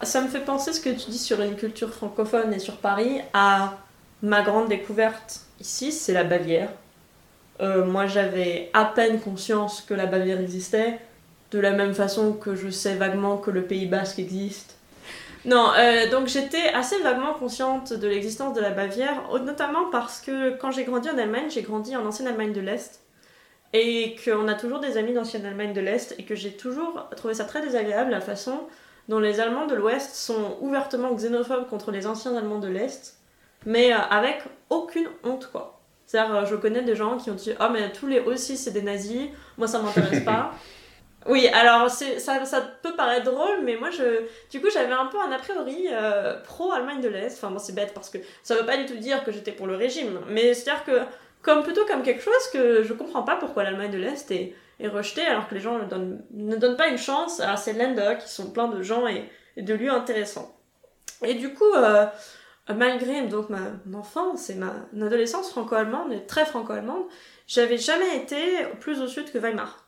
Ça 0.02 0.20
me 0.20 0.28
fait 0.28 0.44
penser 0.44 0.72
ce 0.72 0.80
que 0.80 0.90
tu 0.90 1.10
dis 1.10 1.18
sur 1.18 1.40
une 1.40 1.54
culture 1.54 1.90
francophone 1.90 2.52
et 2.52 2.58
sur 2.58 2.76
Paris 2.76 3.20
à 3.32 3.78
ma 4.20 4.42
grande 4.42 4.68
découverte 4.68 5.46
ici, 5.60 5.92
c'est 5.92 6.12
la 6.12 6.24
Bavière. 6.24 6.70
Euh, 7.60 7.84
moi 7.84 8.06
j'avais 8.06 8.70
à 8.72 8.84
peine 8.84 9.20
conscience 9.20 9.80
que 9.80 9.94
la 9.94 10.06
Bavière 10.06 10.40
existait, 10.40 10.98
de 11.52 11.60
la 11.60 11.72
même 11.72 11.94
façon 11.94 12.32
que 12.32 12.54
je 12.54 12.70
sais 12.70 12.94
vaguement 12.94 13.36
que 13.36 13.50
le 13.50 13.62
Pays 13.62 13.86
Basque 13.86 14.18
existe. 14.18 14.76
Non, 15.44 15.72
euh, 15.76 16.08
donc 16.08 16.28
j'étais 16.28 16.68
assez 16.68 17.00
vaguement 17.00 17.34
consciente 17.34 17.92
de 17.92 18.08
l'existence 18.08 18.54
de 18.54 18.60
la 18.60 18.70
Bavière, 18.70 19.22
notamment 19.44 19.90
parce 19.90 20.20
que 20.20 20.56
quand 20.56 20.70
j'ai 20.70 20.84
grandi 20.84 21.10
en 21.10 21.18
Allemagne, 21.18 21.50
j'ai 21.50 21.62
grandi 21.62 21.96
en 21.96 22.06
ancienne 22.06 22.28
Allemagne 22.28 22.52
de 22.52 22.60
l'Est, 22.60 23.00
et 23.72 24.16
qu'on 24.24 24.46
a 24.48 24.54
toujours 24.54 24.78
des 24.78 24.96
amis 24.98 25.14
d'ancienne 25.14 25.44
Allemagne 25.44 25.72
de 25.72 25.80
l'Est, 25.80 26.14
et 26.18 26.24
que 26.24 26.34
j'ai 26.34 26.52
toujours 26.52 27.08
trouvé 27.16 27.34
ça 27.34 27.44
très 27.44 27.60
désagréable 27.60 28.10
la 28.10 28.20
façon 28.20 28.60
dont 29.08 29.18
les 29.18 29.40
Allemands 29.40 29.66
de 29.66 29.74
l'Ouest 29.74 30.14
sont 30.14 30.56
ouvertement 30.60 31.12
xénophobes 31.14 31.68
contre 31.68 31.90
les 31.90 32.06
anciens 32.06 32.36
Allemands 32.36 32.60
de 32.60 32.68
l'Est, 32.68 33.18
mais 33.66 33.92
euh, 33.92 33.98
avec 34.10 34.42
aucune 34.70 35.08
honte 35.24 35.48
quoi. 35.50 35.80
C'est-à-dire, 36.06 36.36
euh, 36.36 36.46
je 36.46 36.54
connais 36.54 36.82
des 36.82 36.94
gens 36.94 37.16
qui 37.16 37.30
ont 37.30 37.34
dit 37.34 37.52
Oh, 37.58 37.66
mais 37.72 37.90
tous 37.90 38.06
les 38.06 38.20
aussi 38.20 38.56
c'est 38.56 38.70
des 38.70 38.82
nazis, 38.82 39.28
moi 39.58 39.66
ça 39.66 39.80
m'intéresse 39.80 40.24
pas. 40.24 40.52
Oui, 41.26 41.46
alors 41.48 41.88
ça, 41.88 42.44
ça 42.44 42.60
peut 42.82 42.94
paraître 42.96 43.30
drôle, 43.30 43.62
mais 43.62 43.76
moi, 43.76 43.90
je, 43.90 44.22
du 44.50 44.60
coup, 44.60 44.68
j'avais 44.72 44.92
un 44.92 45.06
peu 45.06 45.18
un 45.20 45.30
a 45.30 45.38
priori 45.38 45.86
euh, 45.90 46.40
pro-Allemagne 46.42 47.00
de 47.00 47.08
l'Est. 47.08 47.34
Enfin, 47.34 47.50
bon, 47.50 47.58
c'est 47.58 47.74
bête 47.74 47.94
parce 47.94 48.10
que 48.10 48.18
ça 48.42 48.56
veut 48.56 48.66
pas 48.66 48.76
du 48.76 48.86
tout 48.86 48.96
dire 48.96 49.22
que 49.24 49.30
j'étais 49.30 49.52
pour 49.52 49.66
le 49.66 49.76
régime, 49.76 50.20
mais 50.28 50.54
c'est-à-dire 50.54 50.84
que, 50.84 51.00
comme 51.42 51.62
plutôt 51.62 51.84
comme 51.86 52.02
quelque 52.02 52.22
chose 52.22 52.48
que 52.52 52.82
je 52.82 52.92
comprends 52.92 53.22
pas 53.22 53.36
pourquoi 53.36 53.62
l'Allemagne 53.62 53.90
de 53.90 53.98
l'Est 53.98 54.30
est, 54.32 54.54
est 54.80 54.88
rejetée 54.88 55.24
alors 55.24 55.48
que 55.48 55.54
les 55.54 55.60
gens 55.60 55.78
ne 55.78 55.84
donnent, 55.84 56.24
ne 56.32 56.56
donnent 56.56 56.76
pas 56.76 56.88
une 56.88 56.98
chance 56.98 57.40
à 57.40 57.56
ces 57.56 57.72
Länder 57.72 58.16
qui 58.20 58.28
sont 58.28 58.50
pleins 58.50 58.68
de 58.68 58.82
gens 58.82 59.06
et, 59.06 59.28
de 59.56 59.74
lieux 59.74 59.90
intéressants. 59.90 60.56
Et 61.22 61.34
du 61.34 61.54
coup, 61.54 61.72
euh, 61.76 62.06
malgré 62.74 63.22
donc 63.22 63.48
ma, 63.48 63.58
mon 63.86 64.00
enfance 64.00 64.50
et 64.50 64.54
ma 64.54 64.72
adolescence 64.94 65.50
franco-allemande, 65.50 66.26
très 66.26 66.46
franco-allemande, 66.46 67.04
j'avais 67.46 67.78
jamais 67.78 68.16
été 68.16 68.64
plus 68.80 69.00
au 69.00 69.06
sud 69.06 69.30
que 69.30 69.38
Weimar. 69.38 69.81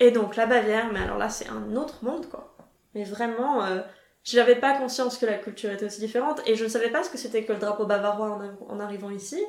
Et 0.00 0.10
donc 0.10 0.36
la 0.36 0.46
Bavière, 0.46 0.90
mais 0.92 1.00
alors 1.00 1.18
là 1.18 1.28
c'est 1.28 1.48
un 1.48 1.76
autre 1.76 1.98
monde 2.02 2.28
quoi. 2.28 2.56
Mais 2.94 3.04
vraiment, 3.04 3.62
euh, 3.64 3.80
j'avais 4.24 4.56
pas 4.56 4.76
conscience 4.76 5.16
que 5.16 5.26
la 5.26 5.34
culture 5.34 5.70
était 5.70 5.86
aussi 5.86 6.00
différente 6.00 6.42
et 6.46 6.56
je 6.56 6.64
ne 6.64 6.68
savais 6.68 6.90
pas 6.90 7.02
ce 7.02 7.10
que 7.10 7.18
c'était 7.18 7.44
que 7.44 7.52
le 7.52 7.58
drapeau 7.58 7.86
bavarois 7.86 8.38
en, 8.68 8.80
arrivant 8.80 9.10
ici. 9.10 9.40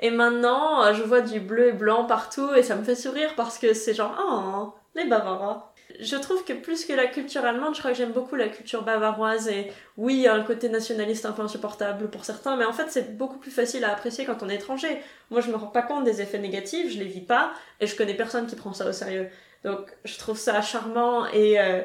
Et 0.00 0.10
maintenant, 0.10 0.84
euh, 0.84 0.92
je 0.94 1.02
vois 1.02 1.20
du 1.20 1.40
bleu 1.40 1.68
et 1.68 1.72
blanc 1.72 2.04
partout 2.04 2.54
et 2.54 2.62
ça 2.62 2.76
me 2.76 2.84
fait 2.84 2.94
sourire 2.94 3.34
parce 3.36 3.58
que 3.58 3.72
c'est 3.72 3.94
genre, 3.94 4.14
oh, 4.20 4.74
les 4.94 5.06
Bavarois. 5.06 5.72
Je 5.98 6.16
trouve 6.16 6.44
que 6.44 6.52
plus 6.52 6.84
que 6.84 6.92
la 6.92 7.06
culture 7.06 7.44
allemande, 7.44 7.74
je 7.74 7.80
crois 7.80 7.90
que 7.90 7.96
j'aime 7.96 8.12
beaucoup 8.12 8.36
la 8.36 8.48
culture 8.48 8.82
bavaroise 8.82 9.48
et 9.48 9.72
oui, 9.96 10.14
il 10.14 10.20
y 10.20 10.28
a 10.28 10.34
un 10.34 10.42
côté 10.42 10.68
nationaliste 10.68 11.26
un 11.26 11.32
peu 11.32 11.42
insupportable 11.42 12.08
pour 12.10 12.24
certains, 12.24 12.56
mais 12.56 12.64
en 12.64 12.72
fait 12.72 12.86
c'est 12.88 13.16
beaucoup 13.16 13.38
plus 13.38 13.50
facile 13.50 13.84
à 13.84 13.92
apprécier 13.92 14.24
quand 14.24 14.42
on 14.42 14.48
est 14.48 14.54
étranger. 14.54 15.00
Moi 15.30 15.40
je 15.40 15.50
me 15.50 15.56
rends 15.56 15.66
pas 15.66 15.82
compte 15.82 16.04
des 16.04 16.22
effets 16.22 16.38
négatifs, 16.38 16.92
je 16.92 16.98
les 16.98 17.06
vis 17.06 17.20
pas 17.20 17.52
et 17.80 17.88
je 17.88 17.96
connais 17.96 18.14
personne 18.14 18.46
qui 18.46 18.54
prend 18.54 18.72
ça 18.72 18.88
au 18.88 18.92
sérieux. 18.92 19.28
Donc 19.64 19.90
je 20.04 20.16
trouve 20.18 20.38
ça 20.38 20.62
charmant 20.62 21.26
et, 21.26 21.60
euh, 21.60 21.82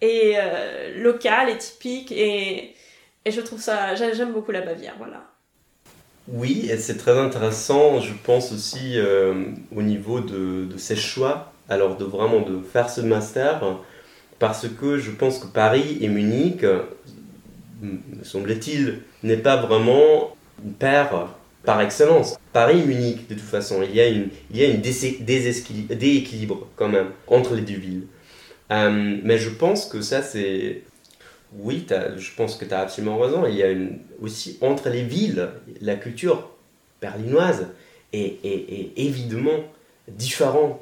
et 0.00 0.34
euh, 0.36 1.02
local 1.02 1.48
et 1.48 1.58
typique 1.58 2.12
et, 2.12 2.74
et 3.24 3.30
je 3.30 3.40
trouve 3.40 3.60
ça, 3.60 3.94
j'aime 3.94 4.32
beaucoup 4.32 4.52
la 4.52 4.60
Bavière, 4.60 4.94
voilà. 4.98 5.24
Oui, 6.28 6.68
et 6.70 6.76
c'est 6.76 6.96
très 6.96 7.18
intéressant, 7.18 8.00
je 8.00 8.12
pense 8.24 8.52
aussi 8.52 8.92
euh, 8.96 9.46
au 9.74 9.82
niveau 9.82 10.20
de, 10.20 10.64
de, 10.64 10.78
ses 10.78 10.94
choix, 10.94 11.52
alors 11.68 11.96
de 11.96 12.04
vraiment 12.04 12.40
de 12.40 12.60
faire 12.62 12.88
ce 12.88 13.00
master, 13.00 13.60
parce 14.38 14.68
que 14.68 14.98
je 14.98 15.10
pense 15.10 15.40
que 15.40 15.48
Paris 15.48 15.98
et 16.00 16.08
Munich, 16.08 16.64
me 17.82 18.22
semble-t-il, 18.22 19.02
n'est 19.24 19.38
pas 19.38 19.56
vraiment 19.56 20.36
une 20.64 20.74
paire 20.74 21.30
par 21.64 21.80
excellence. 21.80 22.38
Paris-Munich, 22.52 23.28
de 23.28 23.34
toute 23.34 23.42
façon, 23.42 23.82
il 23.82 23.94
y 23.94 24.00
a 24.00 24.08
une, 24.08 24.28
il 24.50 24.58
y 24.58 24.64
a 24.64 24.68
une 24.68 24.80
déséquilibre 24.80 26.68
quand 26.76 26.88
même 26.88 27.08
entre 27.26 27.54
les 27.54 27.62
deux 27.62 27.74
villes. 27.74 28.06
Euh, 28.70 29.18
mais 29.22 29.38
je 29.38 29.50
pense 29.50 29.86
que 29.86 30.00
ça, 30.00 30.22
c'est. 30.22 30.82
Oui, 31.52 31.84
je 32.16 32.30
pense 32.36 32.54
que 32.54 32.64
tu 32.64 32.72
as 32.72 32.80
absolument 32.80 33.18
raison. 33.18 33.44
Il 33.46 33.56
y 33.56 33.64
a 33.64 33.68
aussi 34.20 34.56
entre 34.60 34.88
les 34.88 35.02
villes, 35.02 35.48
la 35.80 35.96
culture 35.96 36.48
berlinoise 37.00 37.66
est, 38.12 38.44
est, 38.44 38.92
évidemment 38.96 39.64
différente 40.08 40.80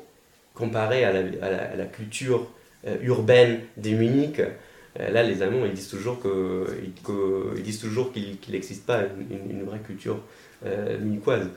comparée 0.55 1.05
à 1.05 1.13
la, 1.13 1.85
culture 1.87 2.49
euh, 2.87 2.97
urbaine 3.03 3.61
de 3.77 3.91
Munich. 3.91 4.41
Euh, 4.41 5.11
là, 5.11 5.23
les 5.23 5.43
Allemands, 5.43 5.65
ils 5.65 5.73
disent 5.73 5.89
toujours 5.89 6.21
qu'il 6.21 6.83
n'existe 8.51 8.85
pas 8.85 9.03
une, 9.31 9.65
vraie 9.65 9.81
culture 9.81 10.21
munichoise. 11.01 11.49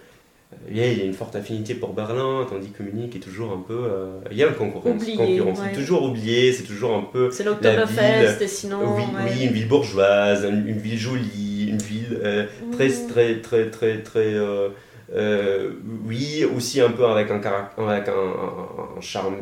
Euh, 0.54 0.56
il 0.70 0.78
y 0.78 0.82
a 0.82 1.06
une 1.06 1.14
forte 1.14 1.36
affinité 1.36 1.76
pour 1.76 1.94
Berlin, 1.94 2.46
tandis 2.50 2.72
que 2.72 2.84
Munich 2.84 3.16
est 3.16 3.20
toujours 3.20 3.52
un 3.52 3.64
peu. 3.66 3.74
Euh, 3.74 4.20
il 4.32 4.38
y 4.38 4.44
a 4.44 4.48
une 4.48 4.54
concurrence. 4.54 5.04
concurrence. 5.06 5.60
C'est 5.64 5.78
toujours 5.78 6.04
oublié, 6.04 6.52
c'est 6.52 6.64
toujours 6.64 6.96
un 6.96 7.04
peu. 7.04 7.32
C'est 7.32 7.44
l'Oktoberfest, 7.44 8.42
et 8.42 8.48
sinon. 8.48 8.96
Oui, 8.96 9.04
oui, 9.16 9.46
une 9.46 9.54
ville 9.54 9.68
bourgeoise, 9.68 10.46
une, 10.46 10.78
ville 10.78 10.98
jolie, 10.98 11.68
une 11.70 11.78
ville 11.78 12.20
très, 12.72 12.90
mm. 12.90 13.08
très, 13.10 13.42
très, 13.42 13.70
très, 13.70 14.02
très. 14.02 14.36
oui, 16.06 16.46
aussi 16.56 16.82
un 16.82 16.92
peu 16.92 17.06
avec 17.06 17.32
un, 17.32 17.42
avec 17.78 18.10
un, 18.10 18.98
un 18.98 19.02
charme 19.02 19.36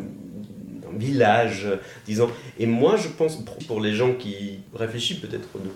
d'un 0.81 0.97
village, 0.97 1.67
disons. 2.05 2.29
Et 2.59 2.65
moi, 2.65 2.95
je 2.97 3.07
pense, 3.07 3.43
pour 3.67 3.81
les 3.81 3.93
gens 3.93 4.13
qui 4.13 4.59
réfléchissent 4.75 5.19
peut-être 5.19 5.47
de, 5.57 5.69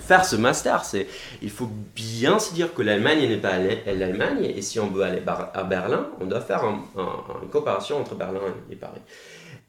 faire 0.00 0.24
ce 0.24 0.36
master, 0.36 0.84
c'est 0.84 1.06
il 1.42 1.50
faut 1.50 1.70
bien 1.94 2.38
se 2.38 2.54
dire 2.54 2.74
que 2.74 2.82
l'Allemagne 2.82 3.28
n'est 3.28 3.36
pas 3.36 3.58
l'Allemagne, 3.58 4.44
et 4.44 4.62
si 4.62 4.78
on 4.80 4.88
veut 4.88 5.02
aller 5.02 5.22
à 5.26 5.64
Berlin, 5.64 6.08
on 6.20 6.26
doit 6.26 6.40
faire 6.40 6.64
une 6.64 7.48
coopération 7.48 7.98
entre 7.98 8.14
Berlin 8.14 8.40
et 8.70 8.76
Paris. 8.76 9.00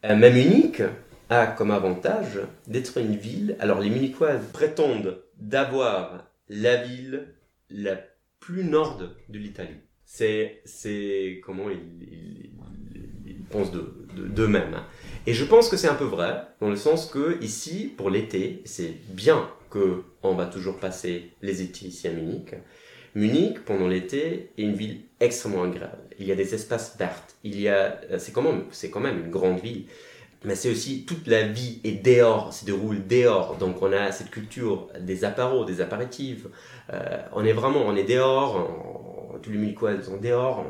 Euh, 0.05 0.15
mais 0.15 0.31
Munich 0.31 0.81
a 1.29 1.47
comme 1.47 1.71
avantage 1.71 2.39
d'être 2.67 2.97
une 2.97 3.15
ville, 3.15 3.55
alors 3.59 3.79
les 3.79 3.89
Munichois 3.89 4.33
prétendent 4.53 5.21
d'avoir 5.39 6.25
la 6.49 6.77
ville 6.77 7.33
la 7.69 7.97
plus 8.39 8.63
nord 8.63 8.97
de 8.97 9.37
l'Italie. 9.37 9.75
C'est, 10.05 10.61
c'est 10.63 11.41
comment 11.43 11.69
ils, 11.69 12.51
pensent 13.49 13.71
d'eux-mêmes. 13.71 14.73
Hein. 14.73 14.85
Et 15.25 15.33
je 15.33 15.45
pense 15.45 15.69
que 15.69 15.77
c'est 15.77 15.87
un 15.87 15.95
peu 15.95 16.05
vrai, 16.05 16.43
dans 16.59 16.69
le 16.69 16.75
sens 16.75 17.05
que 17.05 17.41
ici, 17.41 17.93
pour 17.95 18.09
l'été, 18.09 18.61
c'est 18.65 18.93
bien 19.09 19.49
que 19.69 20.03
on 20.23 20.35
va 20.35 20.45
toujours 20.45 20.77
passer 20.79 21.31
les 21.41 21.61
étés 21.61 21.87
ici 21.87 22.07
à 22.07 22.11
Munich. 22.11 22.53
Munich, 23.15 23.63
pendant 23.65 23.87
l'été, 23.87 24.51
est 24.57 24.61
une 24.61 24.73
ville 24.73 25.01
extrêmement 25.19 25.63
agréable. 25.63 25.97
Il 26.19 26.27
y 26.27 26.31
a 26.31 26.35
des 26.35 26.53
espaces 26.53 26.95
verts. 26.97 27.23
Il 27.43 27.59
y 27.59 27.67
a, 27.67 27.99
c'est 28.19 28.31
quand 28.31 28.43
même, 28.43 28.65
c'est 28.71 28.89
quand 28.89 28.99
même 28.99 29.19
une 29.25 29.31
grande 29.31 29.59
ville. 29.59 29.85
Mais 30.43 30.55
c'est 30.55 30.69
aussi 30.69 31.03
toute 31.05 31.25
la 31.27 31.47
vie 31.47 31.81
est 31.83 32.03
dehors, 32.05 32.53
se 32.53 32.63
déroule 32.63 33.07
dehors. 33.07 33.57
Donc 33.57 33.81
on 33.81 33.91
a 33.91 34.11
cette 34.11 34.29
culture 34.29 34.89
des 34.99 35.25
apéros, 35.25 35.65
des 35.65 35.81
apéritifs. 35.81 36.45
Euh, 36.93 37.17
on 37.33 37.43
est 37.43 37.53
vraiment, 37.53 37.81
on 37.85 37.95
est 37.95 38.03
dehors. 38.03 39.39
tous 39.41 39.49
les 39.49 39.57
Munichois 39.57 40.01
sont 40.03 40.17
dehors. 40.17 40.63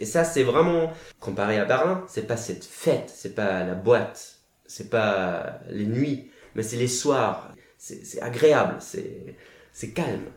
et 0.00 0.04
ça, 0.04 0.24
c'est 0.24 0.42
vraiment 0.42 0.92
comparé 1.20 1.58
à 1.58 1.64
Berlin. 1.64 2.04
C'est 2.06 2.26
pas 2.26 2.36
cette 2.36 2.64
fête, 2.64 3.10
c'est 3.14 3.34
pas 3.34 3.64
la 3.64 3.74
boîte, 3.74 4.40
c'est 4.66 4.90
pas 4.90 5.60
les 5.70 5.86
nuits, 5.86 6.30
mais 6.54 6.62
c'est 6.62 6.76
les 6.76 6.88
soirs 6.88 7.52
c'est 7.82 8.22
agréable, 8.22 8.76
c'est 8.80 9.88
calme. 9.92 10.30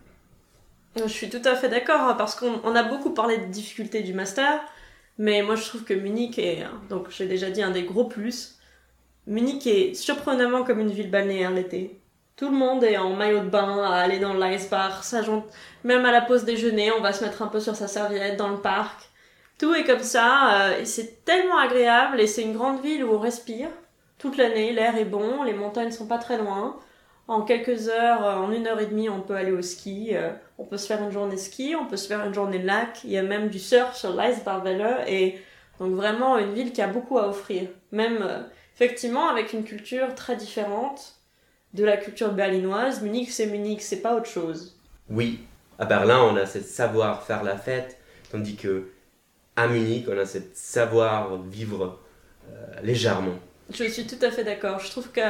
Je 0.95 1.07
suis 1.07 1.29
tout 1.29 1.41
à 1.45 1.55
fait 1.55 1.69
d'accord, 1.69 2.01
hein, 2.01 2.15
parce 2.17 2.35
qu'on 2.35 2.75
a 2.75 2.83
beaucoup 2.83 3.11
parlé 3.11 3.37
de 3.37 3.45
difficultés 3.45 4.01
du 4.01 4.13
master, 4.13 4.61
mais 5.19 5.43
moi 5.43 5.55
je 5.55 5.65
trouve 5.65 5.83
que 5.83 5.93
Munich 5.93 6.39
est, 6.39 6.63
donc 6.89 7.09
j'ai 7.09 7.27
déjà 7.27 7.51
dit, 7.51 7.61
un 7.61 7.69
des 7.69 7.83
gros 7.83 8.05
plus. 8.05 8.57
Munich 9.27 9.67
est 9.67 9.93
surprenamment 9.93 10.63
comme 10.63 10.79
une 10.79 10.91
ville 10.91 11.11
balnéaire 11.11 11.51
l'été. 11.51 11.99
Tout 12.35 12.49
le 12.49 12.57
monde 12.57 12.83
est 12.83 12.97
en 12.97 13.11
maillot 13.11 13.41
de 13.41 13.49
bain, 13.49 13.83
à 13.83 13.95
aller 13.95 14.19
dans 14.19 14.33
l'ice 14.33 14.69
bar, 14.69 15.03
même 15.83 16.05
à 16.05 16.11
la 16.11 16.21
pause 16.21 16.45
déjeuner, 16.45 16.91
on 16.91 17.01
va 17.01 17.13
se 17.13 17.23
mettre 17.23 17.43
un 17.43 17.47
peu 17.47 17.59
sur 17.59 17.75
sa 17.75 17.87
serviette 17.87 18.37
dans 18.37 18.49
le 18.49 18.59
parc. 18.59 19.09
Tout 19.59 19.73
est 19.73 19.85
comme 19.85 20.03
ça, 20.03 20.69
euh, 20.69 20.81
et 20.81 20.85
c'est 20.85 21.23
tellement 21.23 21.57
agréable, 21.57 22.19
et 22.19 22.27
c'est 22.27 22.41
une 22.41 22.53
grande 22.53 22.81
ville 22.81 23.05
où 23.05 23.13
on 23.13 23.19
respire 23.19 23.69
toute 24.17 24.37
l'année, 24.37 24.73
l'air 24.73 24.97
est 24.97 25.05
bon, 25.05 25.43
les 25.43 25.53
montagnes 25.53 25.91
sont 25.91 26.07
pas 26.07 26.17
très 26.17 26.37
loin. 26.37 26.77
En 27.27 27.41
quelques 27.41 27.89
heures, 27.89 28.21
en 28.21 28.51
une 28.51 28.67
heure 28.67 28.79
et 28.79 28.85
demie, 28.85 29.09
on 29.09 29.21
peut 29.21 29.35
aller 29.35 29.51
au 29.51 29.61
ski. 29.61 30.13
On 30.57 30.65
peut 30.65 30.77
se 30.77 30.85
faire 30.85 31.01
une 31.01 31.11
journée 31.11 31.37
ski, 31.37 31.75
on 31.79 31.87
peut 31.87 31.97
se 31.97 32.07
faire 32.07 32.23
une 32.23 32.33
journée 32.33 32.61
lac. 32.61 32.99
Il 33.03 33.09
y 33.09 33.17
a 33.17 33.23
même 33.23 33.49
du 33.49 33.57
surf 33.57 33.95
sur 33.95 34.15
l'Eisbarwelle. 34.15 35.03
Et 35.07 35.39
donc 35.79 35.95
vraiment 35.95 36.37
une 36.37 36.53
ville 36.53 36.71
qui 36.71 36.83
a 36.83 36.87
beaucoup 36.87 37.17
à 37.17 37.27
offrir. 37.27 37.67
Même 37.91 38.45
effectivement 38.75 39.27
avec 39.27 39.53
une 39.53 39.63
culture 39.63 40.13
très 40.13 40.35
différente 40.35 41.15
de 41.73 41.83
la 41.83 41.97
culture 41.97 42.31
berlinoise. 42.31 43.01
Munich, 43.01 43.31
c'est 43.31 43.47
Munich, 43.47 43.81
c'est 43.81 44.01
pas 44.01 44.15
autre 44.15 44.29
chose. 44.29 44.77
Oui, 45.09 45.41
à 45.77 45.85
Berlin, 45.85 46.21
on 46.23 46.35
a 46.37 46.45
ce 46.45 46.59
savoir 46.61 47.23
faire 47.23 47.43
la 47.43 47.57
fête, 47.57 47.97
tandis 48.31 48.55
que 48.55 48.89
à 49.55 49.67
Munich, 49.67 50.05
on 50.09 50.17
a 50.17 50.25
ce 50.25 50.39
savoir 50.53 51.41
vivre 51.43 51.99
euh, 52.49 52.81
légèrement. 52.81 53.35
Je 53.69 53.85
suis 53.85 54.05
tout 54.05 54.23
à 54.23 54.31
fait 54.31 54.43
d'accord. 54.43 54.79
Je 54.79 54.89
trouve 54.89 55.11
que 55.11 55.21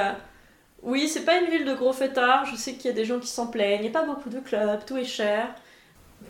oui, 0.85 1.09
c'est 1.09 1.25
pas 1.25 1.39
une 1.39 1.49
ville 1.49 1.65
de 1.65 1.73
gros 1.73 1.93
fêtards. 1.93 2.45
Je 2.45 2.55
sais 2.55 2.73
qu'il 2.73 2.85
y 2.85 2.89
a 2.89 2.93
des 2.93 3.05
gens 3.05 3.19
qui 3.19 3.27
s'en 3.27 3.47
plaignent. 3.47 3.79
Il 3.79 3.89
n'y 3.89 3.95
a 3.95 3.99
pas 3.99 4.05
beaucoup 4.05 4.29
de 4.29 4.39
clubs, 4.39 4.85
tout 4.85 4.95
est 4.97 5.03
cher. 5.03 5.47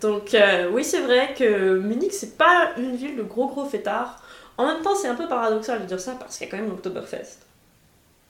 Donc 0.02 0.34
euh, 0.34 0.70
oui, 0.72 0.84
c'est 0.84 1.02
vrai 1.02 1.34
que 1.38 1.78
Munich, 1.78 2.14
c'est 2.14 2.38
pas 2.38 2.72
une 2.78 2.96
ville 2.96 3.18
de 3.18 3.24
gros 3.24 3.48
gros 3.48 3.66
fêtards. 3.66 4.22
En 4.58 4.66
même 4.66 4.82
temps, 4.82 4.96
c'est 4.96 5.10
un 5.10 5.16
peu 5.16 5.28
paradoxal 5.28 5.82
de 5.82 5.86
dire 5.86 6.00
ça 6.00 6.14
parce 6.14 6.38
qu'il 6.38 6.48
y 6.48 6.50
a 6.50 6.52
quand 6.52 6.62
même 6.62 6.70
l'Oktoberfest. 6.70 7.40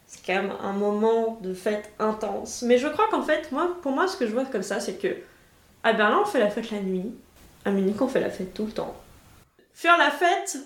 C'est 0.08 0.26
quand 0.26 0.34
même 0.34 0.54
un 0.62 0.74
moment 0.74 1.38
de 1.42 1.54
fête 1.54 1.92
intense. 2.00 2.64
Mais 2.64 2.80
je 2.80 2.88
crois 2.88 3.08
qu'en 3.12 3.22
fait, 3.22 3.50
pour 3.82 3.92
moi, 3.92 4.08
ce 4.08 4.18
que 4.18 4.26
je 4.26 4.32
vois 4.32 4.46
comme 4.46 4.64
ça, 4.64 4.80
c'est 4.80 4.96
que 4.96 5.16
à 5.84 5.94
Berlin, 5.94 6.22
on 6.24 6.26
fait 6.26 6.40
la 6.40 6.50
fête 6.50 6.72
la 6.72 6.80
nuit. 6.80 7.14
À 7.66 7.72
Munich, 7.72 8.02
on 8.02 8.08
fait 8.08 8.20
la 8.20 8.32
fête 8.32 8.54
tout 8.54 8.66
le 8.66 8.72
temps. 8.72 8.96
Faire 9.74 9.98
la 9.98 10.10
fête, 10.10 10.58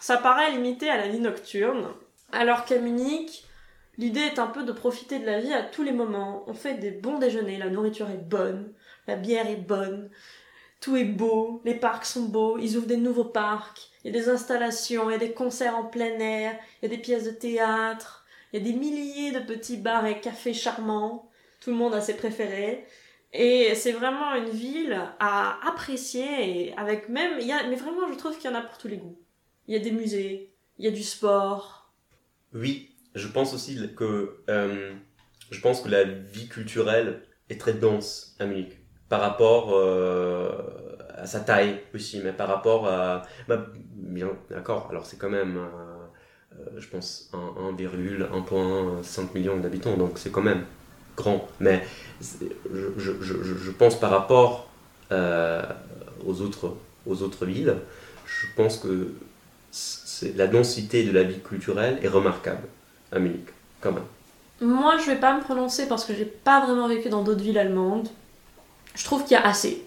ça 0.00 0.16
paraît 0.16 0.50
limité 0.50 0.90
à 0.90 0.96
la 0.96 1.08
vie 1.08 1.20
nocturne. 1.20 1.86
Alors 2.32 2.64
qu'à 2.64 2.78
Munich, 2.78 3.44
l'idée 3.98 4.20
est 4.20 4.38
un 4.38 4.46
peu 4.46 4.64
de 4.64 4.72
profiter 4.72 5.18
de 5.18 5.26
la 5.26 5.40
vie 5.40 5.52
à 5.52 5.62
tous 5.62 5.82
les 5.82 5.92
moments. 5.92 6.44
On 6.46 6.54
fait 6.54 6.74
des 6.74 6.90
bons 6.90 7.18
déjeuners, 7.18 7.58
la 7.58 7.68
nourriture 7.68 8.08
est 8.10 8.28
bonne, 8.28 8.72
la 9.06 9.16
bière 9.16 9.48
est 9.48 9.56
bonne, 9.56 10.08
tout 10.80 10.96
est 10.96 11.04
beau, 11.04 11.60
les 11.64 11.74
parcs 11.74 12.06
sont 12.06 12.26
beaux, 12.26 12.58
ils 12.58 12.76
ouvrent 12.76 12.86
des 12.86 12.96
nouveaux 12.96 13.24
parcs, 13.24 13.90
il 14.02 14.12
y 14.12 14.16
a 14.16 14.20
des 14.20 14.28
installations, 14.28 15.10
il 15.10 15.12
y 15.12 15.16
a 15.16 15.18
des 15.18 15.32
concerts 15.32 15.76
en 15.76 15.84
plein 15.84 16.18
air, 16.18 16.56
il 16.80 16.88
y 16.88 16.92
a 16.92 16.96
des 16.96 17.02
pièces 17.02 17.24
de 17.24 17.30
théâtre, 17.30 18.24
il 18.52 18.58
y 18.58 18.62
a 18.62 18.72
des 18.72 18.78
milliers 18.78 19.32
de 19.32 19.40
petits 19.40 19.76
bars 19.76 20.06
et 20.06 20.20
cafés 20.20 20.54
charmants, 20.54 21.28
tout 21.60 21.70
le 21.70 21.76
monde 21.76 21.94
a 21.94 22.00
ses 22.00 22.16
préférés. 22.16 22.86
Et 23.34 23.74
c'est 23.74 23.92
vraiment 23.92 24.34
une 24.36 24.48
ville 24.48 24.98
à 25.20 25.58
apprécier, 25.68 26.72
avec 26.78 27.10
même, 27.10 27.38
il 27.40 27.46
y 27.46 27.52
a, 27.52 27.66
mais 27.68 27.76
vraiment, 27.76 28.10
je 28.10 28.16
trouve 28.16 28.38
qu'il 28.38 28.50
y 28.50 28.54
en 28.54 28.56
a 28.56 28.62
pour 28.62 28.78
tous 28.78 28.88
les 28.88 28.96
goûts. 28.96 29.18
Il 29.66 29.74
y 29.74 29.76
a 29.76 29.80
des 29.80 29.90
musées, 29.90 30.50
il 30.78 30.86
y 30.86 30.88
a 30.88 30.90
du 30.90 31.02
sport. 31.02 31.90
Oui, 32.54 32.87
je 33.14 33.28
pense 33.28 33.54
aussi 33.54 33.78
que, 33.96 34.38
euh, 34.48 34.92
je 35.50 35.60
pense 35.60 35.80
que 35.80 35.88
la 35.88 36.04
vie 36.04 36.48
culturelle 36.48 37.22
est 37.50 37.60
très 37.60 37.72
dense 37.72 38.36
à 38.38 38.46
Munich 38.46 38.78
par 39.08 39.20
rapport 39.20 39.70
euh, 39.72 40.50
à 41.16 41.26
sa 41.26 41.40
taille 41.40 41.80
aussi, 41.94 42.20
mais 42.22 42.32
par 42.32 42.48
rapport 42.48 42.86
à... 42.86 43.22
Bah, 43.48 43.66
bien, 43.94 44.28
d'accord, 44.50 44.88
alors 44.90 45.06
c'est 45.06 45.16
quand 45.16 45.30
même, 45.30 45.56
euh, 45.56 46.60
euh, 46.60 46.78
je 46.78 46.86
pense, 46.88 47.30
1,5 47.32 49.34
million 49.34 49.56
d'habitants, 49.56 49.96
donc 49.96 50.18
c'est 50.18 50.30
quand 50.30 50.42
même 50.42 50.64
grand. 51.16 51.48
Mais 51.60 51.84
je, 52.20 52.90
je, 52.98 53.70
pense 53.70 53.98
par 53.98 54.10
rapport 54.10 54.68
aux, 55.10 56.40
autres, 56.42 56.76
aux 57.06 57.22
autres 57.22 57.46
villes, 57.46 57.76
je 58.26 58.46
pense 58.56 58.78
que 58.78 59.12
la 60.36 60.46
densité 60.46 61.04
de 61.04 61.12
la 61.12 61.22
vie 61.22 61.40
culturelle 61.40 61.98
est 62.02 62.08
remarquable 62.08 62.68
à 63.12 63.18
Munich, 63.18 63.48
quand 63.80 63.92
même. 63.92 64.04
Moi, 64.60 64.96
je 64.98 65.10
vais 65.10 65.16
pas 65.16 65.34
me 65.34 65.40
prononcer 65.40 65.86
parce 65.86 66.04
que 66.04 66.14
j'ai 66.14 66.24
pas 66.24 66.64
vraiment 66.64 66.88
vécu 66.88 67.08
dans 67.08 67.22
d'autres 67.22 67.42
villes 67.42 67.58
allemandes 67.58 68.08
je 68.98 69.04
trouve 69.04 69.22
qu'il 69.22 69.32
y 69.32 69.36
a 69.36 69.46
assez. 69.46 69.84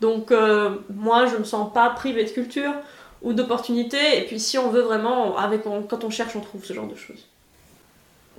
Donc 0.00 0.32
euh, 0.32 0.76
moi, 0.92 1.26
je 1.26 1.36
me 1.36 1.44
sens 1.44 1.72
pas 1.72 1.88
privée 1.90 2.24
de 2.24 2.30
culture 2.30 2.74
ou 3.22 3.32
d'opportunités. 3.32 4.18
Et 4.18 4.26
puis 4.26 4.40
si 4.40 4.58
on 4.58 4.68
veut 4.68 4.80
vraiment, 4.80 5.36
avec, 5.36 5.62
quand 5.62 6.04
on 6.04 6.10
cherche, 6.10 6.34
on 6.34 6.40
trouve 6.40 6.64
ce 6.64 6.72
genre 6.72 6.88
de 6.88 6.96
choses. 6.96 7.28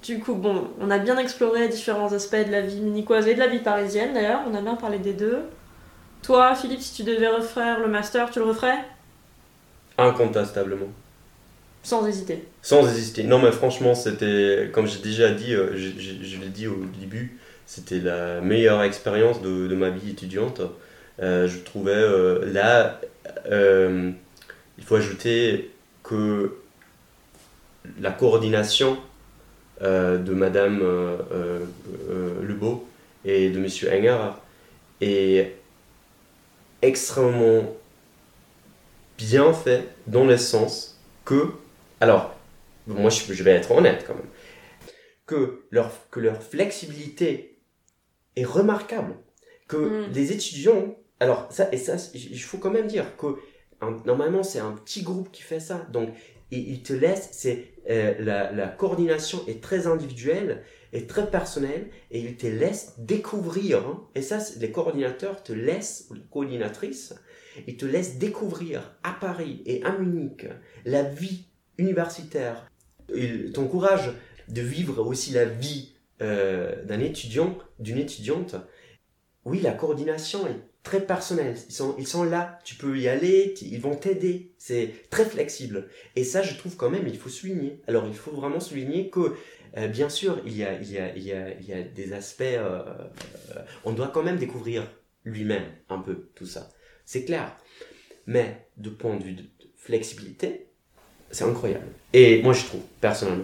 Du 0.04 0.20
coup, 0.20 0.36
bon, 0.36 0.68
on 0.82 0.92
a 0.92 0.98
bien 0.98 1.18
exploré 1.18 1.70
différents 1.70 2.12
aspects 2.12 2.36
de 2.36 2.52
la 2.52 2.60
vie 2.60 2.82
munichoise 2.82 3.28
et 3.28 3.36
de 3.36 3.40
la 3.40 3.48
vie 3.48 3.60
parisienne 3.60 4.14
d'ailleurs. 4.14 4.42
On 4.52 4.54
a 4.54 4.62
bien 4.62 4.76
parlé 4.76 5.00
des 5.00 5.14
deux. 5.14 5.40
Toi, 6.22 6.54
Philippe, 6.56 6.82
si 6.82 6.94
tu 6.94 7.04
devais 7.04 7.30
refaire 7.30 7.80
le 7.80 7.88
master, 7.88 8.30
tu 8.30 8.40
le 8.40 8.46
referais? 8.46 8.80
Incontestablement. 9.98 10.88
Sans 11.84 12.08
hésiter. 12.08 12.46
Sans 12.62 12.88
hésiter. 12.90 13.24
Non, 13.24 13.40
mais 13.40 13.52
franchement, 13.52 13.94
c'était, 13.94 14.70
comme 14.72 14.88
j'ai 14.88 15.00
déjà 15.00 15.32
dit, 15.32 15.54
euh, 15.54 15.76
je, 15.76 15.90
je 16.00 16.38
l'ai 16.40 16.48
dit 16.48 16.68
au 16.68 16.86
début, 17.00 17.38
c'était 17.66 18.00
la 18.00 18.40
meilleure 18.40 18.82
expérience 18.84 19.42
de, 19.42 19.76
ma 19.76 19.90
vie 19.90 20.12
étudiante. 20.12 20.62
Euh, 21.22 21.48
je 21.48 21.60
trouvais 21.60 21.92
euh, 21.92 22.52
là, 22.52 23.02
il 24.78 24.84
faut 24.84 24.96
ajouter 24.96 25.72
que 26.04 26.56
la 28.00 28.12
coordination 28.12 28.98
de 29.82 30.34
Madame 30.34 30.80
Lebeau 32.42 32.88
et 33.26 33.50
de 33.50 33.60
Monsieur 33.60 33.92
Enger 33.92 34.32
est 35.02 35.56
extrêmement 36.82 37.76
bien 39.18 39.54
fait 39.54 39.88
dans 40.08 40.26
le 40.26 40.38
sens 40.38 41.00
que, 41.26 41.54
alors, 42.04 42.36
moi 42.86 43.10
je, 43.10 43.44
vais 43.44 43.52
être 43.52 43.72
honnête 43.72 44.04
quand 44.06 44.14
même, 44.14 44.28
que 45.26 45.64
leur, 45.72 45.90
que 46.10 46.20
leur 46.20 46.44
flexibilité 46.44 47.62
est 48.36 48.44
remarquable. 48.44 49.16
Que 49.70 49.78
mm. 49.78 50.12
les 50.12 50.34
étudiants, 50.34 50.98
alors 51.22 51.48
ça, 51.50 51.70
et 51.72 51.78
ça, 51.78 51.96
il 52.14 52.42
faut 52.42 52.58
quand 52.58 52.72
même 52.72 52.88
dire 52.88 53.16
que 53.16 53.38
normalement 54.06 54.44
c'est 54.44 54.60
un 54.60 54.74
petit 54.74 55.02
groupe 55.02 55.32
qui 55.32 55.44
fait 55.44 55.62
ça, 55.62 55.88
donc 55.94 56.10
il 56.52 56.84
te 56.84 56.92
laisse, 56.92 57.30
c'est 57.32 57.70
euh, 57.90 58.16
la, 58.20 58.52
la, 58.52 58.68
coordination 58.68 59.40
est 59.48 59.64
très 59.64 59.88
individuelle 59.88 60.64
et 60.92 61.08
très 61.08 61.32
personnelle 61.32 61.88
et 62.12 62.20
il 62.20 62.36
te 62.36 62.48
laisse 62.48 62.96
découvrir, 62.98 63.78
hein. 63.78 64.08
et 64.14 64.22
ça 64.22 64.40
les 64.60 64.72
coordinateurs 64.72 65.42
te 65.42 65.54
laissent, 65.54 66.08
ou 66.10 66.16
les 66.16 66.26
coordinatrices, 66.30 67.16
ils 67.66 67.78
te 67.78 67.86
laissent 67.86 68.18
découvrir 68.18 68.98
à 69.04 69.14
Paris 69.14 69.64
et 69.66 69.82
à 69.86 69.98
Munich 69.98 70.48
la 70.86 71.04
vie 71.04 71.48
universitaire. 71.78 72.70
Ils 73.14 73.52
t'encouragent 73.52 74.14
de 74.50 74.62
vivre 74.62 75.06
aussi 75.06 75.32
la 75.32 75.46
vie 75.46 75.94
euh, 76.22 76.84
d'un 76.86 77.00
étudiant, 77.00 77.58
d'une 77.80 77.98
étudiante, 77.98 78.56
oui, 79.46 79.60
la 79.60 79.72
coordination 79.72 80.48
est 80.48 80.60
très 80.84 81.06
personnelle. 81.06 81.56
Ils 81.68 81.74
sont, 81.74 81.96
ils 81.98 82.08
sont 82.08 82.24
là, 82.24 82.60
tu 82.64 82.76
peux 82.76 82.98
y 82.98 83.08
aller, 83.08 83.54
ils 83.62 83.82
vont 83.82 83.96
t'aider. 83.96 84.54
C'est 84.58 84.94
très 85.10 85.26
flexible. 85.26 85.90
Et 86.16 86.24
ça, 86.24 86.42
je 86.42 86.56
trouve 86.56 86.76
quand 86.76 86.90
même, 86.90 87.08
il 87.08 87.18
faut 87.18 87.30
souligner. 87.30 87.82
Alors, 87.88 88.08
il 88.08 88.14
faut 88.14 88.32
vraiment 88.32 88.60
souligner 88.60 89.10
que, 89.10 89.36
euh, 89.78 89.88
bien 89.88 90.10
sûr, 90.10 90.42
il 90.46 90.56
y 90.56 90.64
a, 90.64 90.80
il 90.80 90.92
y 90.92 90.98
a, 90.98 91.16
il 91.16 91.24
y 91.24 91.34
a, 91.34 91.54
il 91.54 91.66
y 91.66 91.74
a 91.74 91.84
des 91.84 92.14
aspects, 92.14 92.42
euh, 92.44 92.84
on 93.84 93.94
doit 93.94 94.10
quand 94.10 94.24
même 94.24 94.38
découvrir 94.38 94.90
lui-même 95.26 95.66
un 95.90 96.00
peu 96.00 96.30
tout 96.36 96.46
ça. 96.46 96.70
C'est 97.06 97.26
clair. 97.26 97.58
Mais 98.26 98.68
de 98.78 98.90
point 98.90 99.18
de 99.18 99.24
vue 99.24 99.34
de 99.34 99.44
flexibilité, 99.76 100.68
c'est 101.34 101.44
incroyable. 101.44 101.88
Et 102.14 102.42
moi, 102.42 102.54
je 102.54 102.64
trouve, 102.66 102.82
personnellement, 103.02 103.44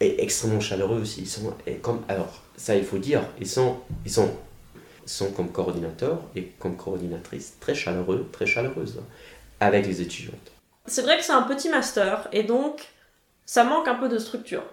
et 0.00 0.22
extrêmement 0.22 0.60
chaleureux 0.60 1.00
aussi. 1.00 1.22
Ils 1.22 1.28
sont, 1.28 1.54
comme, 1.82 2.02
alors, 2.08 2.42
ça 2.56 2.74
il 2.76 2.84
faut 2.84 2.98
dire, 2.98 3.22
ils 3.38 3.48
sont, 3.48 3.76
ils 4.04 4.10
sont, 4.10 4.30
sont 5.06 5.30
comme 5.32 5.50
coordinateurs 5.50 6.20
et 6.34 6.44
comme 6.58 6.76
coordinatrices 6.76 7.54
très 7.60 7.74
chaleureux, 7.74 8.28
très 8.32 8.46
chaleureuses 8.46 9.00
avec 9.60 9.86
les 9.86 10.00
étudiantes. 10.00 10.52
C'est 10.86 11.02
vrai 11.02 11.18
que 11.18 11.24
c'est 11.24 11.32
un 11.32 11.42
petit 11.42 11.68
master 11.68 12.28
et 12.32 12.42
donc 12.44 12.88
ça 13.44 13.64
manque 13.64 13.88
un 13.88 13.94
peu 13.94 14.08
de 14.08 14.18
structure. 14.18 14.64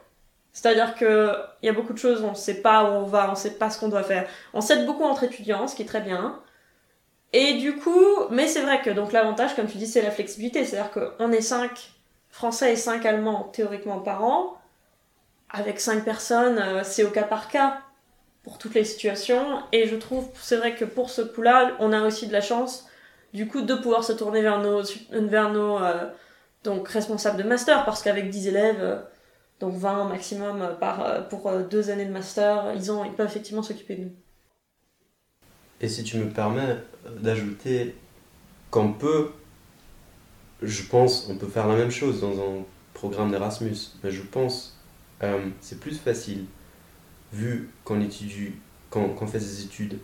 C'est-à-dire 0.53 0.95
que 0.95 1.34
il 1.62 1.66
y 1.66 1.70
a 1.70 1.74
beaucoup 1.74 1.93
de 1.93 1.97
choses, 1.97 2.24
on 2.24 2.32
ne 2.32 2.36
sait 2.36 2.62
pas 2.62 2.84
où 2.84 2.88
on 2.88 3.03
va, 3.03 3.28
on 3.28 3.32
ne 3.32 3.38
sait 3.38 3.51
pas 3.51 3.70
ce 3.70 3.80
qu'on 3.80 3.89
doit 3.89 4.03
faire. 4.03 4.28
On 4.53 4.62
s'aide 4.62 4.86
beaucoup 4.86 5.03
entre 5.03 5.24
étudiants, 5.24 5.68
ce 5.68 5.76
qui 5.76 5.82
est 5.82 5.88
très 5.88 6.01
bien. 6.01 6.39
Et 7.34 7.56
du 7.56 7.76
coup, 7.76 8.30
mais 8.32 8.47
c'est 8.47 8.62
vrai 8.62 8.82
que 8.82 8.89
donc 8.89 9.12
l'avantage, 9.12 9.56
comme 9.56 9.68
tu 9.68 9.78
dis, 9.78 9.88
c'est 9.88 10.01
la 10.01 10.12
flexibilité. 10.12 10.64
C'est-à-dire 10.64 10.91
qu'on 10.91 11.32
est 11.34 11.41
5 11.41 11.95
Français 12.36 12.74
et 12.74 12.76
5 12.76 13.06
Allemands 13.06 13.50
théoriquement 13.54 14.02
par 14.02 14.26
an 14.26 14.58
avec 15.50 15.80
cinq 15.80 16.04
personnes, 16.04 16.60
euh, 16.60 16.82
c'est 16.84 17.06
au 17.06 17.10
cas 17.10 17.24
par 17.24 17.48
cas 17.48 17.80
pour 18.44 18.58
toutes 18.58 18.74
les 18.74 18.84
situations. 18.84 19.64
Et 19.72 19.88
je 19.88 19.96
trouve, 19.96 20.28
c'est 20.34 20.58
vrai 20.58 20.76
que 20.76 20.84
pour 20.84 21.10
ce 21.10 21.22
coup-là, 21.22 21.78
on 21.80 21.94
a 21.94 22.02
aussi 22.06 22.28
de 22.28 22.34
la 22.34 22.42
chance, 22.42 22.90
du 23.34 23.48
coup, 23.48 23.62
de 23.62 23.74
pouvoir 23.74 24.04
se 24.04 24.12
tourner 24.12 24.42
vers 24.42 24.60
nos, 24.60 24.82
vers 25.12 25.50
nos 25.54 25.80
euh, 25.80 26.10
donc, 26.66 26.90
responsables 26.90 27.42
de 27.42 27.48
master, 27.48 27.86
parce 27.86 28.04
qu'avec 28.04 28.30
10 28.30 28.50
élèves, 28.50 28.82
euh, 28.82 28.98
donc 29.62 29.76
20 29.76 30.10
maximum 30.10 30.76
par, 30.78 31.30
pour 31.30 31.50
deux 31.54 31.90
années 31.90 32.04
de 32.04 32.12
master, 32.12 32.74
ils, 32.76 32.92
ont, 32.92 33.06
ils 33.06 33.14
peuvent 33.14 33.28
effectivement 33.28 33.64
s'occuper 33.64 33.96
de 33.96 34.02
nous. 34.02 34.16
Et 35.80 35.88
si 35.88 36.04
tu 36.04 36.18
me 36.18 36.30
permets 36.30 36.80
d'ajouter 37.18 37.96
qu'on 38.72 38.92
peut, 38.92 39.32
je 40.66 40.84
pense, 40.84 41.28
on 41.30 41.36
peut 41.36 41.47
faire 41.47 41.68
la 41.68 41.76
même 41.76 41.91
chose 41.91 42.22
dans 42.22 42.39
un 42.39 42.63
programme 42.93 43.32
d'Erasmus, 43.32 43.78
mais 44.03 44.11
je 44.11 44.22
pense 44.22 44.76
euh, 45.24 45.47
c'est 45.61 45.80
plus 45.80 45.97
facile 45.97 46.45
vu 47.32 47.70
qu'on 47.84 48.01
étudie, 48.01 48.53
qu'on 48.89 49.28
fait 49.28 49.39
des 49.39 49.63
études 49.63 49.97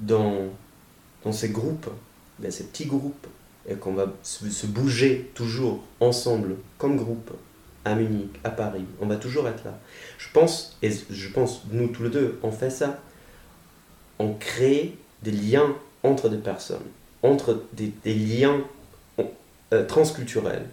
dans, 0.00 0.48
dans 1.24 1.32
ces 1.32 1.50
groupes, 1.50 1.88
ben, 2.38 2.50
ces 2.50 2.64
petits 2.64 2.86
groupes, 2.86 3.26
et 3.68 3.74
qu'on 3.74 3.94
va 3.94 4.12
se, 4.22 4.66
bouger 4.66 5.30
toujours 5.34 5.82
ensemble, 6.00 6.56
comme 6.78 6.96
groupe, 6.96 7.30
à 7.84 7.94
Munich, 7.94 8.30
à 8.44 8.50
Paris, 8.50 8.84
on 9.00 9.06
va 9.06 9.16
toujours 9.16 9.46
être 9.48 9.64
là. 9.64 9.78
Je 10.18 10.28
pense, 10.32 10.76
et 10.82 10.90
je 11.10 11.28
pense, 11.28 11.62
nous 11.70 11.88
tous 11.88 12.04
les 12.04 12.10
deux, 12.10 12.38
on 12.42 12.50
fait 12.50 12.70
ça. 12.70 13.00
On 14.18 14.34
crée 14.34 14.96
des 15.22 15.32
liens 15.32 15.74
entre 16.02 16.28
des 16.28 16.38
personnes, 16.38 16.86
entre 17.22 17.62
des 17.74 18.14
liens 18.14 18.64
euh, 19.74 19.84
transculturels, 19.84 20.66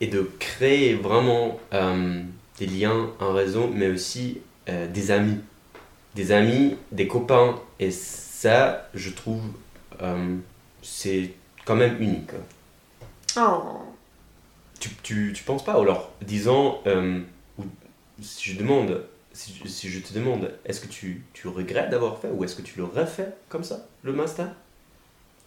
et 0.00 0.06
de 0.06 0.30
créer 0.38 0.94
vraiment 0.94 1.58
euh, 1.72 2.22
des 2.58 2.66
liens, 2.66 3.10
un 3.18 3.32
réseau, 3.32 3.68
mais 3.74 3.88
aussi 3.88 4.38
euh, 4.68 4.86
des 4.86 5.10
amis. 5.10 5.40
Des 6.14 6.32
amis, 6.32 6.76
des 6.92 7.08
copains. 7.08 7.60
Et 7.78 7.90
ça, 7.90 8.88
je 8.94 9.10
trouve, 9.10 9.42
euh, 10.00 10.36
c'est 10.82 11.32
quand 11.64 11.76
même 11.76 12.00
unique. 12.00 12.30
Oh. 13.36 13.82
Tu, 14.80 14.90
tu, 15.02 15.32
tu 15.34 15.44
penses 15.44 15.64
pas? 15.64 15.74
Alors, 15.74 16.12
disons, 16.22 16.78
si 18.22 18.50
je 18.52 18.58
demande, 18.58 19.02
si, 19.32 19.60
si, 19.66 19.90
je 19.90 20.00
te 20.00 20.14
demande, 20.14 20.52
est-ce 20.64 20.80
que 20.80 20.86
tu, 20.88 21.22
tu 21.34 21.48
regrettes 21.48 21.90
d'avoir 21.90 22.18
fait 22.18 22.28
ou 22.30 22.44
est-ce 22.44 22.56
que 22.56 22.62
tu 22.62 22.78
l'aurais 22.78 23.06
fait 23.06 23.34
comme 23.50 23.64
ça, 23.64 23.86
le 24.02 24.12
master? 24.12 24.48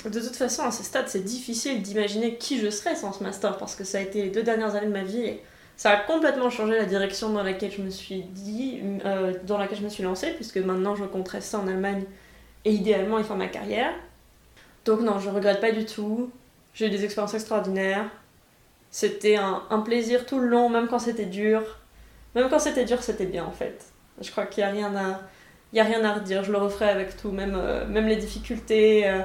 De 0.05 0.19
toute 0.19 0.35
façon, 0.35 0.63
à 0.63 0.71
ce 0.71 0.83
stade, 0.83 1.09
c'est 1.09 1.23
difficile 1.23 1.81
d'imaginer 1.81 2.37
qui 2.37 2.59
je 2.59 2.69
serais 2.69 2.95
sans 2.95 3.11
ce 3.11 3.21
master 3.21 3.57
parce 3.57 3.75
que 3.75 3.83
ça 3.83 3.97
a 3.97 4.01
été 4.01 4.21
les 4.21 4.29
deux 4.29 4.43
dernières 4.43 4.75
années 4.75 4.87
de 4.87 4.93
ma 4.93 5.03
vie 5.03 5.25
et 5.25 5.43
ça 5.75 5.91
a 5.91 5.97
complètement 5.97 6.49
changé 6.49 6.77
la 6.77 6.85
direction 6.85 7.29
dans 7.29 7.43
laquelle 7.43 7.71
je 7.71 7.81
me 7.81 7.89
suis 7.89 8.21
dit, 8.21 8.81
euh, 9.05 9.33
dans 9.43 9.57
laquelle 9.57 9.77
je 9.77 9.83
me 9.83 9.89
suis 9.89 10.03
lancée, 10.03 10.31
puisque 10.31 10.57
maintenant 10.57 10.95
je 10.95 11.03
compte 11.03 11.27
rester 11.27 11.57
en 11.57 11.67
Allemagne 11.67 12.03
et 12.65 12.71
idéalement 12.71 13.19
y 13.19 13.23
faire 13.23 13.35
ma 13.35 13.47
carrière. 13.47 13.93
Donc 14.85 15.01
non, 15.01 15.19
je 15.19 15.29
regrette 15.29 15.59
pas 15.59 15.71
du 15.71 15.85
tout. 15.85 16.31
J'ai 16.73 16.87
eu 16.87 16.89
des 16.89 17.03
expériences 17.03 17.33
extraordinaires. 17.33 18.05
C'était 18.91 19.35
un, 19.35 19.79
plaisir 19.79 20.25
tout 20.25 20.39
le 20.39 20.47
long, 20.47 20.69
même 20.69 20.87
quand 20.87 20.99
c'était 20.99 21.25
dur. 21.25 21.61
Même 22.35 22.49
quand 22.49 22.59
c'était 22.59 22.85
dur, 22.85 23.03
c'était 23.03 23.25
bien 23.25 23.45
en 23.45 23.51
fait. 23.51 23.85
Je 24.21 24.31
crois 24.31 24.45
qu'il 24.45 24.63
n'y 24.63 24.69
a 24.69 24.73
rien 24.73 24.95
à, 24.95 25.21
il 25.73 25.79
a 25.79 25.83
rien 25.83 26.03
à 26.03 26.13
redire. 26.13 26.43
Je 26.43 26.51
le 26.51 26.57
referai 26.57 26.89
avec 26.89 27.17
tout, 27.17 27.31
même, 27.31 27.55
euh, 27.55 27.85
même 27.87 28.07
les 28.07 28.15
difficultés. 28.15 29.07
Euh, 29.07 29.21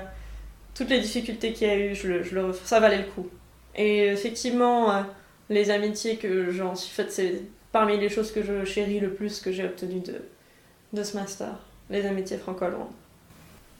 toutes 0.75 0.91
les 0.91 1.01
difficultés 1.01 1.53
qu'il 1.53 1.69
y 1.69 1.71
a 1.71 1.79
eu, 1.79 1.95
je 1.95 2.53
ça 2.65 2.81
valait 2.81 2.99
le 2.99 3.05
coup. 3.05 3.29
Et 3.77 4.07
effectivement, 4.09 4.91
euh, 4.91 5.03
les 5.49 5.71
amitiés 5.71 6.17
que 6.17 6.51
j'en 6.51 6.75
suis 6.75 6.93
faites, 6.93 7.13
c'est 7.13 7.43
parmi 7.73 7.99
les 7.99 8.09
choses 8.09 8.33
que 8.33 8.43
je 8.43 8.65
chéris 8.65 9.01
le 9.01 9.13
plus 9.13 9.41
que 9.41 9.53
j'ai 9.53 9.65
obtenues 9.65 10.01
de, 10.01 10.23
de 10.93 11.03
ce 11.03 11.17
master, 11.17 11.49
les 11.91 12.07
amitiés 12.07 12.39
franco-allemandes. 12.39 12.93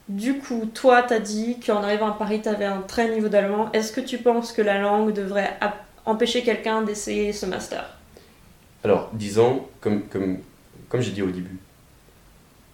Du 0.09 0.39
coup, 0.39 0.69
toi, 0.75 1.03
t'as 1.03 1.21
dit 1.21 1.59
qu'en 1.65 1.83
arrivant 1.83 2.09
à 2.09 2.19
Paris, 2.19 2.43
t'avais 2.43 2.67
un 2.67 2.83
très 2.83 3.09
niveau 3.09 3.29
d'allemand. 3.29 3.73
Est-ce 3.73 3.93
que 3.93 4.03
tu 4.03 4.19
penses 4.19 4.53
que 4.53 4.61
la 4.61 4.79
langue 4.79 5.13
devrait 5.13 5.59
empêcher 6.05 6.43
quelqu'un 6.43 6.83
d'essayer 6.83 7.33
ce 7.33 7.47
master? 7.47 7.97
Alors, 8.83 9.11
disons, 9.15 9.67
comme, 9.81 10.03
comme, 10.03 10.41
comme 10.91 11.01
j'ai 11.01 11.13
dit 11.13 11.23
au 11.23 11.31
début, 11.31 11.57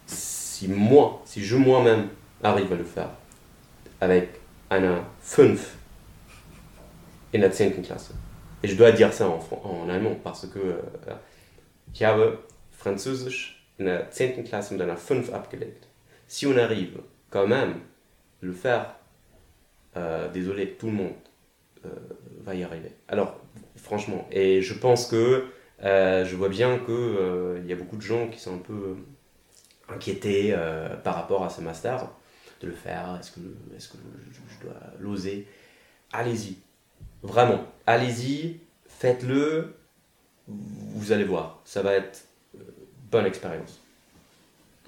si 0.07 0.67
moi, 0.67 1.21
si 1.25 1.41
je 1.41 1.55
moi-même 1.55 2.09
arrive 2.43 2.73
à 2.73 2.75
le 2.75 2.83
faire, 2.83 3.11
avec 4.01 4.41
eine 4.69 5.05
5 5.21 5.77
in 7.33 7.39
der 7.39 7.51
10. 7.51 7.81
Klasse. 7.83 8.13
Et 8.63 8.67
je 8.67 8.75
dois 8.75 8.91
dire 8.91 9.13
ça 9.13 9.29
en, 9.29 9.89
allemand 9.89 10.15
parce 10.23 10.47
que 10.47 10.59
äh, 10.59 11.15
ich 11.93 12.03
habe 12.03 12.39
Französisch 12.71 13.65
in 13.79 13.85
der 13.85 14.11
10. 14.11 14.43
Klasse 14.43 14.73
mit 14.73 14.81
einer 14.81 14.97
5 14.97 15.31
abgelegt. 15.31 15.87
Si 16.27 16.45
on 16.45 16.57
arrive 16.57 16.99
quand 17.29 17.47
même 17.47 17.75
le 18.41 18.51
faire, 18.51 18.95
euh, 19.95 20.29
désolé, 20.29 20.73
tout 20.73 20.87
le 20.87 20.93
monde 20.93 21.13
euh, 21.85 21.89
va 22.43 22.55
y 22.55 22.63
arriver. 22.63 22.91
Alors, 23.07 23.39
franchement, 23.75 24.27
et 24.31 24.61
je 24.61 24.73
pense 24.73 25.07
que 25.07 25.45
euh, 25.83 26.25
je 26.25 26.35
vois 26.35 26.49
bien 26.49 26.77
qu'il 26.77 26.93
euh, 26.93 27.61
y 27.65 27.73
a 27.73 27.75
beaucoup 27.75 27.97
de 27.97 28.01
gens 28.01 28.27
qui 28.27 28.39
sont 28.39 28.55
un 28.55 28.59
peu 28.59 28.95
inquiétés 29.89 30.53
euh, 30.53 30.95
par 30.95 31.15
rapport 31.15 31.43
à 31.43 31.49
ce 31.49 31.61
master 31.61 32.07
de 32.61 32.67
le 32.67 32.73
faire 32.73 33.17
Est-ce 33.19 33.31
que, 33.31 33.39
je, 33.77 34.65
dois 34.65 34.75
l'oser? 34.99 35.47
Allez-y. 36.13 36.57
Vraiment. 37.23 37.65
Allez-y. 37.85 38.59
Faites-le. 38.87 39.73
Vous 40.47 41.11
allez 41.11 41.23
voir. 41.23 41.59
Ça 41.65 41.81
va 41.81 41.93
être 41.93 42.25
euh, 42.55 42.59
bonne 43.11 43.25
expérience. 43.25 43.79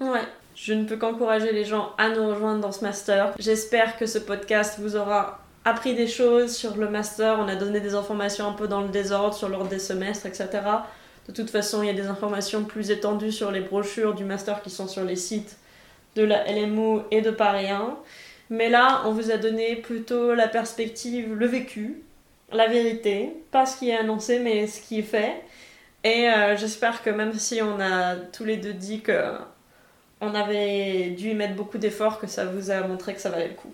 Ouais. 0.00 0.26
Je 0.54 0.72
ne 0.72 0.84
peux 0.84 0.96
qu'encourager 0.96 1.52
les 1.52 1.64
gens 1.64 1.92
à 1.98 2.10
nous 2.10 2.28
rejoindre 2.28 2.60
dans 2.60 2.72
ce 2.72 2.84
master. 2.84 3.34
J'espère 3.38 3.96
que 3.96 4.06
ce 4.06 4.18
podcast 4.18 4.78
vous 4.78 4.94
aura 4.94 5.40
appris 5.64 5.94
des 5.94 6.06
choses 6.06 6.54
sur 6.54 6.76
le 6.76 6.88
master. 6.88 7.38
On 7.40 7.48
a 7.48 7.56
donné 7.56 7.80
des 7.80 7.94
informations 7.94 8.48
un 8.48 8.52
peu 8.52 8.68
dans 8.68 8.82
le 8.82 8.88
désordre 8.88 9.34
sur 9.34 9.48
l'ordre 9.48 9.68
des 9.68 9.80
semestres, 9.80 10.26
etc. 10.26 10.48
De 11.26 11.32
toute 11.32 11.50
façon, 11.50 11.82
il 11.82 11.86
y 11.86 11.90
a 11.90 11.94
des 11.94 12.06
informations 12.06 12.64
plus 12.64 12.90
étendues 12.90 13.32
sur 13.32 13.50
les 13.50 13.62
brochures 13.62 14.14
du 14.14 14.24
master 14.24 14.62
qui 14.62 14.70
sont 14.70 14.86
sur 14.86 15.04
les 15.04 15.16
sites 15.16 15.56
de 16.14 16.22
la 16.22 16.44
LMO 16.50 17.04
et 17.10 17.20
de 17.20 17.30
Paris 17.30 17.68
1. 17.70 17.96
Mais 18.50 18.68
là, 18.68 19.02
on 19.06 19.12
vous 19.12 19.30
a 19.30 19.36
donné 19.36 19.76
plutôt 19.76 20.34
la 20.34 20.48
perspective, 20.48 21.34
le 21.34 21.46
vécu, 21.46 22.02
la 22.52 22.68
vérité, 22.68 23.32
pas 23.50 23.66
ce 23.66 23.78
qui 23.78 23.90
est 23.90 23.96
annoncé, 23.96 24.38
mais 24.38 24.66
ce 24.66 24.80
qui 24.80 24.98
est 25.00 25.02
fait. 25.02 25.42
Et 26.04 26.28
euh, 26.28 26.56
j'espère 26.56 27.02
que 27.02 27.10
même 27.10 27.32
si 27.32 27.62
on 27.62 27.80
a 27.80 28.16
tous 28.16 28.44
les 28.44 28.58
deux 28.58 28.74
dit 28.74 29.00
que 29.00 29.32
on 30.20 30.34
avait 30.34 31.10
dû 31.10 31.30
y 31.30 31.34
mettre 31.34 31.54
beaucoup 31.54 31.78
d'efforts, 31.78 32.20
que 32.20 32.26
ça 32.26 32.44
vous 32.44 32.70
a 32.70 32.80
montré 32.86 33.14
que 33.14 33.20
ça 33.20 33.30
valait 33.30 33.48
le 33.48 33.54
coup. 33.54 33.72